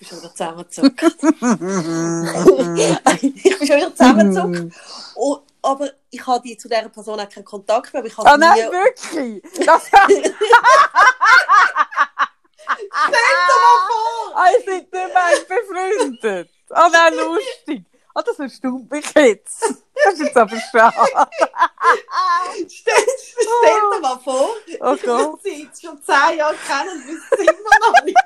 [0.00, 1.02] Ich bin schon wieder zusammengezuckt.
[3.22, 4.74] ich bin schon wieder zusammengezuckt.
[5.14, 8.00] Und, aber ich habe die, zu dieser Person auch keinen Kontakt mehr.
[8.00, 8.62] Aber ich habe Ah sie nein, nie...
[8.72, 9.42] wirklich?
[9.66, 10.34] Das, Stell dir
[13.60, 14.34] mal vor!
[14.52, 15.08] ihr seid nicht mehr
[15.48, 16.50] befreundet.
[16.70, 17.84] Ah nein, lustig.
[18.14, 19.62] Ah, das erstaunt mich jetzt.
[20.02, 20.96] Das ist jetzt aber schade.
[22.68, 24.48] Stell, stell dir mal vor,
[24.80, 25.04] Oh ich Gott.
[25.04, 28.16] würde sie jetzt schon zehn Jahre kennen und wüsste es immer noch nicht.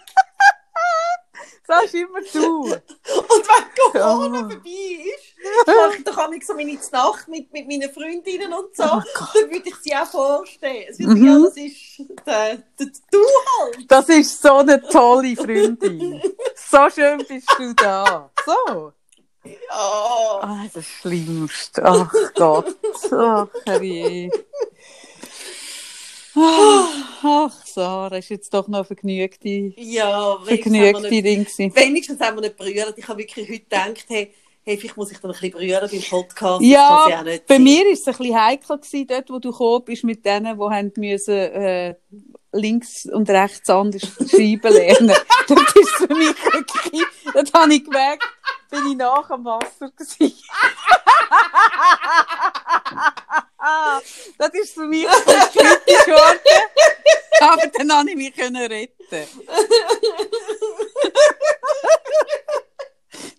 [1.66, 2.62] Sagst immer du.
[2.64, 4.48] Und wenn Corona Ja.
[4.48, 8.84] vorbei ist, mache ich doch auch so meine Nacht mit, mit meinen Freundinnen und so,
[8.84, 9.02] Oh
[9.34, 10.86] dann würde ich sie auch vorstellen.
[10.90, 11.26] Es Mhm.
[11.26, 13.18] ja, das ist der, der, du
[13.60, 13.90] halt.
[13.90, 16.22] Das ist so eine tolle Freundin.
[16.56, 18.30] So schön bist du da.
[18.44, 18.92] So.
[19.44, 19.58] Ja.
[19.70, 21.82] Ah, das Schlimmste.
[21.84, 22.76] Ach Gott.
[23.12, 24.30] Ach, herrje.
[26.36, 31.74] Ach, Sarah, ist jetzt doch noch vergnügte, Ja, vergnügte nicht, Ding gewesen.
[31.76, 32.94] wenigstens haben wir nicht berührt.
[32.96, 34.34] Ich habe wirklich heute gedacht, hey,
[34.64, 36.62] hey, vielleicht muss ich dann ein bisschen berühren beim Podcast.
[36.62, 37.62] Ja, nicht bei sein.
[37.62, 40.64] mir war es ein bisschen heikel, gewesen, dort wo du gekommen bist mit denen, die
[40.64, 41.94] haben müssen, äh,
[42.52, 45.16] links und rechts anders schreiben lernen.
[45.48, 47.02] das ist für mich wirklich,
[47.32, 48.24] das habe ich gemerkt,
[48.70, 50.34] bin ich nach am Wasser gewesen.
[54.38, 55.14] das ist für mich ein
[55.52, 56.40] kritisch geworden.
[57.40, 59.28] Aber dann konnte ich mich können retten.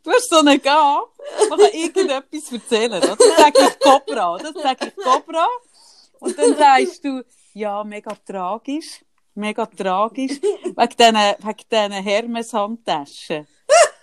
[0.04, 1.08] Du hast so eine Gabe,
[1.50, 3.04] man kann irgendetwas erzählen.
[3.04, 3.16] Oder?
[3.16, 5.48] Das sage ich Cobra, das sage ich Cobra.
[6.20, 7.24] Und dann sagst du,
[7.54, 9.04] ja, mega tragisch,
[9.34, 13.48] mega tragisch, wegen diesen, wegen diesen Hermes-Handtaschen.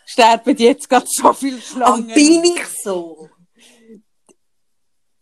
[0.04, 2.14] Sterben jetzt gerade so viele Aber Schlangen.
[2.14, 3.30] bin ich so?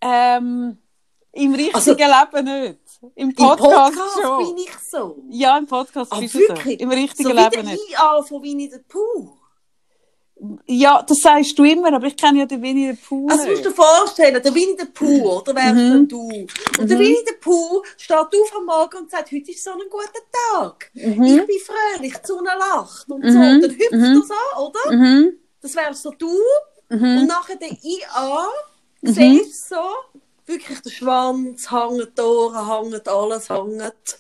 [0.00, 0.78] Ähm,
[1.32, 2.78] Im richtigen Also- Leben nicht.
[3.14, 4.38] Im Im Podcast, Podcast schon.
[4.54, 5.22] bin ich so.
[5.30, 6.48] Ja, im Podcast Ah, bist du so.
[6.48, 6.80] wirklich?
[6.80, 7.90] Im richtigen so wie Leben der nicht.
[7.90, 9.36] IA von Winnie the Pooh.
[10.66, 13.48] Ja, das sagst du immer, aber ich kenne ja den Winnie the Pooh Also musst
[13.56, 13.64] nicht.
[13.66, 16.08] du dir vorstellen, der Winnie the Pooh, oder wärst Mhm.
[16.08, 16.18] du?
[16.28, 19.78] Und der Winnie the Pooh steht auf am Morgen und sagt, heute ist so ein
[19.90, 20.20] guter
[20.52, 20.90] Tag.
[20.94, 21.46] Ich Mhm.
[21.46, 23.38] bin fröhlich, die Sonne lacht und so.
[23.38, 23.54] Mhm.
[23.54, 24.02] Und dann hüpft Mhm.
[24.02, 24.96] er so, oder?
[24.96, 25.32] Mhm.
[25.60, 26.30] Das wärst so du.
[26.88, 27.26] Und Mhm.
[27.26, 28.48] nachher der IA,
[29.02, 29.12] Mhm.
[29.12, 29.82] siehst so,
[30.46, 34.18] wirklich der Schwanz hängt, die Ohren hängt, alles hängt.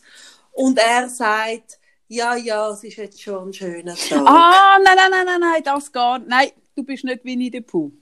[0.52, 1.78] Und er sagt,
[2.08, 4.26] ja, ja, es ist jetzt schon ein schöner Tag.
[4.26, 6.28] Ah, nein, nein, nein, nein, nein, das gar nicht.
[6.28, 7.92] Nein, du bist nicht Winnie the Pooh.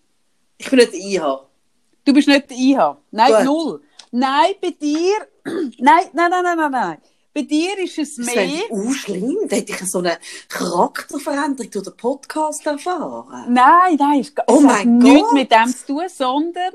[0.56, 1.46] Ich bin nicht IA.
[2.04, 2.96] Du bist nicht der IH.
[3.10, 3.44] Nein, Gut.
[3.44, 3.82] null.
[4.10, 5.14] Nein, bei dir,
[5.44, 6.98] nein, nein, nein, nein, nein, nein.
[7.38, 8.34] Bei dir ist es Das mehr.
[8.34, 9.36] wäre auch schlimm.
[9.46, 13.52] Da hätte ich so eine Charakterveränderung durch den Podcast erfahren.
[13.54, 15.32] Nein, nein, es Oh hat mein nichts Gott.
[15.34, 16.72] mit dem zu tun, sondern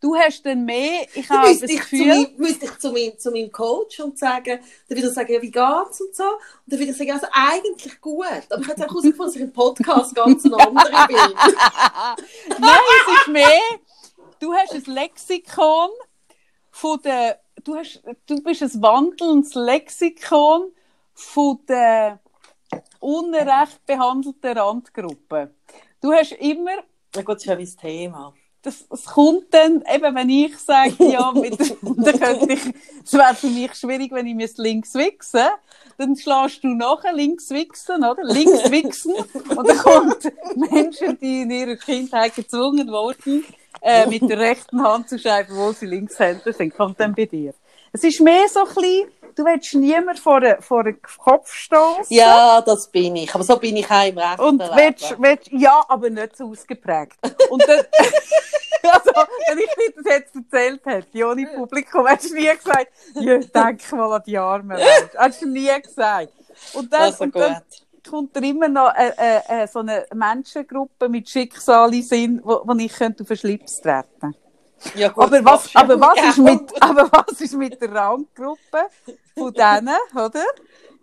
[0.00, 2.90] du hast dann mehr, ich Dann habe das ich, zu Gefühl, meinem, müsste ich zu,
[2.90, 4.58] meinem, zu meinem Coach und sagen,
[4.88, 6.24] dann wieder sagen, ja, wie geht's und so.
[6.24, 6.32] Und
[6.66, 8.26] dann wieder sagen, also eigentlich gut.
[8.50, 11.16] Aber ich habe auch herausgefunden, dass ich im Podcast ganz eine andere bin.
[12.58, 13.60] nein, es ist mehr,
[14.40, 15.90] du hast ein Lexikon
[16.72, 20.72] von der, du hast, du bist ein wandelndes Lexikon
[21.14, 22.20] von der
[23.00, 25.54] unrecht behandelten Randgruppe.
[26.00, 26.82] Du hast immer
[27.14, 28.34] Na gut, das ist ja mein Thema.
[28.62, 32.74] das, es kommt dann, eben, wenn ich sage, ja, mit, dann könnte ich,
[33.04, 35.48] es wäre für mich schwierig, wenn ich mir links wichsen
[36.00, 38.24] dann schlägst du nachher links wichsen, oder?
[38.24, 39.12] Links wichsen.
[39.54, 43.44] Und dann kommt Menschen, die in ihrer Kindheit gezwungen wurden,
[43.80, 47.54] äh, mit der rechten Hand zu schreiben, wo sie Linkshänder sind, kommt dann bei dir.
[47.92, 52.04] Es ist mehr so ein bisschen, du willst niemand vor den, vor den Kopf stoßen.
[52.16, 53.34] Ja, das bin ich.
[53.34, 57.16] Aber so bin ich auch im rechten Und willst, willst, ja, aber nicht so ausgeprägt.
[57.48, 57.80] Und dann,
[58.82, 59.10] also,
[59.48, 63.92] wenn ich dir das jetzt erzählt hätte, ohne Publikum, hättest du nie gesagt, ja, denk
[63.92, 65.10] mal an die armen Leute.
[65.18, 66.32] Hättest du nie gesagt.
[66.74, 67.62] Und dann, Also und dann gut.
[68.08, 72.62] Kommt da immer noch äh, äh, äh, so eine Menschengruppe mit Schicksal in Sinn, wo,
[72.64, 74.34] wo ich könnte auf den Schlips treten
[74.94, 78.88] Ja, gut, aber was, aber, was ist mit, aber was ist mit der Randgruppe
[79.36, 80.44] von denen, oder?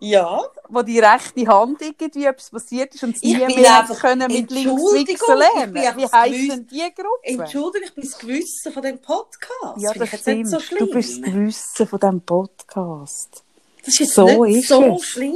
[0.00, 0.44] Ja.
[0.68, 4.92] wo die rechte Hand irgendwie etwas passiert ist und sie nie mehr können mit links
[4.94, 5.74] ich lernen.
[5.74, 7.24] Wie denn die Gruppe?
[7.24, 9.80] Entschuldigung, ich bin das Gewissen von dem Podcast.
[9.80, 10.48] ja, das stimmt.
[10.48, 13.42] so du bist das Gewissen von diesem Podcast.
[13.88, 15.04] Das ist So nicht ist so es.
[15.04, 15.34] schlimm.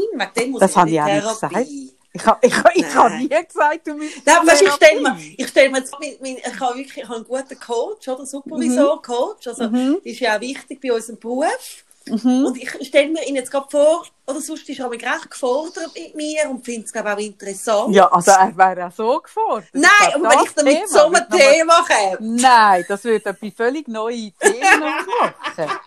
[0.61, 1.93] Das habe ich auch nicht Therapie.
[2.15, 5.17] Ich habe ich, ich, ich hab nie gesagt, du müsstest Nein, weißt, ich stelle mir,
[5.39, 8.27] ich stelle mir jetzt, mein, mein, ich habe wirklich, ich habe einen guten Coach, oder
[8.27, 9.99] Supervisor, Coach, also Mhm.
[10.05, 11.85] ist ja auch wichtig bei unserem Beruf.
[12.05, 12.45] Mhm.
[12.47, 15.91] Und ich stelle mir ihn jetzt gerade vor, oder sonst ist er mich recht gefordert
[15.95, 17.95] mit mir und findet es glaube auch interessant.
[17.95, 19.69] Ja, also er wäre auch so gefordert.
[19.73, 22.19] Nein, glaub, wenn ich dann mit so einem Thema komme.
[22.21, 25.79] Nein, das würde etwas völlig neue Themen aufmachen.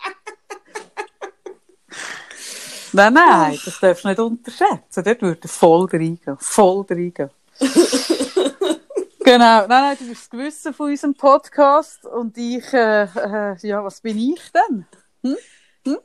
[2.96, 5.04] Nein, nein, das darfst du nicht unterschätzen.
[5.04, 6.38] Dort würde er voll reingehen.
[6.40, 7.28] Voll reingehen.
[9.22, 9.66] genau.
[9.66, 14.00] Nein, nein, du bist das Gewissen von unserem Podcast und ich, äh, äh, ja, was
[14.00, 14.86] bin ich denn?
[15.22, 15.36] Hm?
[15.84, 15.98] Hm?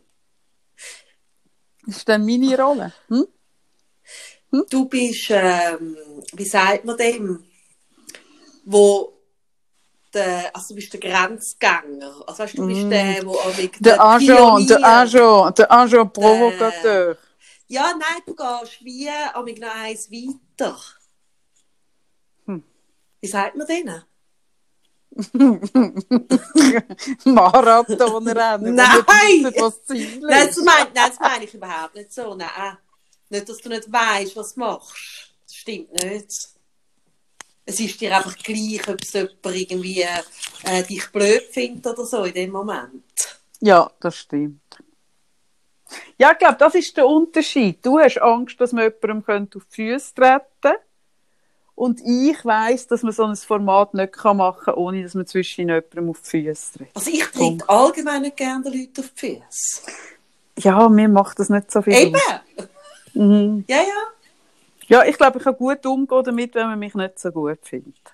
[1.86, 2.92] Das ist dann meine Rolle.
[3.08, 3.26] Hm?
[4.70, 5.96] Du bist, ähm,
[6.34, 7.46] wie sagt man dem,
[8.66, 9.14] wo
[10.14, 12.24] der, also du bist der Grenzgänger.
[12.28, 12.90] Also weißt, du bist Mm.
[12.90, 17.18] der, wo auch wegen Der Agent, der Agent, der Agent Provocateur.
[17.68, 20.78] Ja, nein, du gehst wie am noch eins weiter.
[22.46, 22.64] Hm.
[23.22, 24.04] Wie sagt man denen?
[27.26, 28.76] Marathonrennen.
[28.76, 29.06] Nein!
[29.08, 29.80] wo nicht wissen, was
[30.22, 32.36] Nein, das meine, nein, das meine ich überhaupt nicht so.
[32.36, 32.78] Nein.
[33.30, 34.94] Nicht, dass du nicht weißt, was du machst.
[35.46, 36.50] Das stimmt nicht.
[37.72, 42.26] Es ist dir einfach gleich, ob es jemand irgendwie äh, dich blöd findet oder so
[42.26, 43.06] in dem Moment.
[43.62, 44.60] Ja, das stimmt.
[46.18, 47.86] Ja, ich glaube, das ist der Unterschied.
[47.86, 50.78] Du hast Angst, dass man jemandem könnte auf die Füße treten
[51.76, 55.70] Und ich weiss, dass man so ein Format nicht machen kann, ohne dass man zwischen
[55.70, 56.90] jemandem auf die Füße tritt.
[56.94, 59.92] Also ich trete allgemein nicht gerne den Leuten auf die Füße.
[60.60, 62.20] Ja, mir macht das nicht so viel Eben!
[63.14, 63.64] Mhm.
[63.70, 64.21] Ja, ja.
[64.92, 68.14] Ja, ich glaube, ich kann gut umgehen damit, wenn man mich nicht so gut findet.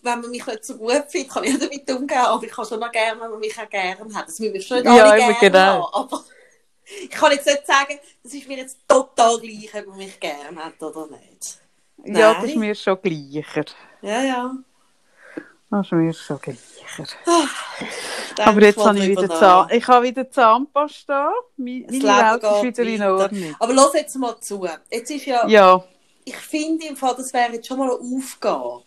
[0.00, 2.18] Wenn man mich nicht so gut findet, kann ich damit umgehen.
[2.18, 4.26] Aber ich kann schon noch gerne, wenn man mich auch gerne hat.
[4.26, 5.92] Das müssen wir schon nicht Ja, alle gerne genau.
[5.92, 6.04] haben.
[6.04, 6.24] Aber
[7.02, 10.64] ich kann jetzt nicht sagen, das ist mir jetzt total gleich, ob man mich gerne
[10.64, 11.58] hat oder nicht.
[11.98, 12.34] Ja, Nein.
[12.40, 13.64] das ist mir schon gleicher.
[14.00, 14.54] Ja, ja.
[15.70, 16.58] Das ist mir schon gleicher.
[18.44, 19.28] Aber jetzt habe ich wieder.
[19.28, 21.32] Zahn, ich habe wieder Zahnpasta.
[21.56, 23.02] Meine Welt ist wieder in.
[23.02, 23.56] Ordnung.
[23.58, 24.66] Aber los jetzt mal zu.
[24.90, 25.84] Jetzt ist ja, Ja,
[26.24, 28.82] ich finde im Fall, das wäre jetzt schon mal eine Aufgabe.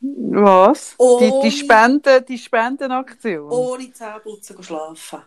[0.00, 0.90] was?
[0.90, 3.50] Die, Ohne- die, Spenden, die Spendenaktion?
[3.50, 5.22] Ohne Zähneputzen schlafen.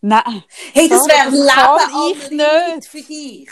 [0.00, 0.44] Nein.
[0.72, 2.88] Hey, das wäre Leben ich nicht.
[2.88, 3.48] für dich.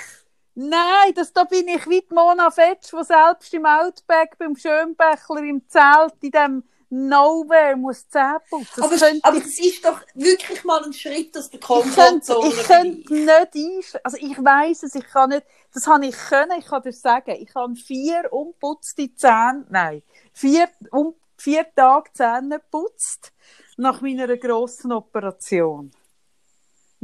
[0.55, 5.43] Nein, das, da bin ich wie die Mona Fetsch, die selbst im Outback beim Schönbächler
[5.43, 6.65] im Zelt in dem
[6.95, 8.83] Nowhere muss Zähne putzen.
[8.83, 12.35] Aber, könnte aber ich das ist doch wirklich mal ein Schritt aus der Ich könnte,
[12.35, 14.01] Komfortzone ich könnte nicht einschlafen.
[14.05, 17.35] Also ich weiss es, ich kann nicht, das habe ich können, ich kann dir sagen,
[17.41, 20.03] ich habe vier unputzte Zähne, nein,
[20.35, 23.33] vier, um, vier Tage Zähne geputzt
[23.79, 25.93] nach meiner grossen Operation.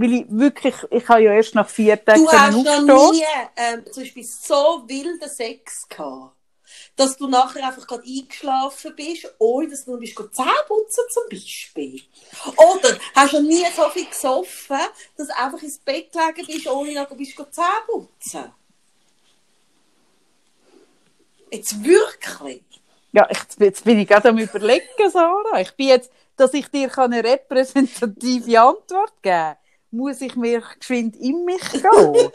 [0.00, 3.18] Weil ich wirklich, ich habe ja erst nach vier Tagen Du hast können noch aufstehen.
[3.18, 3.24] nie
[3.56, 6.36] ähm, zum Beispiel so wilden Sex gehabt,
[6.94, 12.00] dass du nachher einfach gerade eingeschlafen bist, ohne dass du bist Zähne putzen zum Beispiel.
[12.44, 14.78] Oder hast du noch nie so viel gesoffen,
[15.16, 18.52] dass du einfach ins Bett gelegen bist, ohne noch bist go Zähne putzen.
[21.50, 22.62] Jetzt wirklich?
[23.10, 25.60] Ja, ich, jetzt bin ich gerade am überlegen, Sarah.
[25.60, 29.56] Ich bin jetzt, dass ich dir eine repräsentative Antwort geben kann,
[29.90, 32.30] muss ich mir geschwind in mich gehen.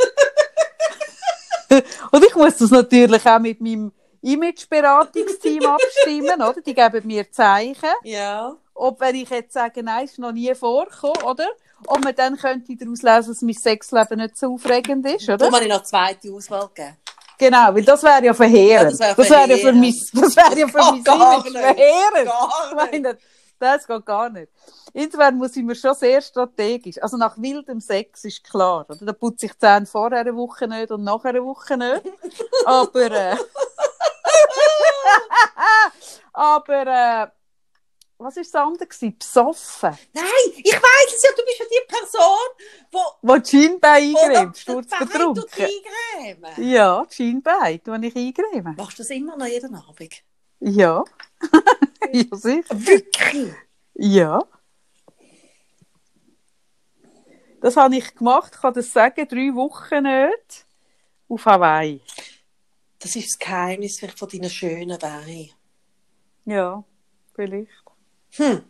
[2.12, 6.62] Und ich muss das natürlich auch mit meinem Imageberatungsteam abstimmen, oder?
[6.66, 8.56] Die geben mir Zeichen, Ja.
[8.74, 11.48] ob wenn ich jetzt sage, nein, ist noch nie vorgekommen, oder?
[11.88, 15.36] ob man dann könnte daraus lesen, dass mein Sexleben nicht so aufregend ist, oder?
[15.38, 16.96] Darum habe ich noch zweite Auswahl gegeben.
[17.38, 18.98] Genau, weil das wäre ja verheerend.
[19.00, 23.18] Ja, das wäre ja für mein, das wäre ja für mein geht gar nicht.
[23.64, 24.52] Das geht gar nicht.
[24.94, 27.02] Insofern muss ich mir schon sehr strategisch.
[27.02, 28.86] Also nach wildem Sex ist klar.
[28.90, 29.06] Oder?
[29.06, 32.04] Da putze ich die Zähne vor einer Woche nicht und nach einer Woche nicht.
[32.66, 33.38] Aber, äh,
[36.34, 37.28] aber, äh,
[38.18, 38.88] was war das andere?
[38.88, 39.18] gewesen?
[39.18, 39.98] Besoffen.
[40.14, 40.24] Nein,
[40.58, 42.50] ich weiss es ja, du bist ja die Person,
[42.92, 45.46] wo Wo die Schienbein sturzbetrunken.
[45.58, 45.70] Bein
[46.18, 46.72] eingrämen.
[46.72, 48.76] Ja, die Schienbein, die ich eingremen.
[48.76, 50.24] Machst du das immer noch jeden Abend?
[50.66, 51.04] Ja.
[52.14, 52.64] ja, sicher.
[52.88, 53.54] Wirklich?
[53.96, 54.42] Ja.
[57.62, 60.66] Das habe ich gemacht, kann das sagen, drei Wochen nicht.
[61.28, 62.02] Auf Hawaii.
[63.00, 65.50] Das ist das Geheimnis von deinen schönen Beinen.
[66.46, 66.84] Ja,
[67.36, 67.70] vielleicht.
[68.32, 68.64] Hm.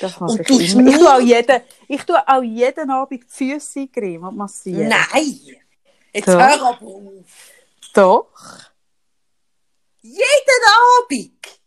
[0.00, 0.60] Das Und ich.
[0.60, 4.88] Ich nur- tue, auch jeden, ich tue auch jeden Abend die Füße eincremen und massieren.
[4.88, 5.40] Nein!
[6.12, 6.34] Jetzt Doch.
[6.34, 7.52] hör aber auf.
[7.94, 8.28] Doch.
[10.00, 10.64] Jeden
[11.02, 11.60] Abend,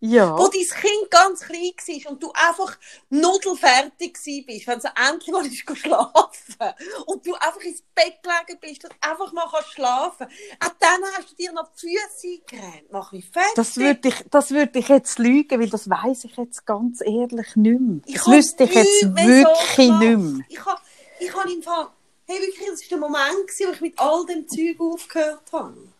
[0.00, 0.36] Ja.
[0.38, 1.72] wo dein Kind ganz klein
[2.04, 2.76] war und du einfach
[3.10, 6.74] nudelfertig bist, wenn sie endlich mal ist schlafen
[7.06, 10.26] und du einfach ins Bett gelegen bist und einfach mal kannst schlafen
[10.60, 12.90] auch dann hast du dir noch die Füße eingecremt.
[12.90, 13.52] Mach mich fertig.
[13.54, 17.56] Das würde ich, das würde ich jetzt lügen, weil das weiß ich jetzt ganz ehrlich
[17.56, 18.00] nicht mehr.
[18.06, 20.44] Ich Das wüsste ich jetzt mehr so wirklich nicht mehr.
[20.48, 20.80] Ich habe
[21.20, 21.86] ich hab im Fall,
[22.26, 25.93] hey, wirklich, das war der Moment, wo ich mit all dem Zeug aufgehört habe.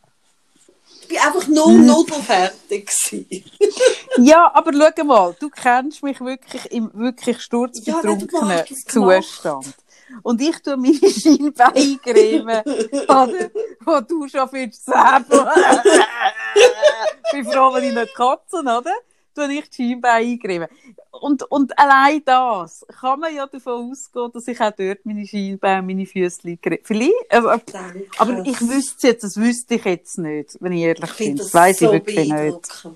[1.09, 1.87] Ich war einfach nur Hm.
[1.87, 2.91] nudelfertig.
[3.11, 3.45] gewesen.
[4.19, 9.33] Ja, aber schau mal, du kennst mich wirklich im wirklich Ja, sturzbetrunkenen gemacht.
[9.33, 9.75] Zustand.
[10.23, 12.63] Und ich tue meine Schienbeincreme,
[13.09, 13.51] oder,
[13.85, 15.53] wo du schon findest, selber.
[16.55, 18.93] ich bin froh, wenn ich nicht kotze, oder?
[19.35, 20.69] Tue ich die Schienbeine eincremen.
[21.11, 25.81] Und, und allein das kann man ja davon ausgehen, dass ich auch dort meine Schienbeine
[25.81, 26.79] und meine Füße creme.
[26.83, 27.61] Vielleicht, aber,
[28.19, 31.37] aber ich wüsste es jetzt, das wüsste ich jetzt nicht, wenn ich ehrlich Ich bin.
[31.37, 32.89] Das das weiss so ich wirklich nicht.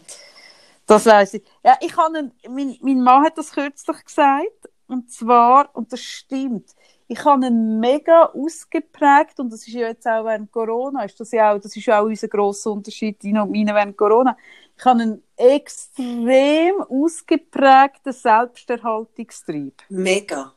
[0.87, 1.43] Das weiss ich.
[1.65, 4.69] Ja, ich habe einen, mein, mein Mann hat das kürzlich gesagt.
[4.87, 6.71] Und zwar, und das stimmt,
[7.09, 11.31] ich habe einen mega ausgeprägt, und das ist ja jetzt auch während Corona, ist das
[11.33, 14.37] ja auch, das ist ja auch unser grosser Unterschied, deiner und meiner während Corona.
[14.79, 19.83] Ich habe einen extrem ausgeprägten Selbsterhaltungstrieb.
[19.89, 20.55] Mega.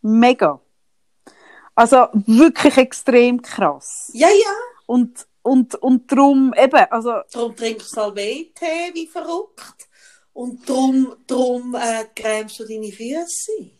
[0.00, 0.60] Mega.
[1.74, 4.10] Also wirklich extrem krass.
[4.14, 4.54] Ja, ja.
[4.86, 9.88] Und, und, und darum eben, also Darum trinkst du Salbei-Tee wie verrückt.
[10.32, 13.70] Und darum, darum äh, cremst du deine Füße.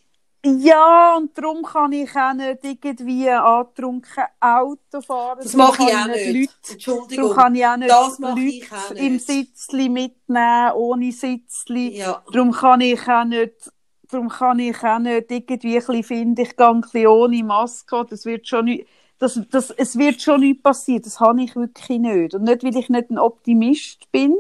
[0.45, 5.39] Ja, und darum kann ich auch nicht irgendwie angetrunken Auto fahren.
[5.41, 6.27] Das mache ich auch nicht.
[6.27, 7.17] Leute, Entschuldigung.
[7.17, 9.27] darum kann ich auch nicht Das mache ich Leute auch im nicht.
[9.27, 11.97] Sitzli mitnehmen, ohne Sitzli.
[11.97, 12.25] Ja.
[12.33, 13.73] Darum kann ich auch nicht,
[14.11, 18.05] darum kann ich auch nicht irgendwie ein bisschen finde, ich gehe ein bisschen ohne Maske.
[18.11, 18.89] Das wird schon nicht,
[19.21, 21.03] das, das, es wird schon nicht passieren.
[21.03, 22.35] Das habe ich wirklich nicht.
[22.35, 24.35] Und nicht, weil ich nicht ein Optimist bin,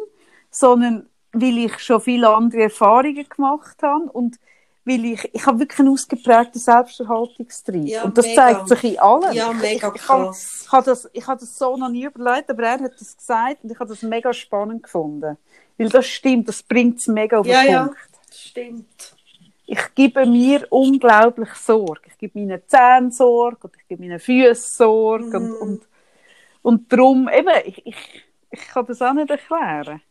[0.50, 4.38] sondern weil ich schon viele andere Erfahrungen gemacht habe und
[4.84, 7.86] weil ich, ich habe wirklich einen ausgeprägten Selbsterhaltungstrieb.
[7.88, 8.42] Ja, und das mega.
[8.42, 9.32] zeigt sich in allem.
[9.32, 10.62] Ja, Ich- mega ich, ich, habe, krass.
[10.66, 13.62] ich, habe das, ich habe das so noch nie überlegt, aber er hat das gesagt
[13.62, 15.36] und ich habe das mega spannend gefunden.
[15.78, 17.84] Weil das stimmt, das bringt es mega auf den Ja, ja.
[17.84, 17.98] Punkt.
[18.32, 19.16] Stimmt.
[19.66, 22.02] Ich gebe mir unglaublich Sorge.
[22.06, 25.36] Ich gebe meinen Zähnen Sorge und ich gebe meinen Füßen Sorge.
[25.38, 25.54] Und, Mhm.
[25.60, 25.82] und,
[26.62, 30.02] und darum, eben, ich, ich, ich kann das auch nicht erklären.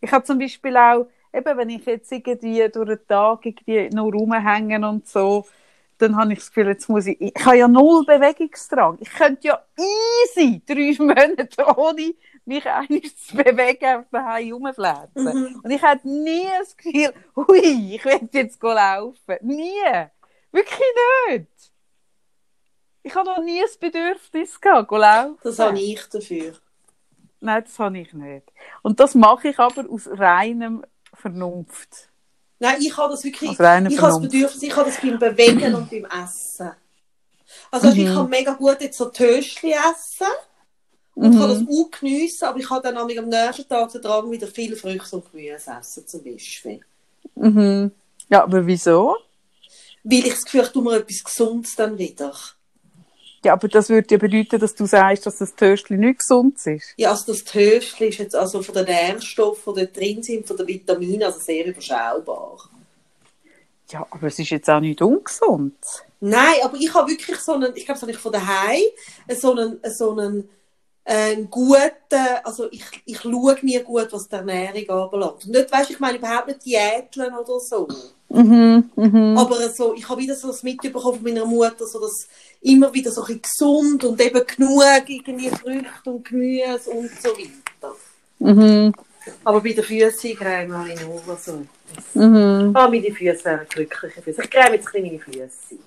[0.00, 4.08] Ich habe zum Beispiel auch, eben, wenn ich jetzt irgendwie durch den Tag irgendwie noch
[4.12, 5.46] rumhänge und so,
[5.98, 8.98] dann habe ich das Gefühl, jetzt muss ich, ich habe ja null Bewegungsdrang.
[9.00, 12.14] Ich könnte ja easy drei Monate ohne
[12.44, 15.24] mich eigentlich zu bewegen, auf daheim rumflätzen.
[15.24, 15.60] Mhm.
[15.62, 19.36] Und ich hatte nie das Gefühl, hui, ich will jetzt laufen.
[19.42, 20.06] Nie.
[20.52, 20.78] Wirklich
[21.28, 21.48] nicht.
[23.02, 25.38] Ich habe noch nie das Bedürfnis gehabt, laufen.
[25.42, 26.54] Das habe ich dafür.
[27.40, 28.52] Nein, das habe ich nicht.
[28.82, 30.84] Und das mache ich aber aus reinem
[31.20, 32.08] Vernunft.
[32.60, 33.58] Nein, ich habe das wirklich.
[33.58, 34.32] Reiner Ich habe das Vernunft.
[34.32, 36.70] Bedürfnis, ich habe das beim Bewegen und beim Essen.
[37.70, 38.00] Also Mhm.
[38.00, 40.26] ich kann mega gut jetzt so Töschli essen
[41.14, 41.38] und Mhm.
[41.38, 44.76] kann das auch geniessen, aber ich habe dann am nächsten Tag den Drang, wieder viel
[44.76, 46.80] Früchte und Gemüse essen zum Beispiel.
[47.34, 47.90] Mhm.
[48.28, 49.16] Ja, aber wieso?
[50.04, 52.34] Weil ich das Gefühl habe, ich tue mir etwas Gesundes dann wieder.
[53.44, 56.94] Ja, aber das würde ja bedeuten, dass du sagst, dass das Töstli nicht gesund ist.
[56.96, 60.66] Ja, also das Töschli ist jetzt also von den Nährstoffen, die drin sind, von den
[60.66, 62.58] Vitaminen, also sehr überschaubar.
[63.90, 65.76] Ja, aber es ist jetzt auch nicht ungesund.
[66.20, 68.82] Nein, aber ich habe wirklich so einen, ich glaube, das habe ich von daheim,
[69.40, 70.48] so einen, so einen
[71.08, 71.88] einen guten,
[72.44, 75.46] also ich, ich schaue nie gut, was die Ernährung anbelangt.
[75.46, 77.88] Und nicht, weißt, ich meine überhaupt nicht Diäteln oder so.
[78.28, 79.38] Mhm, mhm.
[79.38, 82.28] Aber so, ich habe wieder so das mitbekommen von meiner Mutter, so dass
[82.60, 87.96] immer wieder so ein gesund und eben genug irgendwie Früchte und Gemüse und so weiter.
[88.40, 88.92] Mhm.
[89.44, 91.64] Aber bei den Füßen creme habe ich nur so.
[92.12, 92.72] Mhm.
[92.74, 94.42] Ah, meine Füße wären glückliche Füße.
[94.42, 95.78] Ich creme jetzt ein bisschen meine Füße.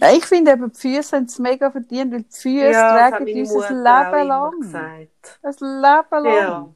[0.00, 3.40] Ja, ich finde eben, die Füße haben es mega verdient, weil die Füße hat tragen
[3.40, 4.60] uns ein Leben lang.
[4.60, 5.38] gesagt.
[5.42, 6.24] Ein Leben lang.
[6.24, 6.68] Ja.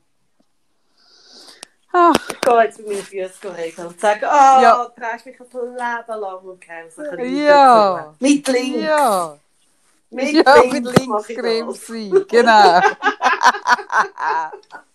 [1.93, 4.85] Ach, Ich gehe jetzt mit meinen Füßen regeln und sage, ah, Ja.
[4.85, 8.15] du trägst mich ein Leben lang und ein bisschen Ja.
[8.21, 8.81] Mit links.
[8.83, 9.37] ja.
[10.13, 11.87] Mit ja, links mit Linkscreme das.
[11.87, 12.81] sein, genau.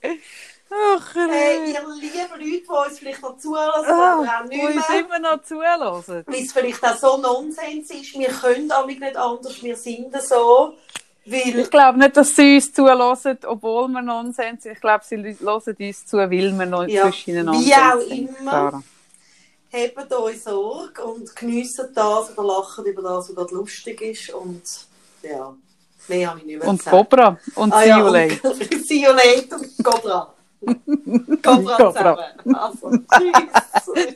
[0.97, 4.65] Ach, Hey, ihr lieben Leute, die uns vielleicht noch zulassen, Ah, oder auch nicht wo
[4.67, 6.23] uns mehr, immer noch zuhören.
[6.25, 10.73] weil es vielleicht auch so Nonsens ist, wir können damit nicht anders, wir sind so,
[11.25, 14.73] weil Ich glaube nicht, dass sie uns zuhören, obwohl wir Nonsens sind.
[14.73, 17.99] Ich glaube, sie hören uns zu, weil wir noch Ja, zwischen ihnen wie Nonsens auch
[18.01, 18.39] sind.
[18.39, 18.51] immer.
[18.51, 18.83] Sarah.
[19.73, 24.61] habt euch Sorge und geniessen das oder lachen über das, was lustig ist und
[25.21, 25.53] ja,
[26.07, 26.85] mehr habe ich nicht mehr Und.
[26.85, 27.37] Cobra.
[27.55, 28.53] Und Ah See ja, you und- later.
[28.85, 29.91] See you later, Cobra.
[29.91, 30.34] Cobra
[31.43, 31.77] Cobra.
[31.77, 32.55] zusammen.
[32.55, 32.91] Also,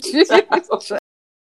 [0.02, 0.28] tschüss.
[0.30, 1.00] Tschüss.